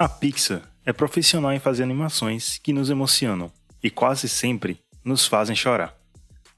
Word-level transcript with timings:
A 0.00 0.08
Pixar 0.08 0.62
é 0.86 0.94
profissional 0.94 1.52
em 1.52 1.58
fazer 1.58 1.82
animações 1.82 2.56
que 2.56 2.72
nos 2.72 2.88
emocionam 2.88 3.52
e 3.82 3.90
quase 3.90 4.30
sempre 4.30 4.80
nos 5.04 5.26
fazem 5.26 5.54
chorar. 5.54 5.94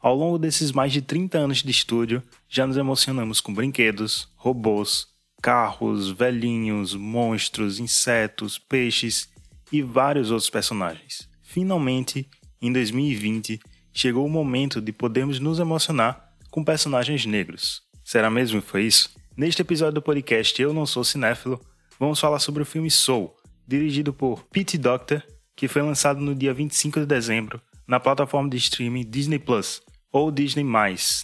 Ao 0.01 0.15
longo 0.15 0.39
desses 0.39 0.71
mais 0.71 0.93
de 0.93 1.03
30 1.03 1.39
anos 1.39 1.61
de 1.61 1.69
estúdio, 1.73 2.23
já 2.49 2.69
nos 2.69 2.77
emocionamos 2.77 3.41
com 3.41 3.53
brinquedos, 3.53 4.29
robôs, 4.37 5.09
carros, 5.43 6.09
velhinhos, 6.09 6.95
monstros, 6.95 7.81
insetos, 7.81 8.61
peixes 8.61 9.29
e 9.73 9.83
vários 9.83 10.31
outros 10.31 10.49
personagens. 10.49 11.29
Finalmente, 11.43 12.29
em 12.61 12.73
2020, 12.73 13.59
chegou 13.93 14.25
o 14.25 14.31
momento 14.31 14.81
de 14.81 14.93
podermos 14.93 15.41
nos 15.41 15.59
emocionar 15.59 16.33
com 16.49 16.63
personagens 16.63 17.27
negros. 17.27 17.83
Será 18.05 18.31
mesmo 18.31 18.63
que 18.63 18.69
foi 18.69 18.85
isso? 18.85 19.13
Neste 19.37 19.63
episódio 19.63 19.95
do 19.95 20.03
podcast 20.03 20.63
Eu 20.63 20.73
Não 20.73 20.87
Sou 20.87 21.03
Cinéfilo, 21.03 21.61
vamos 21.99 22.21
falar 22.21 22.39
sobre 22.39 22.63
o 22.63 22.67
filme 22.67 22.91
Soul, 22.91 23.35
dirigido 23.67 24.13
por 24.13 24.45
Pete 24.45 24.77
Docter, 24.77 25.27
que 25.57 25.69
foi 25.69 25.83
lançado 25.83 26.21
no 26.21 26.35
dia 26.35 26.53
25 26.53 27.01
de 27.01 27.07
dezembro 27.07 27.61
na 27.87 28.01
plataforma 28.01 28.49
de 28.49 28.57
streaming 28.57 29.05
Disney 29.09 29.39
Plus, 29.39 29.83
ou 30.11 30.31
Disney+, 30.31 30.65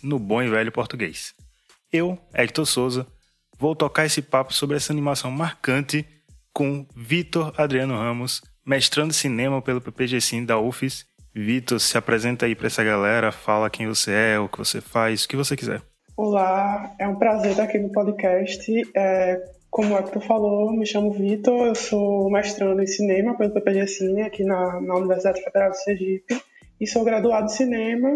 no 0.03 0.19
bom 0.19 0.43
e 0.43 0.49
velho 0.49 0.73
português. 0.73 1.35
Eu, 1.93 2.19
Hector 2.35 2.67
Souza, 2.67 3.07
vou 3.59 3.75
tocar 3.75 4.05
esse 4.05 4.21
papo 4.21 4.53
sobre 4.53 4.77
essa 4.77 4.93
animação 4.93 5.31
marcante 5.31 6.05
com 6.53 6.87
Vitor 6.95 7.53
Adriano 7.57 7.97
Ramos, 7.97 8.43
mestrando 8.67 9.15
cinema 9.15 9.63
pelo 9.63 9.81
PPG 9.81 10.45
da 10.45 10.59
UFES. 10.59 11.07
Vitor, 11.35 11.79
se 11.79 11.97
apresenta 11.97 12.47
aí 12.47 12.55
para 12.55 12.67
essa 12.67 12.83
galera, 12.83 13.31
fala 13.31 13.71
quem 13.71 13.87
você 13.87 14.13
é, 14.13 14.39
o 14.39 14.49
que 14.49 14.59
você 14.59 14.81
faz, 14.81 15.25
o 15.25 15.29
que 15.29 15.37
você 15.37 15.57
quiser. 15.57 15.81
Olá, 16.17 16.95
é 16.99 17.07
um 17.07 17.15
prazer 17.15 17.53
estar 17.53 17.63
aqui 17.63 17.79
no 17.79 17.93
podcast. 17.93 18.91
É, 18.95 19.41
como 19.71 19.95
o 19.95 19.99
Hector 19.99 20.23
falou, 20.23 20.73
me 20.73 20.87
chamo 20.87 21.13
Vitor, 21.13 21.67
eu 21.67 21.75
sou 21.75 22.31
mestrando 22.31 22.83
em 22.83 22.87
cinema 22.87 23.37
pelo 23.37 23.53
PPG 23.53 24.23
aqui 24.23 24.45
na, 24.45 24.81
na 24.81 24.97
Universidade 24.97 25.43
Federal 25.43 25.71
de 25.71 25.83
Sergipe 25.83 26.41
e 26.81 26.87
sou 26.87 27.05
graduado 27.05 27.47
em 27.47 27.51
cinema 27.51 28.09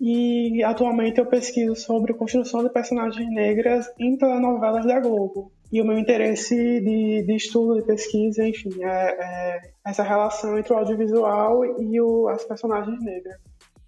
e 0.00 0.62
atualmente 0.62 1.18
eu 1.18 1.26
pesquiso 1.26 1.74
sobre 1.76 2.12
construção 2.14 2.62
de 2.62 2.70
personagens 2.70 3.28
negras 3.30 3.86
em 3.98 4.16
telenovelas 4.16 4.84
da 4.84 5.00
Globo. 5.00 5.52
E 5.72 5.80
o 5.80 5.84
meu 5.84 5.98
interesse 5.98 6.54
de, 6.54 7.22
de 7.22 7.36
estudo, 7.36 7.80
de 7.80 7.86
pesquisa, 7.86 8.46
enfim, 8.46 8.84
é, 8.84 8.88
é 8.88 9.60
essa 9.84 10.02
relação 10.02 10.58
entre 10.58 10.72
o 10.72 10.76
audiovisual 10.76 11.64
e 11.80 12.00
o, 12.00 12.28
as 12.28 12.44
personagens 12.44 13.02
negras. 13.02 13.36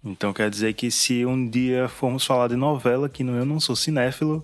Então 0.03 0.33
quer 0.33 0.49
dizer 0.49 0.73
que 0.73 0.89
se 0.89 1.25
um 1.25 1.47
dia 1.47 1.87
formos 1.87 2.25
falar 2.25 2.47
de 2.47 2.55
novela, 2.55 3.09
que 3.09 3.21
Eu 3.21 3.45
Não 3.45 3.59
Sou 3.59 3.75
Cinéfilo, 3.75 4.43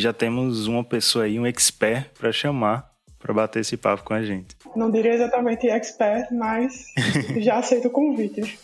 já 0.00 0.12
temos 0.12 0.66
uma 0.66 0.84
pessoa 0.84 1.24
aí, 1.24 1.40
um 1.40 1.46
expert, 1.46 2.10
para 2.18 2.30
chamar 2.30 2.94
para 3.18 3.32
bater 3.32 3.60
esse 3.60 3.78
papo 3.78 4.04
com 4.04 4.12
a 4.12 4.22
gente. 4.22 4.54
Não 4.76 4.90
diria 4.90 5.14
exatamente 5.14 5.66
expert, 5.68 6.28
mas 6.32 6.84
já 7.42 7.58
aceito 7.58 7.88
o 7.88 7.90
convite. 7.90 8.58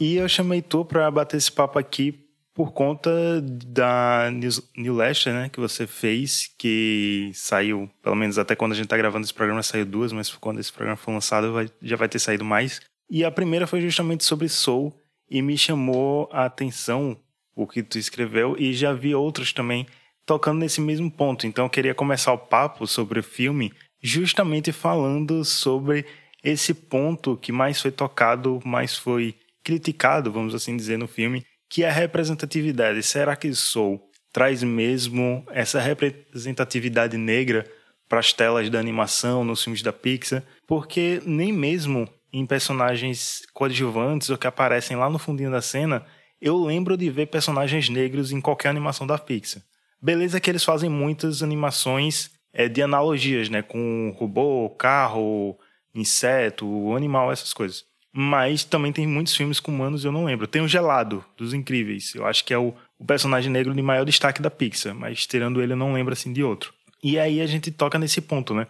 E 0.00 0.16
eu 0.16 0.28
chamei 0.28 0.62
tu 0.62 0.84
para 0.84 1.10
bater 1.10 1.36
esse 1.36 1.52
papo 1.52 1.78
aqui 1.78 2.27
por 2.58 2.72
conta 2.72 3.40
da 3.40 4.32
New 4.76 4.96
Lester, 4.96 5.32
né, 5.32 5.48
que 5.48 5.60
você 5.60 5.86
fez, 5.86 6.52
que 6.58 7.30
saiu, 7.32 7.88
pelo 8.02 8.16
menos 8.16 8.36
até 8.36 8.56
quando 8.56 8.72
a 8.72 8.74
gente 8.74 8.86
está 8.86 8.96
gravando 8.96 9.24
esse 9.24 9.32
programa, 9.32 9.62
saiu 9.62 9.86
duas, 9.86 10.12
mas 10.12 10.28
quando 10.34 10.58
esse 10.58 10.72
programa 10.72 10.96
for 10.96 11.12
lançado 11.12 11.52
vai, 11.52 11.70
já 11.80 11.94
vai 11.94 12.08
ter 12.08 12.18
saído 12.18 12.44
mais. 12.44 12.80
E 13.08 13.24
a 13.24 13.30
primeira 13.30 13.64
foi 13.64 13.80
justamente 13.80 14.24
sobre 14.24 14.48
Soul, 14.48 14.92
e 15.30 15.40
me 15.40 15.56
chamou 15.56 16.28
a 16.32 16.46
atenção 16.46 17.16
o 17.54 17.64
que 17.64 17.80
tu 17.80 17.96
escreveu, 17.96 18.56
e 18.58 18.72
já 18.72 18.92
vi 18.92 19.14
outros 19.14 19.52
também 19.52 19.86
tocando 20.26 20.58
nesse 20.58 20.80
mesmo 20.80 21.08
ponto. 21.08 21.46
Então 21.46 21.66
eu 21.66 21.70
queria 21.70 21.94
começar 21.94 22.32
o 22.32 22.38
papo 22.38 22.88
sobre 22.88 23.20
o 23.20 23.22
filme 23.22 23.72
justamente 24.02 24.72
falando 24.72 25.44
sobre 25.44 26.04
esse 26.42 26.74
ponto 26.74 27.36
que 27.36 27.52
mais 27.52 27.80
foi 27.80 27.92
tocado, 27.92 28.58
mais 28.64 28.96
foi 28.96 29.36
criticado, 29.62 30.32
vamos 30.32 30.56
assim 30.56 30.76
dizer, 30.76 30.98
no 30.98 31.06
filme, 31.06 31.46
que 31.68 31.84
é 31.84 31.88
a 31.88 31.92
representatividade. 31.92 33.02
Será 33.02 33.36
que 33.36 33.52
Soul 33.54 34.00
traz 34.32 34.62
mesmo 34.62 35.44
essa 35.50 35.80
representatividade 35.80 37.16
negra 37.16 37.66
para 38.08 38.20
as 38.20 38.32
telas 38.32 38.70
da 38.70 38.78
animação, 38.78 39.44
nos 39.44 39.62
filmes 39.62 39.82
da 39.82 39.92
Pixar? 39.92 40.42
Porque 40.66 41.20
nem 41.26 41.52
mesmo 41.52 42.08
em 42.32 42.46
personagens 42.46 43.42
coadjuvantes 43.52 44.30
ou 44.30 44.38
que 44.38 44.46
aparecem 44.46 44.96
lá 44.96 45.08
no 45.08 45.18
fundinho 45.18 45.50
da 45.50 45.62
cena, 45.62 46.04
eu 46.40 46.56
lembro 46.56 46.96
de 46.96 47.10
ver 47.10 47.26
personagens 47.26 47.88
negros 47.88 48.32
em 48.32 48.40
qualquer 48.40 48.68
animação 48.68 49.06
da 49.06 49.18
Pixar. 49.18 49.62
Beleza 50.00 50.40
que 50.40 50.48
eles 50.48 50.62
fazem 50.62 50.88
muitas 50.88 51.42
animações 51.42 52.30
é, 52.52 52.68
de 52.68 52.82
analogias, 52.82 53.48
né? 53.48 53.62
Com 53.62 54.14
robô, 54.16 54.70
carro, 54.70 55.58
inseto, 55.94 56.94
animal, 56.94 57.32
essas 57.32 57.52
coisas. 57.52 57.84
Mas 58.12 58.64
também 58.64 58.92
tem 58.92 59.06
muitos 59.06 59.36
filmes 59.36 59.60
com 59.60 59.72
humanos, 59.72 60.04
eu 60.04 60.12
não 60.12 60.24
lembro. 60.24 60.46
Tem 60.46 60.62
o 60.62 60.68
Gelado, 60.68 61.24
dos 61.36 61.52
Incríveis. 61.52 62.14
Eu 62.14 62.26
acho 62.26 62.44
que 62.44 62.54
é 62.54 62.58
o, 62.58 62.74
o 62.98 63.04
personagem 63.04 63.50
negro 63.50 63.74
de 63.74 63.82
maior 63.82 64.04
destaque 64.04 64.40
da 64.40 64.50
Pixar, 64.50 64.94
mas 64.94 65.26
tirando 65.26 65.62
ele 65.62 65.72
eu 65.72 65.76
não 65.76 65.92
lembro 65.92 66.12
assim 66.12 66.32
de 66.32 66.42
outro. 66.42 66.72
E 67.02 67.18
aí 67.18 67.40
a 67.40 67.46
gente 67.46 67.70
toca 67.70 67.98
nesse 67.98 68.20
ponto, 68.20 68.54
né? 68.54 68.66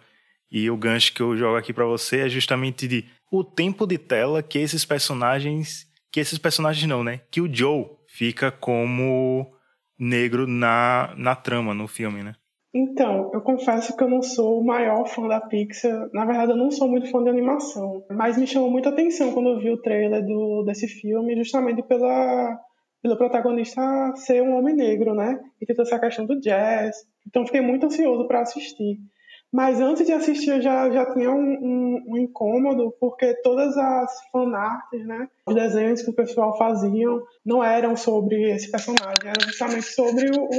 E 0.51 0.69
o 0.69 0.77
gancho 0.77 1.13
que 1.13 1.21
eu 1.21 1.37
jogo 1.37 1.57
aqui 1.57 1.71
para 1.71 1.85
você 1.85 2.21
é 2.21 2.29
justamente 2.29 2.87
de 2.87 3.05
o 3.31 3.43
tempo 3.43 3.85
de 3.85 3.97
tela 3.97 4.41
que 4.41 4.57
esses 4.57 4.83
personagens, 4.83 5.87
que 6.11 6.19
esses 6.19 6.37
personagens 6.37 6.87
não, 6.87 7.03
né? 7.03 7.21
Que 7.31 7.41
o 7.41 7.53
Joe 7.53 7.85
fica 8.07 8.51
como 8.51 9.51
negro 9.97 10.47
na, 10.47 11.13
na 11.15 11.35
trama, 11.35 11.73
no 11.73 11.87
filme, 11.87 12.23
né? 12.23 12.35
Então, 12.73 13.31
eu 13.33 13.41
confesso 13.41 13.97
que 13.97 14.03
eu 14.03 14.09
não 14.09 14.21
sou 14.21 14.59
o 14.59 14.65
maior 14.65 15.07
fã 15.07 15.27
da 15.27 15.41
Pixar. 15.41 16.07
Na 16.13 16.23
verdade, 16.23 16.51
eu 16.51 16.57
não 16.57 16.69
sou 16.69 16.87
muito 16.87 17.09
fã 17.09 17.23
de 17.23 17.29
animação. 17.29 18.05
Mas 18.11 18.37
me 18.37 18.45
chamou 18.45 18.69
muita 18.69 18.89
atenção 18.89 19.31
quando 19.33 19.49
eu 19.49 19.59
vi 19.59 19.71
o 19.71 19.81
trailer 19.81 20.23
do, 20.23 20.63
desse 20.63 20.87
filme, 20.87 21.35
justamente 21.35 21.81
pela, 21.81 22.59
pelo 23.01 23.17
protagonista 23.17 23.81
ser 24.15 24.43
um 24.43 24.55
homem 24.55 24.75
negro, 24.75 25.15
né? 25.15 25.39
E 25.59 25.65
ter 25.65 25.79
essa 25.81 25.99
questão 25.99 26.27
do 26.27 26.39
jazz. 26.39 26.95
Então, 27.27 27.45
fiquei 27.45 27.61
muito 27.61 27.87
ansioso 27.87 28.27
para 28.27 28.41
assistir. 28.41 28.99
Mas 29.51 29.81
antes 29.81 30.05
de 30.05 30.13
assistir, 30.13 30.51
eu 30.51 30.61
já, 30.61 30.91
já 30.91 31.11
tinha 31.11 31.31
um, 31.31 31.41
um, 31.41 32.03
um, 32.09 32.17
incômodo, 32.17 32.93
porque 32.99 33.33
todas 33.41 33.75
as 33.75 34.11
fanarts, 34.31 35.07
né? 35.07 35.27
Os 35.43 35.55
desenhos 35.55 36.03
que 36.03 36.11
o 36.11 36.15
pessoal 36.15 36.55
faziam 36.55 37.23
não 37.43 37.63
eram 37.63 37.95
sobre 37.97 38.51
esse 38.51 38.69
personagem, 38.69 39.23
eram 39.23 39.41
justamente 39.41 39.87
sobre 39.87 40.29
o, 40.29 40.49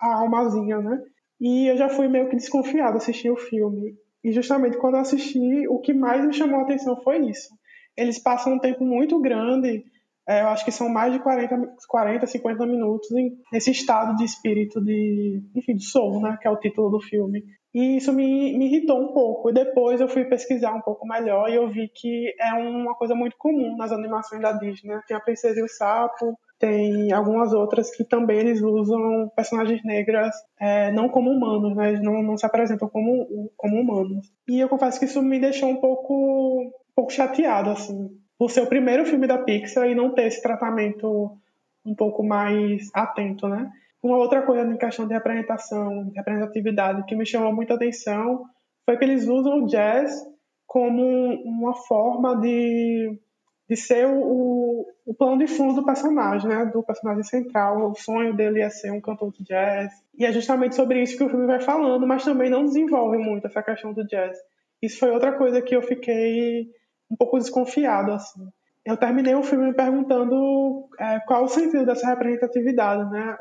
a, 0.00 0.08
a 0.08 0.14
almazinha, 0.22 0.80
né? 0.80 1.00
E 1.40 1.66
eu 1.66 1.76
já 1.76 1.88
fui 1.88 2.06
meio 2.08 2.28
que 2.28 2.36
desconfiado 2.36 2.96
assistir 2.96 3.30
o 3.30 3.36
filme. 3.36 3.94
E 4.22 4.32
justamente 4.32 4.76
quando 4.76 4.94
eu 4.94 5.00
assisti, 5.00 5.66
o 5.68 5.78
que 5.80 5.94
mais 5.94 6.24
me 6.24 6.32
chamou 6.32 6.60
a 6.60 6.62
atenção 6.62 7.00
foi 7.02 7.18
isso. 7.30 7.48
Eles 7.96 8.18
passam 8.18 8.54
um 8.54 8.58
tempo 8.58 8.84
muito 8.84 9.20
grande, 9.20 9.84
é, 10.28 10.42
eu 10.42 10.48
acho 10.48 10.64
que 10.64 10.70
são 10.70 10.88
mais 10.88 11.12
de 11.12 11.18
40, 11.18 11.74
40 11.88 12.26
50 12.26 12.66
minutos 12.66 13.08
nesse 13.52 13.72
estado 13.72 14.16
de 14.16 14.24
espírito 14.24 14.80
de, 14.80 15.42
enfim, 15.56 15.74
de 15.74 15.84
soul, 15.84 16.20
né, 16.20 16.38
que 16.40 16.46
é 16.46 16.50
o 16.50 16.56
título 16.56 16.90
do 16.90 17.00
filme. 17.00 17.42
E 17.74 17.96
isso 17.96 18.12
me, 18.12 18.56
me 18.56 18.66
irritou 18.66 19.00
um 19.00 19.12
pouco. 19.12 19.50
E 19.50 19.52
depois 19.52 20.00
eu 20.00 20.08
fui 20.08 20.24
pesquisar 20.24 20.72
um 20.72 20.80
pouco 20.82 21.06
melhor 21.06 21.48
e 21.48 21.54
eu 21.54 21.68
vi 21.68 21.88
que 21.88 22.34
é 22.38 22.52
uma 22.54 22.94
coisa 22.94 23.14
muito 23.14 23.36
comum 23.38 23.76
nas 23.76 23.90
animações 23.90 24.40
da 24.40 24.52
Disney. 24.52 24.94
Né? 24.94 25.02
Tem 25.06 25.16
a 25.16 25.20
Princesa 25.20 25.58
e 25.58 25.62
o 25.62 25.68
Sapo, 25.68 26.38
tem 26.60 27.10
algumas 27.10 27.54
outras 27.54 27.90
que 27.90 28.04
também 28.04 28.38
eles 28.38 28.60
usam 28.60 29.32
personagens 29.34 29.82
negras 29.82 30.30
é, 30.60 30.92
não 30.92 31.08
como 31.08 31.30
humanos, 31.30 31.74
né? 31.74 31.88
Eles 31.88 32.02
não, 32.02 32.22
não 32.22 32.36
se 32.36 32.44
apresentam 32.44 32.86
como, 32.86 33.50
como 33.56 33.80
humanos. 33.80 34.30
E 34.46 34.60
eu 34.60 34.68
confesso 34.68 34.98
que 34.98 35.06
isso 35.06 35.22
me 35.22 35.40
deixou 35.40 35.70
um 35.70 35.80
pouco, 35.80 36.60
um 36.64 36.94
pouco 36.94 37.10
chateado, 37.10 37.70
assim. 37.70 38.10
Por 38.38 38.50
ser 38.50 38.60
o 38.60 38.66
primeiro 38.66 39.06
filme 39.06 39.26
da 39.26 39.38
Pixar 39.38 39.88
e 39.88 39.94
não 39.94 40.12
ter 40.12 40.26
esse 40.26 40.42
tratamento 40.42 41.34
um 41.84 41.94
pouco 41.94 42.22
mais 42.22 42.90
atento, 42.92 43.48
né? 43.48 43.70
Uma 44.02 44.18
outra 44.18 44.42
coisa 44.42 44.70
em 44.70 44.76
questão 44.76 45.06
de 45.06 45.14
representação, 45.14 46.08
de 46.08 46.14
representatividade, 46.14 47.06
que 47.06 47.16
me 47.16 47.24
chamou 47.24 47.54
muita 47.54 47.74
atenção 47.74 48.44
foi 48.84 48.98
que 48.98 49.04
eles 49.04 49.26
usam 49.26 49.62
o 49.62 49.66
jazz 49.66 50.12
como 50.66 51.02
uma 51.42 51.74
forma 51.74 52.38
de 52.38 53.18
de 53.70 53.76
ser 53.76 54.04
o, 54.04 54.84
o 55.06 55.14
plano 55.14 55.38
de 55.38 55.46
fundo 55.46 55.74
do 55.74 55.84
personagem, 55.84 56.48
né? 56.48 56.64
Do 56.64 56.82
personagem 56.82 57.22
central. 57.22 57.92
O 57.92 57.94
sonho 57.94 58.34
dele 58.34 58.60
é 58.60 58.68
ser 58.68 58.90
um 58.90 59.00
cantor 59.00 59.30
de 59.30 59.44
jazz. 59.44 59.92
E 60.18 60.26
é 60.26 60.32
justamente 60.32 60.74
sobre 60.74 61.00
isso 61.00 61.16
que 61.16 61.22
o 61.22 61.28
filme 61.28 61.46
vai 61.46 61.60
falando, 61.60 62.04
mas 62.04 62.24
também 62.24 62.50
não 62.50 62.64
desenvolve 62.64 63.16
muito 63.16 63.46
essa 63.46 63.62
questão 63.62 63.92
do 63.92 64.04
jazz. 64.04 64.36
Isso 64.82 64.98
foi 64.98 65.12
outra 65.12 65.38
coisa 65.38 65.62
que 65.62 65.76
eu 65.76 65.82
fiquei 65.82 66.68
um 67.08 67.14
pouco 67.14 67.38
desconfiado, 67.38 68.10
assim. 68.10 68.40
Eu 68.84 68.96
terminei 68.96 69.36
o 69.36 69.42
filme 69.44 69.66
me 69.66 69.74
perguntando 69.74 70.88
é, 70.98 71.20
qual 71.20 71.44
o 71.44 71.48
sentido 71.48 71.86
dessa 71.86 72.08
representatividade, 72.08 73.08
né? 73.08 73.38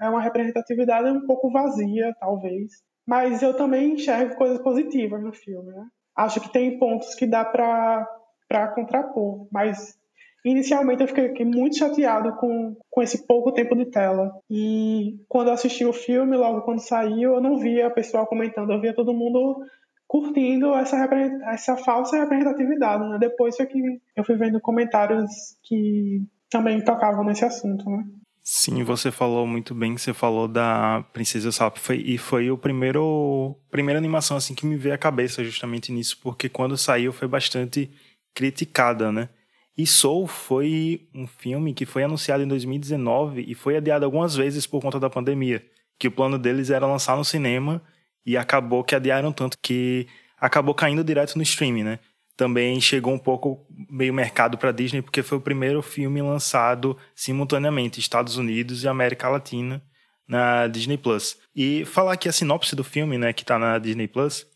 É 0.00 0.08
uma 0.08 0.20
representatividade 0.20 1.08
um 1.08 1.24
pouco 1.24 1.52
vazia, 1.52 2.12
talvez. 2.18 2.82
Mas 3.06 3.40
eu 3.42 3.54
também 3.54 3.92
enxergo 3.92 4.34
coisas 4.34 4.58
positivas 4.58 5.22
no 5.22 5.32
filme, 5.32 5.70
né? 5.70 5.86
Acho 6.16 6.40
que 6.40 6.52
tem 6.52 6.80
pontos 6.80 7.14
que 7.14 7.28
dá 7.28 7.44
para 7.44 8.08
para 8.52 8.68
contrapor. 8.68 9.46
Mas 9.50 9.96
Inicialmente 10.44 11.02
eu 11.02 11.06
fiquei 11.06 11.44
muito 11.44 11.78
chateado 11.78 12.34
com, 12.34 12.76
com 12.90 13.00
esse 13.00 13.26
pouco 13.28 13.52
tempo 13.52 13.76
de 13.76 13.86
tela. 13.86 14.32
E 14.50 15.20
quando 15.28 15.46
eu 15.48 15.54
assisti 15.54 15.84
o 15.84 15.92
filme, 15.92 16.36
logo 16.36 16.62
quando 16.62 16.80
saiu, 16.80 17.34
eu 17.34 17.40
não 17.40 17.58
via 17.58 17.86
o 17.86 17.94
pessoal 17.94 18.26
comentando, 18.26 18.72
eu 18.72 18.80
via 18.80 18.92
todo 18.92 19.14
mundo 19.14 19.64
curtindo 20.08 20.74
essa, 20.74 21.08
essa 21.44 21.76
falsa 21.76 22.18
representatividade. 22.18 23.08
Né? 23.08 23.18
Depois 23.20 23.56
que 23.56 24.00
eu 24.16 24.24
fui 24.24 24.34
vendo 24.34 24.60
comentários 24.60 25.30
que 25.62 26.20
também 26.50 26.82
tocavam 26.82 27.22
nesse 27.22 27.44
assunto. 27.44 27.88
Né? 27.88 28.04
Sim, 28.42 28.82
você 28.82 29.12
falou 29.12 29.46
muito 29.46 29.72
bem, 29.72 29.96
você 29.96 30.12
falou 30.12 30.48
da 30.48 31.04
Princesa 31.12 31.52
Sap 31.52 31.76
foi, 31.76 31.98
e 31.98 32.18
foi 32.18 32.50
o 32.50 32.58
primeiro 32.58 33.56
primeira 33.70 33.98
animação 33.98 34.36
assim 34.36 34.52
que 34.52 34.66
me 34.66 34.76
veio 34.76 34.96
à 34.96 34.98
cabeça 34.98 35.44
justamente 35.44 35.92
nisso, 35.92 36.18
porque 36.20 36.48
quando 36.48 36.76
saiu 36.76 37.12
foi 37.12 37.28
bastante 37.28 37.88
criticada, 38.34 39.10
né? 39.12 39.28
E 39.76 39.86
Soul 39.86 40.26
foi 40.26 41.08
um 41.14 41.26
filme 41.26 41.72
que 41.72 41.86
foi 41.86 42.02
anunciado 42.04 42.42
em 42.42 42.48
2019 42.48 43.44
e 43.48 43.54
foi 43.54 43.76
adiado 43.76 44.04
algumas 44.04 44.36
vezes 44.36 44.66
por 44.66 44.82
conta 44.82 45.00
da 45.00 45.08
pandemia, 45.08 45.64
que 45.98 46.08
o 46.08 46.12
plano 46.12 46.38
deles 46.38 46.70
era 46.70 46.86
lançar 46.86 47.16
no 47.16 47.24
cinema 47.24 47.82
e 48.24 48.36
acabou 48.36 48.84
que 48.84 48.94
adiaram 48.94 49.32
tanto 49.32 49.56
que 49.62 50.06
acabou 50.38 50.74
caindo 50.74 51.02
direto 51.02 51.36
no 51.36 51.42
streaming, 51.42 51.84
né? 51.84 51.98
também 52.36 52.80
chegou 52.80 53.12
um 53.12 53.18
pouco 53.18 53.64
meio 53.88 54.12
mercado 54.12 54.56
para 54.56 54.72
Disney, 54.72 55.02
porque 55.02 55.22
foi 55.22 55.38
o 55.38 55.40
primeiro 55.40 55.82
filme 55.82 56.20
lançado 56.22 56.96
simultaneamente 57.14 58.00
Estados 58.00 58.36
Unidos 58.36 58.82
e 58.82 58.88
América 58.88 59.28
Latina 59.28 59.82
na 60.26 60.66
Disney 60.66 60.96
Plus. 60.96 61.36
E 61.54 61.84
falar 61.84 62.14
aqui 62.14 62.28
a 62.28 62.32
sinopse 62.32 62.74
do 62.74 62.82
filme, 62.82 63.18
né, 63.18 63.32
que 63.32 63.42
está 63.42 63.58
na 63.58 63.78
Disney 63.78 64.08
Plus. 64.08 64.46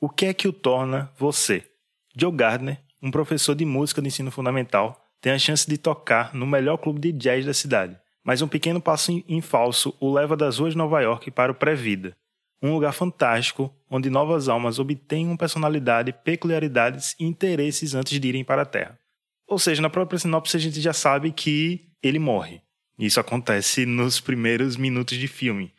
O 0.00 0.08
que 0.08 0.26
é 0.26 0.34
que 0.34 0.48
o 0.48 0.52
torna 0.52 1.10
você? 1.16 1.64
Joe 2.16 2.32
Gardner, 2.32 2.80
um 3.06 3.10
professor 3.10 3.54
de 3.54 3.64
música 3.64 4.02
de 4.02 4.08
ensino 4.08 4.30
fundamental, 4.30 5.00
tem 5.20 5.32
a 5.32 5.38
chance 5.38 5.68
de 5.68 5.78
tocar 5.78 6.34
no 6.34 6.46
melhor 6.46 6.76
clube 6.76 7.00
de 7.00 7.12
jazz 7.12 7.44
da 7.44 7.54
cidade. 7.54 7.96
Mas 8.24 8.42
um 8.42 8.48
pequeno 8.48 8.80
passo 8.80 9.22
em 9.28 9.40
falso 9.40 9.94
o 10.00 10.12
leva 10.12 10.36
das 10.36 10.58
ruas 10.58 10.72
de 10.72 10.78
Nova 10.78 11.00
York 11.00 11.30
para 11.30 11.52
o 11.52 11.54
pré-vida 11.54 12.16
um 12.62 12.72
lugar 12.72 12.92
fantástico 12.92 13.72
onde 13.88 14.10
novas 14.10 14.48
almas 14.48 14.78
obtêm 14.78 15.36
personalidade, 15.36 16.12
peculiaridades 16.12 17.14
e 17.18 17.24
interesses 17.24 17.94
antes 17.94 18.18
de 18.18 18.28
irem 18.28 18.44
para 18.44 18.62
a 18.62 18.66
Terra. 18.66 18.98
Ou 19.46 19.58
seja, 19.58 19.80
na 19.80 19.90
própria 19.90 20.18
sinopse 20.18 20.56
a 20.56 20.60
gente 20.60 20.80
já 20.80 20.92
sabe 20.92 21.30
que 21.30 21.88
ele 22.02 22.18
morre. 22.18 22.60
Isso 22.98 23.20
acontece 23.20 23.86
nos 23.86 24.20
primeiros 24.20 24.76
minutos 24.76 25.16
de 25.18 25.28
filme. 25.28 25.72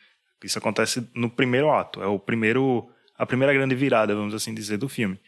Isso 0.44 0.58
acontece 0.58 1.08
no 1.14 1.30
primeiro 1.30 1.72
ato, 1.72 2.02
é 2.02 2.08
o 2.08 2.20
primeiro 2.20 2.88
a 3.18 3.26
primeira 3.26 3.52
grande 3.52 3.74
virada, 3.74 4.14
vamos 4.14 4.36
assim 4.36 4.54
dizer, 4.54 4.78
do 4.78 4.88
filme. 4.88 5.20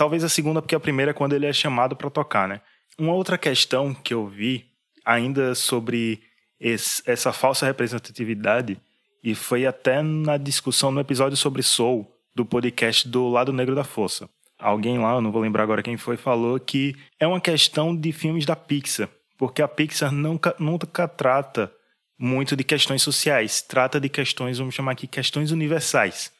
Talvez 0.00 0.24
a 0.24 0.30
segunda 0.30 0.62
porque 0.62 0.74
a 0.74 0.80
primeira 0.80 1.10
é 1.10 1.12
quando 1.12 1.34
ele 1.34 1.44
é 1.44 1.52
chamado 1.52 1.94
para 1.94 2.08
tocar, 2.08 2.48
né? 2.48 2.62
Uma 2.98 3.12
outra 3.12 3.36
questão 3.36 3.92
que 3.92 4.14
eu 4.14 4.26
vi 4.26 4.64
ainda 5.04 5.54
sobre 5.54 6.22
esse, 6.58 7.02
essa 7.04 7.34
falsa 7.34 7.66
representatividade 7.66 8.80
e 9.22 9.34
foi 9.34 9.66
até 9.66 10.00
na 10.00 10.38
discussão 10.38 10.90
no 10.90 11.00
episódio 11.00 11.36
sobre 11.36 11.62
Soul, 11.62 12.10
do 12.34 12.46
podcast 12.46 13.06
do 13.06 13.28
Lado 13.28 13.52
Negro 13.52 13.74
da 13.74 13.84
Força. 13.84 14.26
Alguém 14.58 14.98
lá, 14.98 15.16
eu 15.16 15.20
não 15.20 15.30
vou 15.30 15.42
lembrar 15.42 15.64
agora 15.64 15.82
quem 15.82 15.98
foi, 15.98 16.16
falou 16.16 16.58
que 16.58 16.96
é 17.18 17.26
uma 17.26 17.38
questão 17.38 17.94
de 17.94 18.10
filmes 18.10 18.46
da 18.46 18.56
Pixar, 18.56 19.10
porque 19.36 19.60
a 19.60 19.68
Pixar 19.68 20.10
nunca, 20.10 20.56
nunca 20.58 21.06
trata 21.06 21.70
muito 22.18 22.56
de 22.56 22.64
questões 22.64 23.02
sociais, 23.02 23.60
trata 23.60 24.00
de 24.00 24.08
questões, 24.08 24.56
vamos 24.56 24.74
chamar 24.74 24.92
aqui, 24.92 25.06
questões 25.06 25.50
universais. 25.50 26.32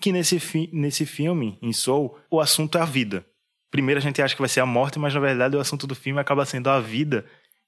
Que 0.00 0.12
nesse, 0.12 0.38
fi 0.38 0.70
nesse 0.72 1.04
filme, 1.04 1.58
em 1.60 1.72
Soul, 1.72 2.16
o 2.30 2.40
assunto 2.40 2.78
é 2.78 2.80
a 2.80 2.84
vida. 2.84 3.24
Primeiro 3.70 3.98
a 3.98 4.02
gente 4.02 4.22
acha 4.22 4.34
que 4.34 4.40
vai 4.40 4.48
ser 4.48 4.60
a 4.60 4.66
morte, 4.66 4.98
mas 4.98 5.12
na 5.12 5.20
verdade 5.20 5.56
o 5.56 5.60
assunto 5.60 5.86
do 5.86 5.94
filme 5.94 6.20
acaba 6.20 6.44
sendo 6.46 6.70
a 6.70 6.80
vida, 6.80 7.24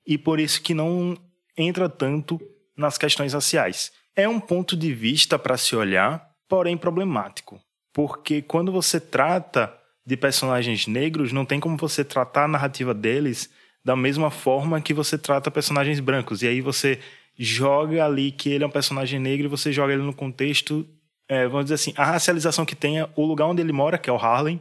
e 0.06 0.16
por 0.16 0.40
isso 0.40 0.62
que 0.62 0.72
não 0.72 1.16
entra 1.56 1.88
tanto 1.88 2.40
nas 2.76 2.96
questões 2.96 3.32
raciais. 3.32 3.92
É 4.16 4.28
um 4.28 4.40
ponto 4.40 4.76
de 4.76 4.92
vista 4.92 5.38
para 5.38 5.56
se 5.56 5.76
olhar, 5.76 6.30
porém 6.48 6.76
problemático. 6.76 7.60
Porque 7.92 8.40
quando 8.40 8.72
você 8.72 8.98
trata 8.98 9.72
de 10.04 10.16
personagens 10.16 10.86
negros, 10.86 11.32
não 11.32 11.44
tem 11.44 11.60
como 11.60 11.76
você 11.76 12.04
tratar 12.04 12.44
a 12.44 12.48
narrativa 12.48 12.94
deles 12.94 13.50
da 13.84 13.96
mesma 13.96 14.30
forma 14.30 14.80
que 14.80 14.94
você 14.94 15.16
trata 15.18 15.50
personagens 15.50 16.00
brancos. 16.00 16.42
E 16.42 16.48
aí 16.48 16.60
você 16.60 16.98
joga 17.38 18.04
ali 18.04 18.30
que 18.30 18.50
ele 18.50 18.64
é 18.64 18.66
um 18.66 18.70
personagem 18.70 19.18
negro 19.18 19.46
e 19.46 19.48
você 19.48 19.72
joga 19.72 19.92
ele 19.92 20.02
no 20.02 20.14
contexto, 20.14 20.86
é, 21.30 21.46
vamos 21.46 21.66
dizer 21.66 21.76
assim, 21.76 21.94
a 21.96 22.04
racialização 22.04 22.66
que 22.66 22.74
tenha 22.74 23.08
o 23.16 23.24
lugar 23.24 23.46
onde 23.46 23.62
ele 23.62 23.72
mora, 23.72 23.96
que 23.96 24.10
é 24.10 24.12
o 24.12 24.16
Harlem. 24.16 24.60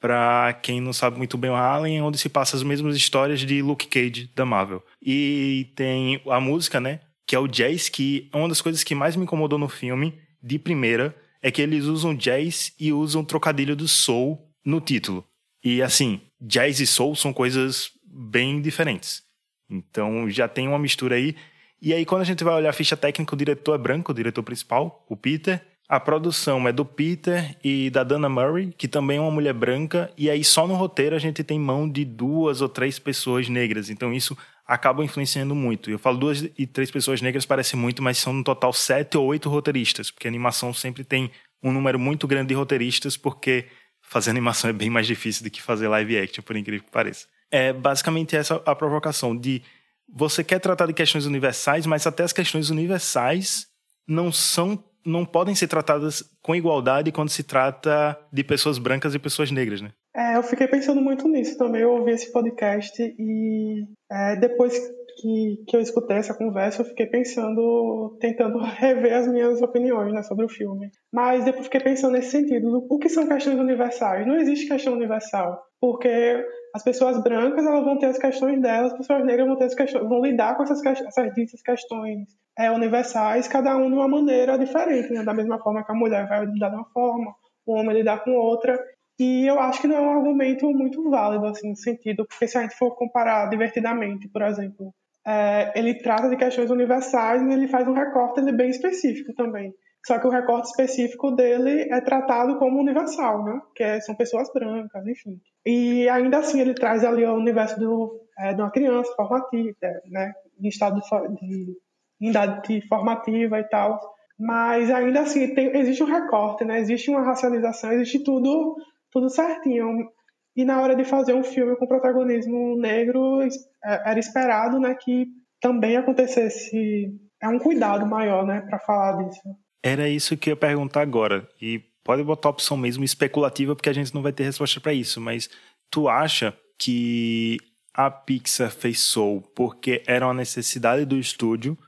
Para 0.00 0.52
quem 0.62 0.80
não 0.80 0.92
sabe 0.92 1.16
muito 1.16 1.38
bem 1.38 1.50
o 1.50 1.54
Harlem, 1.54 1.98
é 1.98 2.02
onde 2.02 2.18
se 2.18 2.28
passa 2.28 2.56
as 2.56 2.62
mesmas 2.62 2.96
histórias 2.96 3.40
de 3.40 3.62
Luke 3.62 3.86
Cage 3.86 4.30
da 4.34 4.44
Marvel. 4.44 4.82
E 5.02 5.72
tem 5.74 6.20
a 6.26 6.40
música, 6.40 6.80
né? 6.80 7.00
que 7.26 7.34
é 7.34 7.38
o 7.38 7.48
jazz, 7.48 7.88
que 7.88 8.30
é 8.32 8.36
uma 8.36 8.48
das 8.48 8.62
coisas 8.62 8.84
que 8.84 8.94
mais 8.94 9.16
me 9.16 9.24
incomodou 9.24 9.58
no 9.58 9.68
filme, 9.68 10.18
de 10.40 10.58
primeira, 10.58 11.14
é 11.42 11.50
que 11.50 11.60
eles 11.60 11.84
usam 11.84 12.14
jazz 12.14 12.72
e 12.78 12.92
usam 12.92 13.24
trocadilho 13.24 13.74
do 13.74 13.88
soul 13.88 14.48
no 14.64 14.80
título. 14.80 15.26
E 15.62 15.82
assim, 15.82 16.20
jazz 16.40 16.78
e 16.78 16.86
soul 16.86 17.16
são 17.16 17.32
coisas 17.32 17.90
bem 18.04 18.62
diferentes. 18.62 19.22
Então 19.68 20.30
já 20.30 20.46
tem 20.46 20.68
uma 20.68 20.78
mistura 20.78 21.16
aí. 21.16 21.34
E 21.82 21.92
aí, 21.92 22.06
quando 22.06 22.22
a 22.22 22.24
gente 22.24 22.42
vai 22.44 22.54
olhar 22.54 22.70
a 22.70 22.72
ficha 22.72 22.96
técnica, 22.96 23.34
o 23.34 23.38
diretor 23.38 23.74
é 23.74 23.78
branco, 23.78 24.12
o 24.12 24.14
diretor 24.14 24.42
principal, 24.42 25.04
o 25.08 25.16
Peter. 25.16 25.60
A 25.88 26.00
produção 26.00 26.66
é 26.66 26.72
do 26.72 26.84
Peter 26.84 27.56
e 27.62 27.90
da 27.90 28.02
Dana 28.02 28.28
Murray, 28.28 28.74
que 28.76 28.88
também 28.88 29.18
é 29.18 29.20
uma 29.20 29.30
mulher 29.30 29.52
branca. 29.52 30.12
E 30.16 30.28
aí, 30.28 30.42
só 30.42 30.66
no 30.66 30.74
roteiro, 30.74 31.14
a 31.14 31.18
gente 31.18 31.44
tem 31.44 31.60
mão 31.60 31.88
de 31.88 32.04
duas 32.04 32.60
ou 32.60 32.68
três 32.68 32.98
pessoas 32.98 33.48
negras. 33.48 33.88
Então, 33.88 34.12
isso 34.12 34.36
acabam 34.66 35.04
influenciando 35.04 35.54
muito. 35.54 35.88
Eu 35.88 35.98
falo 35.98 36.18
duas 36.18 36.42
e 36.58 36.66
três 36.66 36.90
pessoas 36.90 37.22
negras 37.22 37.46
parece 37.46 37.76
muito, 37.76 38.02
mas 38.02 38.18
são 38.18 38.32
no 38.32 38.42
total 38.42 38.72
sete 38.72 39.16
ou 39.16 39.26
oito 39.26 39.48
roteiristas, 39.48 40.10
porque 40.10 40.26
a 40.26 40.30
animação 40.30 40.74
sempre 40.74 41.04
tem 41.04 41.30
um 41.62 41.70
número 41.70 41.98
muito 41.98 42.26
grande 42.26 42.48
de 42.48 42.54
roteiristas, 42.54 43.16
porque 43.16 43.66
fazer 44.02 44.30
animação 44.30 44.68
é 44.68 44.72
bem 44.72 44.90
mais 44.90 45.06
difícil 45.06 45.44
do 45.44 45.50
que 45.50 45.62
fazer 45.62 45.86
live 45.86 46.18
action, 46.18 46.42
por 46.42 46.56
incrível 46.56 46.84
que 46.84 46.90
pareça. 46.90 47.26
É 47.48 47.72
basicamente 47.72 48.36
essa 48.36 48.56
a 48.66 48.74
provocação 48.74 49.36
de 49.36 49.62
você 50.08 50.42
quer 50.42 50.58
tratar 50.58 50.86
de 50.86 50.92
questões 50.92 51.26
universais, 51.26 51.86
mas 51.86 52.06
até 52.06 52.24
as 52.24 52.32
questões 52.32 52.70
universais 52.70 53.68
não 54.06 54.30
são 54.30 54.76
não 55.06 55.24
podem 55.24 55.54
ser 55.54 55.68
tratadas 55.68 56.22
com 56.42 56.54
igualdade 56.54 57.12
quando 57.12 57.30
se 57.30 57.42
trata 57.42 58.18
de 58.32 58.42
pessoas 58.42 58.78
brancas 58.78 59.14
e 59.14 59.18
pessoas 59.18 59.50
negras, 59.50 59.80
né? 59.80 59.92
É, 60.14 60.36
eu 60.36 60.42
fiquei 60.42 60.66
pensando 60.66 61.00
muito 61.00 61.28
nisso 61.28 61.56
também. 61.56 61.82
Eu 61.82 61.92
ouvi 61.92 62.12
esse 62.12 62.32
podcast 62.32 63.02
e 63.02 63.84
é, 64.10 64.36
depois 64.36 64.78
que, 65.18 65.64
que 65.66 65.76
eu 65.76 65.80
escutei 65.80 66.16
essa 66.16 66.34
conversa, 66.34 66.82
eu 66.82 66.86
fiquei 66.86 67.06
pensando, 67.06 68.16
tentando 68.20 68.58
rever 68.64 69.14
as 69.14 69.28
minhas 69.28 69.60
opiniões 69.62 70.12
né, 70.12 70.22
sobre 70.22 70.44
o 70.44 70.48
filme. 70.48 70.90
Mas 71.12 71.44
depois 71.44 71.66
fiquei 71.66 71.80
pensando 71.80 72.12
nesse 72.12 72.30
sentido: 72.30 72.86
o 72.88 72.98
que 72.98 73.08
são 73.08 73.28
questões 73.28 73.58
universais? 73.58 74.26
Não 74.26 74.36
existe 74.36 74.68
questão 74.68 74.94
universal, 74.94 75.62
porque 75.80 76.44
as 76.76 76.82
pessoas 76.82 77.18
brancas 77.22 77.64
elas 77.64 77.82
vão 77.82 77.98
ter 77.98 78.06
as 78.06 78.18
questões 78.18 78.60
delas, 78.60 78.92
as 78.92 78.98
pessoas 78.98 79.24
negras 79.24 79.46
vão 79.46 79.56
ter 79.56 79.64
as 79.64 79.74
questões, 79.74 80.06
vão 80.06 80.22
lidar 80.22 80.56
com 80.56 80.62
essas, 80.62 80.84
essas 80.84 81.34
ditas 81.34 81.62
questões 81.62 82.28
é, 82.58 82.70
universais, 82.70 83.48
cada 83.48 83.74
um 83.78 83.88
de 83.88 83.94
uma 83.94 84.06
maneira 84.06 84.58
diferente, 84.58 85.10
né? 85.10 85.24
da 85.24 85.32
mesma 85.32 85.58
forma 85.58 85.82
que 85.82 85.90
a 85.90 85.94
mulher 85.94 86.28
vai 86.28 86.44
lidar 86.44 86.68
de 86.68 86.76
uma 86.76 86.84
forma, 86.90 87.34
o 87.64 87.72
homem 87.72 87.96
lidar 87.96 88.22
com 88.22 88.32
outra. 88.32 88.78
E 89.18 89.46
eu 89.46 89.58
acho 89.58 89.80
que 89.80 89.88
não 89.88 89.96
é 89.96 90.00
um 90.02 90.18
argumento 90.18 90.70
muito 90.70 91.08
válido, 91.08 91.46
assim, 91.46 91.70
no 91.70 91.76
sentido, 91.76 92.26
porque 92.26 92.46
se 92.46 92.58
a 92.58 92.60
gente 92.60 92.76
for 92.76 92.94
comparar 92.94 93.48
divertidamente, 93.48 94.28
por 94.28 94.42
exemplo, 94.42 94.92
é, 95.26 95.72
ele 95.74 95.94
trata 95.94 96.28
de 96.28 96.36
questões 96.36 96.70
universais, 96.70 97.40
mas 97.40 97.56
ele 97.56 97.68
faz 97.68 97.88
um 97.88 97.94
recorte 97.94 98.40
ele 98.40 98.52
bem 98.52 98.68
específico 98.68 99.32
também. 99.34 99.72
Só 100.06 100.20
que 100.20 100.26
o 100.28 100.30
recorte 100.30 100.68
específico 100.68 101.32
dele 101.32 101.88
é 101.90 102.00
tratado 102.00 102.58
como 102.58 102.78
universal, 102.78 103.44
né? 103.44 103.60
Que 103.74 103.82
é, 103.82 104.00
são 104.00 104.14
pessoas 104.14 104.48
brancas, 104.52 105.04
enfim. 105.04 105.40
E 105.64 106.08
ainda 106.08 106.38
assim 106.38 106.60
ele 106.60 106.74
traz 106.74 107.04
ali 107.04 107.24
o 107.24 107.34
universo 107.34 107.76
do, 107.80 108.20
é, 108.38 108.54
de 108.54 108.62
uma 108.62 108.70
criança 108.70 109.12
formativa, 109.16 109.74
né? 110.08 110.32
Em 110.60 110.68
estado 110.68 111.00
de, 111.40 111.76
em 112.20 112.28
idade 112.28 112.80
formativa 112.88 113.58
e 113.58 113.64
tal. 113.64 114.00
Mas 114.38 114.92
ainda 114.92 115.22
assim 115.22 115.52
tem, 115.52 115.76
existe 115.76 116.04
um 116.04 116.06
recorte, 116.06 116.64
né? 116.64 116.78
Existe 116.78 117.10
uma 117.10 117.22
racialização, 117.22 117.90
existe 117.90 118.22
tudo 118.22 118.76
tudo 119.10 119.28
certinho. 119.28 120.08
E 120.54 120.64
na 120.64 120.80
hora 120.80 120.94
de 120.94 121.02
fazer 121.02 121.34
um 121.34 121.42
filme 121.42 121.74
com 121.76 121.86
protagonismo 121.88 122.76
negro, 122.78 123.42
é, 123.42 124.10
era 124.10 124.20
esperado, 124.20 124.78
né, 124.78 124.94
que 124.94 125.26
também 125.60 125.96
acontecesse. 125.96 127.12
É 127.42 127.48
um 127.48 127.58
cuidado 127.58 128.06
maior, 128.06 128.46
né, 128.46 128.60
para 128.60 128.78
falar 128.78 129.24
disso. 129.24 129.65
Era 129.86 130.08
isso 130.08 130.36
que 130.36 130.50
eu 130.50 130.52
ia 130.54 130.56
perguntar 130.56 131.00
agora. 131.00 131.48
E 131.62 131.80
pode 132.02 132.20
botar 132.24 132.48
a 132.48 132.50
opção 132.50 132.76
mesmo 132.76 133.04
especulativa, 133.04 133.76
porque 133.76 133.88
a 133.88 133.92
gente 133.92 134.12
não 134.12 134.20
vai 134.20 134.32
ter 134.32 134.42
resposta 134.42 134.80
para 134.80 134.92
isso. 134.92 135.20
Mas 135.20 135.48
tu 135.88 136.08
acha 136.08 136.52
que 136.76 137.56
a 137.94 138.10
Pixar 138.10 138.72
fez 138.72 138.98
Soul 138.98 139.42
porque 139.54 140.02
era 140.04 140.26
uma 140.26 140.34
necessidade 140.34 141.04
do 141.04 141.16
estúdio 141.16 141.78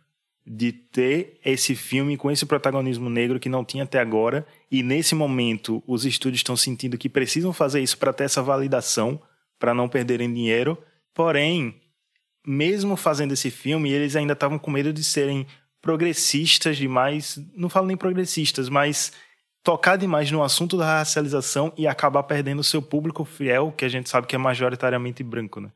de 0.47 0.71
ter 0.71 1.41
esse 1.45 1.75
filme 1.75 2.17
com 2.17 2.31
esse 2.31 2.47
protagonismo 2.47 3.11
negro 3.11 3.41
que 3.41 3.49
não 3.49 3.65
tinha 3.65 3.83
até 3.83 3.99
agora. 3.99 4.47
E 4.71 4.81
nesse 4.81 5.17
momento, 5.17 5.83
os 5.85 6.05
estúdios 6.05 6.39
estão 6.39 6.57
sentindo 6.57 6.97
que 6.97 7.09
precisam 7.09 7.53
fazer 7.53 7.81
isso 7.81 7.99
para 7.99 8.13
ter 8.13 8.25
essa 8.25 8.41
validação, 8.41 9.21
para 9.59 9.75
não 9.75 9.89
perderem 9.89 10.33
dinheiro. 10.33 10.79
Porém, 11.13 11.75
mesmo 12.47 12.95
fazendo 12.95 13.35
esse 13.35 13.51
filme, 13.51 13.91
eles 13.91 14.15
ainda 14.15 14.35
estavam 14.35 14.57
com 14.57 14.71
medo 14.71 14.93
de 14.93 15.03
serem 15.03 15.45
progressistas 15.81 16.77
demais, 16.77 17.39
não 17.55 17.69
falo 17.69 17.87
nem 17.87 17.97
progressistas, 17.97 18.69
mas 18.69 19.13
tocar 19.63 19.97
demais 19.97 20.31
no 20.31 20.43
assunto 20.43 20.77
da 20.77 20.99
racialização 20.99 21.73
e 21.77 21.87
acabar 21.87 22.23
perdendo 22.23 22.61
o 22.61 22.65
seu 22.65 22.81
público 22.81 23.25
fiel, 23.25 23.73
que 23.77 23.85
a 23.85 23.89
gente 23.89 24.09
sabe 24.09 24.27
que 24.27 24.35
é 24.35 24.39
majoritariamente 24.39 25.23
branco, 25.23 25.61
né? 25.61 25.71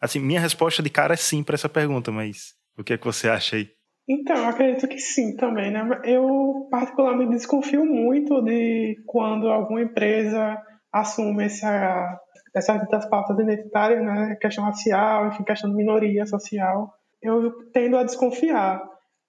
Assim, 0.00 0.18
minha 0.18 0.40
resposta 0.40 0.82
de 0.82 0.90
cara 0.90 1.14
é 1.14 1.16
sim 1.16 1.42
para 1.42 1.54
essa 1.54 1.68
pergunta, 1.68 2.12
mas 2.12 2.54
o 2.76 2.84
que 2.84 2.92
é 2.92 2.98
que 2.98 3.04
você 3.04 3.28
acha 3.28 3.56
aí? 3.56 3.70
Então, 4.08 4.36
eu 4.36 4.46
acredito 4.46 4.86
que 4.86 4.98
sim 4.98 5.34
também, 5.36 5.70
né? 5.70 5.82
Eu 6.04 6.68
particularmente 6.70 7.32
desconfio 7.32 7.84
muito 7.84 8.40
de 8.42 8.96
quando 9.06 9.48
alguma 9.48 9.82
empresa 9.82 10.60
assume 10.92 11.44
essa, 11.44 12.20
essas 12.54 12.88
das 12.88 13.08
pautas 13.08 13.38
identitárias, 13.38 14.04
né? 14.04 14.36
Questão 14.40 14.64
racial, 14.64 15.28
enfim, 15.28 15.42
questão 15.42 15.70
de 15.70 15.76
minoria 15.76 16.24
social. 16.26 16.92
Eu 17.20 17.52
tendo 17.72 17.96
a 17.96 18.04
desconfiar. 18.04 18.80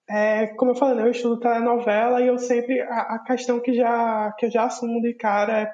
É, 0.10 0.48
como 0.56 0.72
eu 0.72 0.76
falei, 0.76 0.96
né, 0.96 1.04
eu 1.04 1.12
estudo 1.12 1.40
telenovela 1.40 2.22
e 2.22 2.28
eu 2.28 2.38
sempre 2.38 2.80
a, 2.82 3.16
a, 3.16 3.20
questão 3.20 3.60
que 3.60 3.74
já 3.74 4.32
que 4.38 4.46
eu 4.46 4.52
já 4.52 4.64
assumo 4.64 5.02
de 5.02 5.14
cara 5.14 5.64
é 5.64 5.72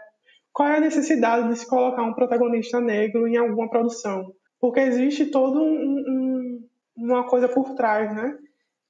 qual 0.51 0.69
é 0.69 0.77
a 0.77 0.81
necessidade 0.81 1.49
de 1.49 1.59
se 1.59 1.67
colocar 1.67 2.01
um 2.03 2.13
protagonista 2.13 2.81
negro 2.81 3.27
em 3.27 3.37
alguma 3.37 3.69
produção, 3.69 4.31
porque 4.59 4.79
existe 4.79 5.27
todo 5.27 5.61
um, 5.61 5.99
um, 6.07 6.67
uma 6.97 7.27
coisa 7.27 7.47
por 7.47 7.75
trás, 7.75 8.13
né? 8.15 8.35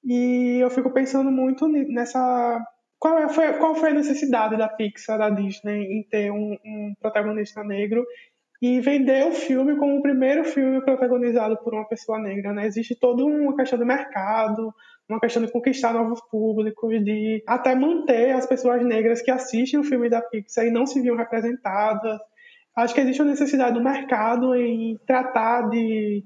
E 0.03 0.59
eu 0.61 0.69
fico 0.69 0.91
pensando 0.91 1.31
muito 1.31 1.67
nessa 1.67 2.61
qual, 2.99 3.17
é, 3.17 3.27
foi, 3.27 3.51
qual 3.53 3.75
foi 3.75 3.89
a 3.89 3.93
necessidade 3.93 4.57
da 4.57 4.69
Pixar, 4.69 5.17
da 5.17 5.29
Disney, 5.29 5.99
em 5.99 6.03
ter 6.03 6.31
um, 6.31 6.57
um 6.65 6.93
protagonista 7.01 7.61
negro 7.63 8.05
e 8.61 8.79
vender 8.79 9.27
o 9.27 9.33
filme 9.33 9.75
como 9.75 9.97
o 9.97 10.01
primeiro 10.01 10.45
filme 10.45 10.81
protagonizado 10.85 11.57
por 11.57 11.73
uma 11.73 11.85
pessoa 11.85 12.17
negra, 12.17 12.53
né? 12.53 12.65
Existe 12.65 12.95
toda 12.95 13.25
uma 13.25 13.53
questão 13.57 13.77
de 13.77 13.83
mercado, 13.83 14.73
uma 15.09 15.19
questão 15.19 15.43
de 15.43 15.51
conquistar 15.51 15.93
novos 15.93 16.21
públicos, 16.29 17.03
de 17.03 17.43
até 17.47 17.75
manter 17.75 18.31
as 18.31 18.45
pessoas 18.45 18.83
negras 18.83 19.21
que 19.21 19.31
assistem 19.31 19.79
o 19.79 19.83
filme 19.83 20.09
da 20.09 20.21
Pixar 20.21 20.65
e 20.65 20.71
não 20.71 20.85
se 20.85 21.01
viam 21.01 21.15
representadas. 21.15 22.19
Acho 22.75 22.93
que 22.93 23.01
existe 23.01 23.21
uma 23.21 23.31
necessidade 23.31 23.75
do 23.75 23.83
mercado 23.83 24.55
em 24.55 24.97
tratar 25.05 25.69
de, 25.69 26.23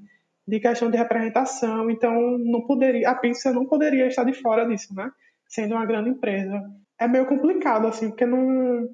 de 0.48 0.60
questão 0.60 0.90
de 0.90 0.98
representação, 0.98 1.90
então 1.90 2.14
não 2.40 2.66
poderia, 2.66 3.10
a 3.10 3.16
Pixar 3.16 3.54
não 3.54 3.66
poderia 3.66 4.08
estar 4.08 4.24
de 4.24 4.34
fora 4.34 4.66
disso, 4.66 4.94
né? 4.96 5.10
Sendo 5.48 5.76
uma 5.76 5.86
grande 5.86 6.10
empresa. 6.10 6.62
É 7.00 7.08
meio 7.08 7.26
complicado, 7.26 7.88
assim, 7.88 8.10
porque 8.10 8.26
não, 8.26 8.88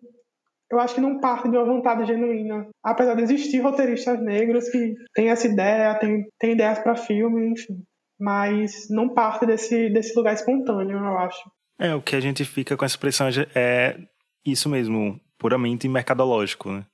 eu 0.71 0.79
acho 0.79 0.95
que 0.95 1.01
não 1.01 1.19
parte 1.19 1.49
de 1.49 1.57
uma 1.57 1.65
vontade 1.65 2.05
genuína. 2.05 2.67
Apesar 2.81 3.15
de 3.15 3.23
existir 3.23 3.59
roteiristas 3.59 4.19
negros 4.21 4.69
que 4.69 4.95
têm 5.13 5.29
essa 5.29 5.47
ideia, 5.47 5.95
têm, 5.99 6.25
têm 6.39 6.53
ideias 6.53 6.79
para 6.79 6.95
filme, 6.95 7.51
enfim 7.51 7.83
mas 8.23 8.87
não 8.89 9.09
parte 9.09 9.45
desse, 9.45 9.89
desse 9.89 10.15
lugar 10.15 10.33
espontâneo, 10.33 10.97
eu 10.97 11.17
acho. 11.17 11.51
É, 11.77 11.93
o 11.93 12.01
que 12.01 12.15
a 12.15 12.21
gente 12.21 12.45
fica 12.45 12.77
com 12.77 12.85
essa 12.85 12.97
pressão 12.97 13.27
é 13.53 13.97
isso 14.45 14.69
mesmo, 14.69 15.19
puramente 15.37 15.89
mercadológico, 15.89 16.71
né? 16.71 16.85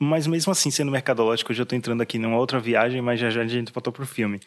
Mas 0.00 0.28
mesmo 0.28 0.52
assim, 0.52 0.70
sendo 0.70 0.92
mercadológico, 0.92 1.50
eu 1.50 1.56
já 1.56 1.64
estou 1.64 1.76
entrando 1.76 2.00
aqui 2.00 2.16
numa 2.16 2.38
outra 2.38 2.60
viagem, 2.60 3.02
mas 3.02 3.18
já 3.18 3.28
já 3.28 3.42
a 3.42 3.46
gente 3.48 3.72
voltou 3.72 3.92
pro 3.92 4.06
filme. 4.06 4.38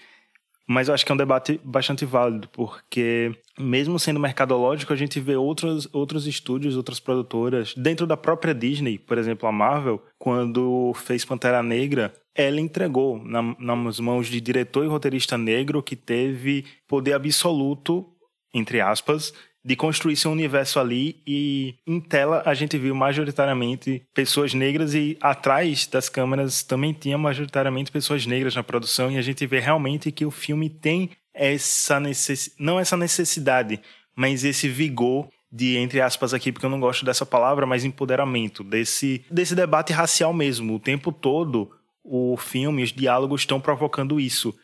Mas 0.66 0.88
eu 0.88 0.94
acho 0.94 1.06
que 1.06 1.12
é 1.12 1.16
um 1.16 1.18
debate 1.18 1.60
bastante 1.66 2.06
válido, 2.06 2.48
porque 2.54 3.36
mesmo 3.60 4.00
sendo 4.00 4.18
mercadológico, 4.18 4.94
a 4.94 4.96
gente 4.96 5.20
vê 5.20 5.36
outros, 5.36 5.90
outros 5.92 6.26
estúdios, 6.28 6.78
outras 6.78 6.98
produtoras, 6.98 7.74
dentro 7.76 8.08
da 8.08 8.16
própria 8.16 8.56
Disney, 8.56 8.98
por 8.98 9.18
exemplo, 9.18 9.50
a 9.50 9.52
Marvel, 9.52 10.02
quando 10.18 10.94
fez 10.94 11.26
Pantera 11.26 11.62
Negra, 11.62 12.14
ela 12.36 12.62
entregou 12.62 13.22
na, 13.24 13.42
nas 13.60 14.00
mãos 14.00 14.28
de 14.28 14.40
diretor 14.40 14.86
e 14.86 14.88
roteirista 14.88 15.38
negro 15.38 15.84
que 15.84 15.96
teve 15.96 16.66
poder 16.88 17.14
absoluto, 17.14 18.06
entre 18.54 18.80
aspas, 18.80 19.34
de 19.64 19.76
construir 19.76 20.16
seu 20.16 20.32
universo 20.32 20.80
ali 20.80 21.22
e 21.26 21.76
em 21.86 22.00
tela 22.00 22.42
a 22.46 22.54
gente 22.54 22.78
viu 22.78 22.96
majoritariamente 22.96 24.02
pessoas 24.14 24.54
negras 24.54 24.96
e 24.96 25.18
atrás 25.22 25.86
das 25.86 26.10
câmeras 26.10 26.64
também 26.64 26.94
tinha 26.94 27.18
majoritariamente 27.18 27.92
pessoas 27.92 28.26
negras 28.26 28.56
na 28.56 28.64
produção 28.64 29.12
e 29.12 29.18
a 29.18 29.22
gente 29.22 29.46
vê 29.46 29.60
realmente 29.60 30.12
que 30.12 30.26
o 30.26 30.32
filme 30.32 30.70
tem 30.70 31.12
essa 31.34 32.00
necess... 32.00 32.54
não 32.58 32.80
essa 32.80 32.98
necessidade, 32.98 33.80
mas 34.16 34.44
esse 34.44 34.68
vigor 34.68 35.30
de 35.52 35.78
entre 35.78 36.02
aspas 36.02 36.34
aqui 36.34 36.52
porque 36.52 36.66
eu 36.66 36.70
não 36.70 36.80
gosto 36.80 37.06
dessa 37.06 37.26
palavra, 37.26 37.66
mas 37.66 37.86
empoderamento 37.86 38.64
desse 38.64 39.24
desse 39.30 39.54
debate 39.54 39.94
racial 39.94 40.34
mesmo, 40.34 40.76
o 40.76 40.80
tempo 40.80 41.12
todo 41.12 41.70
o 42.04 42.36
filme, 42.38 42.84
os 42.84 42.92
diálogos 42.92 43.42
estão 43.42 43.60
provocando 43.60 44.20
isso. 44.20 44.58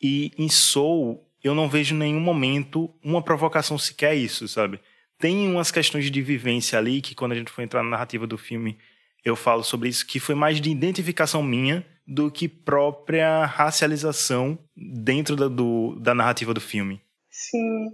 E 0.00 0.32
em 0.38 0.48
Soul 0.48 1.24
eu 1.42 1.54
não 1.54 1.68
vejo 1.68 1.94
em 1.94 1.98
nenhum 1.98 2.20
momento 2.20 2.92
uma 3.02 3.22
provocação 3.22 3.78
sequer 3.78 4.14
isso, 4.14 4.48
sabe? 4.48 4.80
Tem 5.18 5.48
umas 5.48 5.70
questões 5.70 6.10
de 6.10 6.22
vivência 6.22 6.78
ali 6.78 7.00
que 7.00 7.14
quando 7.14 7.32
a 7.32 7.34
gente 7.34 7.50
for 7.50 7.62
entrar 7.62 7.82
na 7.82 7.90
narrativa 7.90 8.26
do 8.26 8.38
filme, 8.38 8.78
eu 9.24 9.34
falo 9.34 9.62
sobre 9.62 9.88
isso, 9.88 10.06
que 10.06 10.20
foi 10.20 10.34
mais 10.34 10.60
de 10.60 10.70
identificação 10.70 11.42
minha 11.42 11.84
do 12.06 12.30
que 12.30 12.48
própria 12.48 13.44
racialização 13.44 14.58
dentro 14.76 15.36
da, 15.36 15.48
do, 15.48 15.96
da 16.00 16.14
narrativa 16.14 16.54
do 16.54 16.60
filme. 16.60 17.00
Sim. 17.30 17.88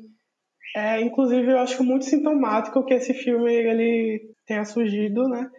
É, 0.76 1.00
inclusive, 1.00 1.50
eu 1.50 1.58
acho 1.58 1.82
muito 1.82 2.04
sintomático 2.04 2.84
que 2.84 2.94
esse 2.94 3.14
filme 3.14 3.52
ele 3.52 4.34
tenha 4.46 4.64
surgido, 4.64 5.28
né? 5.28 5.50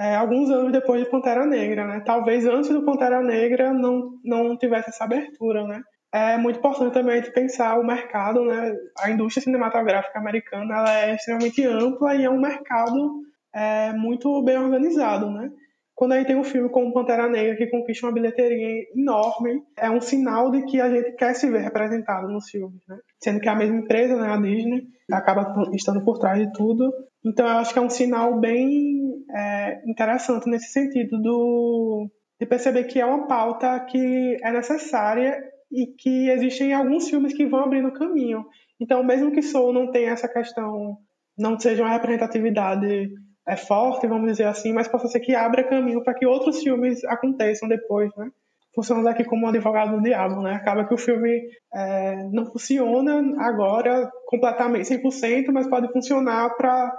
É, 0.00 0.16
alguns 0.16 0.50
anos 0.50 0.72
depois 0.72 1.04
de 1.04 1.10
Pantera 1.10 1.44
Negra, 1.44 1.86
né? 1.86 2.02
Talvez 2.04 2.46
antes 2.46 2.70
do 2.70 2.84
Pantera 2.84 3.20
Negra 3.20 3.72
não, 3.72 4.12
não 4.24 4.56
tivesse 4.56 4.88
essa 4.88 5.04
abertura, 5.04 5.66
né? 5.66 5.82
é 6.12 6.36
muito 6.36 6.58
importante 6.58 6.92
também 6.92 7.22
pensar 7.32 7.78
o 7.78 7.86
mercado, 7.86 8.44
né? 8.44 8.74
A 8.98 9.10
indústria 9.10 9.44
cinematográfica 9.44 10.18
americana 10.18 10.78
ela 10.78 10.98
é 10.98 11.14
extremamente 11.14 11.64
ampla 11.64 12.14
e 12.16 12.24
é 12.24 12.30
um 12.30 12.40
mercado 12.40 13.22
é, 13.54 13.92
muito 13.92 14.42
bem 14.42 14.58
organizado, 14.58 15.30
né? 15.30 15.50
Quando 15.94 16.12
a 16.12 16.16
gente 16.16 16.28
tem 16.28 16.36
um 16.36 16.44
filme 16.44 16.68
como 16.70 16.92
Pantera 16.92 17.28
Negra 17.28 17.56
que 17.56 17.66
conquista 17.66 18.06
uma 18.06 18.12
bilheteria 18.12 18.86
enorme, 18.96 19.62
é 19.76 19.90
um 19.90 20.00
sinal 20.00 20.50
de 20.50 20.64
que 20.64 20.80
a 20.80 20.88
gente 20.88 21.12
quer 21.12 21.34
se 21.34 21.48
ver 21.48 21.60
representado 21.60 22.26
nos 22.26 22.48
filmes, 22.48 22.80
né? 22.88 22.98
Sendo 23.22 23.38
que 23.38 23.48
a 23.48 23.54
mesma 23.54 23.76
empresa, 23.76 24.16
né, 24.16 24.32
a 24.32 24.36
Disney, 24.36 24.82
acaba 25.12 25.54
estando 25.74 26.02
por 26.02 26.18
trás 26.18 26.38
de 26.38 26.50
tudo. 26.52 26.90
Então 27.24 27.46
eu 27.46 27.58
acho 27.58 27.72
que 27.72 27.78
é 27.78 27.82
um 27.82 27.90
sinal 27.90 28.38
bem 28.38 29.24
é, 29.30 29.82
interessante 29.86 30.48
nesse 30.48 30.72
sentido 30.72 31.20
do 31.20 32.08
de 32.40 32.46
perceber 32.46 32.84
que 32.84 32.98
é 32.98 33.04
uma 33.04 33.26
pauta 33.26 33.78
que 33.80 34.38
é 34.42 34.50
necessária 34.50 35.38
e 35.70 35.86
que 35.86 36.30
existem 36.30 36.72
alguns 36.72 37.08
filmes 37.08 37.34
que 37.34 37.46
vão 37.46 37.60
abrindo 37.60 37.92
caminho. 37.92 38.46
Então, 38.80 39.04
mesmo 39.04 39.30
que 39.30 39.42
Soul 39.42 39.74
não 39.74 39.90
tenha 39.90 40.12
essa 40.12 40.26
questão, 40.26 40.96
não 41.36 41.60
seja 41.60 41.82
uma 41.82 41.92
representatividade 41.92 43.10
é 43.46 43.56
forte, 43.56 44.06
vamos 44.06 44.30
dizer 44.30 44.44
assim, 44.44 44.72
mas 44.72 44.88
possa 44.88 45.08
ser 45.08 45.20
que 45.20 45.34
abra 45.34 45.64
caminho 45.64 46.02
para 46.04 46.14
que 46.14 46.26
outros 46.26 46.62
filmes 46.62 47.02
aconteçam 47.04 47.68
depois, 47.68 48.14
né? 48.16 48.30
Funcionando 48.74 49.08
aqui 49.08 49.24
como 49.24 49.44
um 49.44 49.48
advogado 49.48 49.96
do 49.96 50.02
diabo, 50.02 50.40
né? 50.42 50.54
Acaba 50.54 50.86
que 50.86 50.94
o 50.94 50.98
filme 50.98 51.42
é, 51.74 52.28
não 52.30 52.46
funciona 52.46 53.20
agora 53.38 54.10
completamente 54.26 54.88
100%, 54.88 55.46
mas 55.52 55.68
pode 55.68 55.90
funcionar 55.92 56.54
para 56.56 56.92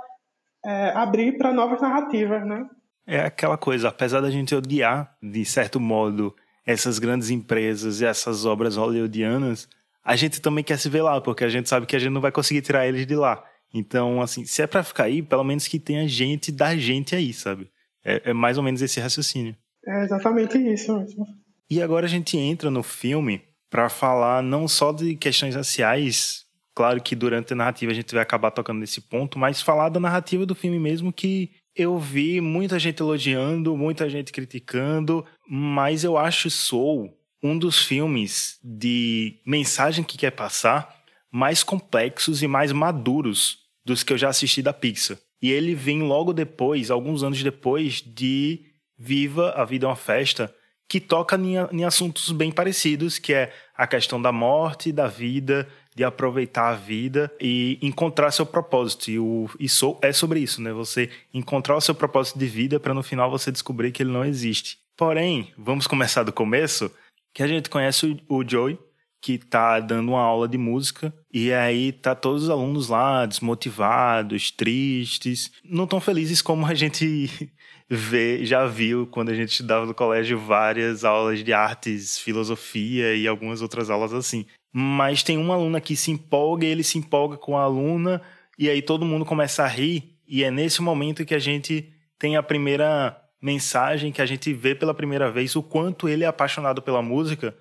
é, 0.65 0.89
abrir 0.89 1.37
para 1.37 1.53
novas 1.53 1.81
narrativas, 1.81 2.45
né? 2.45 2.65
É 3.05 3.21
aquela 3.21 3.57
coisa, 3.57 3.89
apesar 3.89 4.21
da 4.21 4.29
gente 4.29 4.53
odiar, 4.53 5.15
de 5.21 5.43
certo 5.43 5.79
modo, 5.79 6.35
essas 6.65 6.99
grandes 6.99 7.29
empresas 7.29 8.01
e 8.01 8.05
essas 8.05 8.45
obras 8.45 8.77
hollywoodianas, 8.77 9.67
a 10.03 10.15
gente 10.15 10.41
também 10.41 10.63
quer 10.63 10.77
se 10.77 10.89
ver 10.89 11.01
lá, 11.01 11.19
porque 11.19 11.43
a 11.43 11.49
gente 11.49 11.67
sabe 11.67 11.85
que 11.85 11.95
a 11.95 11.99
gente 11.99 12.11
não 12.11 12.21
vai 12.21 12.31
conseguir 12.31 12.61
tirar 12.61 12.87
eles 12.87 13.05
de 13.05 13.15
lá. 13.15 13.43
Então, 13.73 14.21
assim, 14.21 14.45
se 14.45 14.61
é 14.61 14.67
para 14.67 14.83
ficar 14.83 15.05
aí, 15.05 15.21
pelo 15.21 15.43
menos 15.43 15.67
que 15.67 15.79
tenha 15.79 16.07
gente 16.07 16.51
da 16.51 16.75
gente 16.75 17.15
aí, 17.15 17.33
sabe? 17.33 17.69
É, 18.03 18.29
é 18.31 18.33
mais 18.33 18.57
ou 18.57 18.63
menos 18.63 18.81
esse 18.81 18.99
raciocínio. 18.99 19.55
É 19.85 20.03
exatamente 20.03 20.57
isso 20.57 20.97
mesmo. 20.97 21.25
E 21.69 21.81
agora 21.81 22.05
a 22.05 22.09
gente 22.09 22.37
entra 22.37 22.69
no 22.69 22.83
filme 22.83 23.41
para 23.69 23.87
falar 23.87 24.43
não 24.43 24.67
só 24.67 24.91
de 24.91 25.15
questões 25.15 25.55
raciais, 25.55 26.40
claro 26.73 27.01
que 27.01 27.15
durante 27.15 27.53
a 27.53 27.55
narrativa 27.55 27.91
a 27.91 27.95
gente 27.95 28.13
vai 28.13 28.23
acabar 28.23 28.51
tocando 28.51 28.79
nesse 28.79 29.01
ponto, 29.01 29.37
mas 29.37 29.61
falar 29.61 29.89
da 29.89 29.99
narrativa 29.99 30.45
do 30.45 30.55
filme 30.55 30.79
mesmo 30.79 31.11
que 31.11 31.51
eu 31.75 31.97
vi 31.97 32.41
muita 32.41 32.77
gente 32.77 33.01
elogiando, 33.01 33.77
muita 33.77 34.09
gente 34.09 34.31
criticando, 34.31 35.25
mas 35.47 36.03
eu 36.03 36.17
acho 36.17 36.49
Soul 36.49 37.17
um 37.43 37.57
dos 37.57 37.83
filmes 37.83 38.59
de 38.63 39.39
mensagem 39.45 40.03
que 40.03 40.17
quer 40.17 40.31
passar 40.31 41.01
mais 41.31 41.63
complexos 41.63 42.43
e 42.43 42.47
mais 42.47 42.71
maduros 42.71 43.59
dos 43.83 44.03
que 44.03 44.13
eu 44.13 44.17
já 44.17 44.29
assisti 44.29 44.61
da 44.61 44.73
Pixar. 44.73 45.17
E 45.41 45.49
ele 45.49 45.73
vem 45.73 46.03
logo 46.03 46.33
depois, 46.33 46.91
alguns 46.91 47.23
anos 47.23 47.41
depois, 47.41 48.01
de 48.05 48.65
Viva, 48.97 49.51
a 49.51 49.65
Vida 49.65 49.87
é 49.87 49.89
uma 49.89 49.95
Festa, 49.95 50.53
que 50.87 50.99
toca 50.99 51.35
em, 51.37 51.83
assuntos 51.83 52.31
bem 52.31 52.51
parecidos, 52.51 53.17
que 53.17 53.33
é 53.33 53.51
a 53.75 53.87
questão 53.87 54.21
da 54.21 54.31
morte, 54.31 54.91
da 54.91 55.07
vida, 55.07 55.67
de 56.01 56.05
aproveitar 56.05 56.69
a 56.69 56.73
vida 56.73 57.31
e 57.39 57.77
encontrar 57.79 58.31
seu 58.31 58.43
propósito. 58.45 59.11
E, 59.11 59.19
o, 59.19 59.47
e 59.59 59.69
sou, 59.69 59.99
é 60.01 60.11
sobre 60.11 60.39
isso, 60.39 60.59
né? 60.59 60.73
Você 60.73 61.11
encontrar 61.31 61.77
o 61.77 61.81
seu 61.81 61.93
propósito 61.93 62.39
de 62.39 62.47
vida 62.47 62.79
para 62.79 62.93
no 62.93 63.03
final 63.03 63.29
você 63.29 63.51
descobrir 63.51 63.91
que 63.91 64.01
ele 64.01 64.11
não 64.11 64.25
existe. 64.25 64.79
Porém, 64.97 65.53
vamos 65.55 65.85
começar 65.85 66.23
do 66.23 66.33
começo, 66.33 66.91
que 67.31 67.43
a 67.43 67.47
gente 67.47 67.69
conhece 67.69 68.19
o, 68.27 68.37
o 68.37 68.47
Joey, 68.47 68.79
que 69.21 69.37
tá 69.37 69.79
dando 69.79 70.09
uma 70.09 70.21
aula 70.21 70.47
de 70.47 70.57
música 70.57 71.13
e 71.31 71.53
aí 71.53 71.91
tá 71.91 72.15
todos 72.15 72.43
os 72.43 72.49
alunos 72.49 72.89
lá 72.89 73.23
desmotivados, 73.27 74.49
tristes, 74.49 75.51
não 75.63 75.85
tão 75.85 76.01
felizes 76.01 76.41
como 76.41 76.65
a 76.65 76.73
gente 76.73 77.29
vê, 77.87 78.43
já 78.43 78.65
viu 78.65 79.05
quando 79.05 79.29
a 79.29 79.35
gente 79.35 79.51
estudava 79.51 79.85
no 79.85 79.93
colégio 79.93 80.39
várias 80.39 81.05
aulas 81.05 81.43
de 81.43 81.53
artes, 81.53 82.17
filosofia 82.17 83.13
e 83.15 83.27
algumas 83.27 83.61
outras 83.61 83.91
aulas 83.91 84.13
assim. 84.13 84.47
Mas 84.71 85.23
tem 85.23 85.37
uma 85.37 85.55
aluna 85.55 85.81
que 85.81 85.95
se 85.95 86.11
empolga 86.11 86.65
e 86.65 86.69
ele 86.69 86.83
se 86.83 86.97
empolga 86.97 87.37
com 87.37 87.57
a 87.57 87.63
aluna 87.63 88.21
e 88.57 88.69
aí 88.69 88.81
todo 88.81 89.05
mundo 89.05 89.25
começa 89.25 89.63
a 89.63 89.67
rir 89.67 90.17
e 90.27 90.43
é 90.43 90.51
nesse 90.51 90.81
momento 90.81 91.25
que 91.25 91.35
a 91.35 91.39
gente 91.39 91.91
tem 92.17 92.37
a 92.37 92.43
primeira 92.43 93.19
mensagem 93.41 94.11
que 94.11 94.21
a 94.21 94.25
gente 94.25 94.53
vê 94.53 94.75
pela 94.75 94.93
primeira 94.93 95.31
vez 95.31 95.55
o 95.55 95.63
quanto 95.63 96.07
ele 96.07 96.23
é 96.23 96.27
apaixonado 96.27 96.81
pela 96.81 97.01
música 97.01 97.55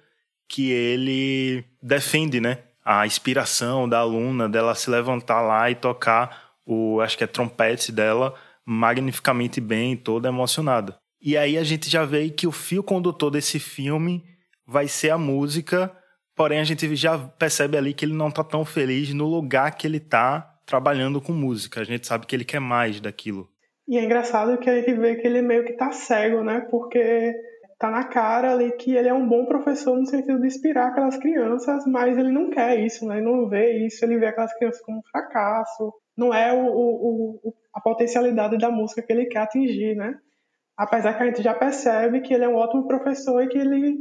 que 0.46 0.70
ele 0.70 1.64
defende, 1.82 2.40
né? 2.40 2.58
A 2.84 3.06
inspiração 3.06 3.88
da 3.88 3.98
aluna, 3.98 4.48
dela 4.48 4.74
se 4.74 4.90
levantar 4.90 5.40
lá 5.40 5.70
e 5.70 5.74
tocar 5.74 6.50
o, 6.66 7.00
acho 7.00 7.16
que 7.16 7.24
é 7.24 7.26
trompete 7.26 7.90
dela, 7.90 8.34
magnificamente 8.64 9.60
bem, 9.60 9.96
toda 9.96 10.28
emocionada. 10.28 10.96
E 11.20 11.36
aí 11.36 11.56
a 11.56 11.64
gente 11.64 11.88
já 11.88 12.04
vê 12.04 12.30
que 12.30 12.46
o 12.46 12.52
fio 12.52 12.82
condutor 12.82 13.30
desse 13.30 13.58
filme 13.58 14.24
vai 14.66 14.88
ser 14.88 15.10
a 15.10 15.18
música, 15.18 15.92
porém 16.40 16.58
a 16.58 16.64
gente 16.64 16.96
já 16.96 17.18
percebe 17.18 17.76
ali 17.76 17.92
que 17.92 18.02
ele 18.02 18.14
não 18.14 18.30
tá 18.30 18.42
tão 18.42 18.64
feliz 18.64 19.12
no 19.12 19.26
lugar 19.26 19.76
que 19.76 19.86
ele 19.86 20.00
tá 20.00 20.58
trabalhando 20.64 21.20
com 21.20 21.34
música. 21.34 21.82
A 21.82 21.84
gente 21.84 22.06
sabe 22.06 22.24
que 22.24 22.34
ele 22.34 22.46
quer 22.46 22.60
mais 22.60 22.98
daquilo. 22.98 23.46
E 23.86 23.98
é 23.98 24.02
engraçado 24.02 24.56
que 24.56 24.70
a 24.70 24.76
gente 24.76 24.90
vê 24.94 25.16
que 25.16 25.26
ele 25.26 25.42
meio 25.42 25.66
que 25.66 25.74
tá 25.74 25.92
cego, 25.92 26.42
né? 26.42 26.66
Porque 26.70 27.34
tá 27.78 27.90
na 27.90 28.04
cara 28.04 28.52
ali 28.52 28.72
que 28.72 28.96
ele 28.96 29.08
é 29.08 29.12
um 29.12 29.28
bom 29.28 29.44
professor 29.44 29.98
no 29.98 30.06
sentido 30.06 30.40
de 30.40 30.46
inspirar 30.46 30.86
aquelas 30.86 31.18
crianças, 31.18 31.84
mas 31.86 32.16
ele 32.16 32.32
não 32.32 32.48
quer 32.48 32.78
isso, 32.78 33.06
né? 33.06 33.18
Ele 33.18 33.26
não 33.26 33.46
vê 33.46 33.86
isso, 33.86 34.02
ele 34.02 34.16
vê 34.16 34.28
aquelas 34.28 34.54
crianças 34.54 34.80
como 34.80 35.00
um 35.00 35.10
fracasso. 35.12 35.92
Não 36.16 36.32
é 36.32 36.54
o, 36.54 36.64
o, 36.64 37.40
o, 37.44 37.54
a 37.74 37.82
potencialidade 37.82 38.56
da 38.56 38.70
música 38.70 39.02
que 39.02 39.12
ele 39.12 39.26
quer 39.26 39.40
atingir, 39.40 39.94
né? 39.94 40.14
Apesar 40.74 41.18
que 41.18 41.22
a 41.22 41.26
gente 41.26 41.42
já 41.42 41.52
percebe 41.52 42.22
que 42.22 42.32
ele 42.32 42.44
é 42.44 42.48
um 42.48 42.56
ótimo 42.56 42.86
professor 42.86 43.42
e 43.42 43.48
que 43.48 43.58
ele, 43.58 43.98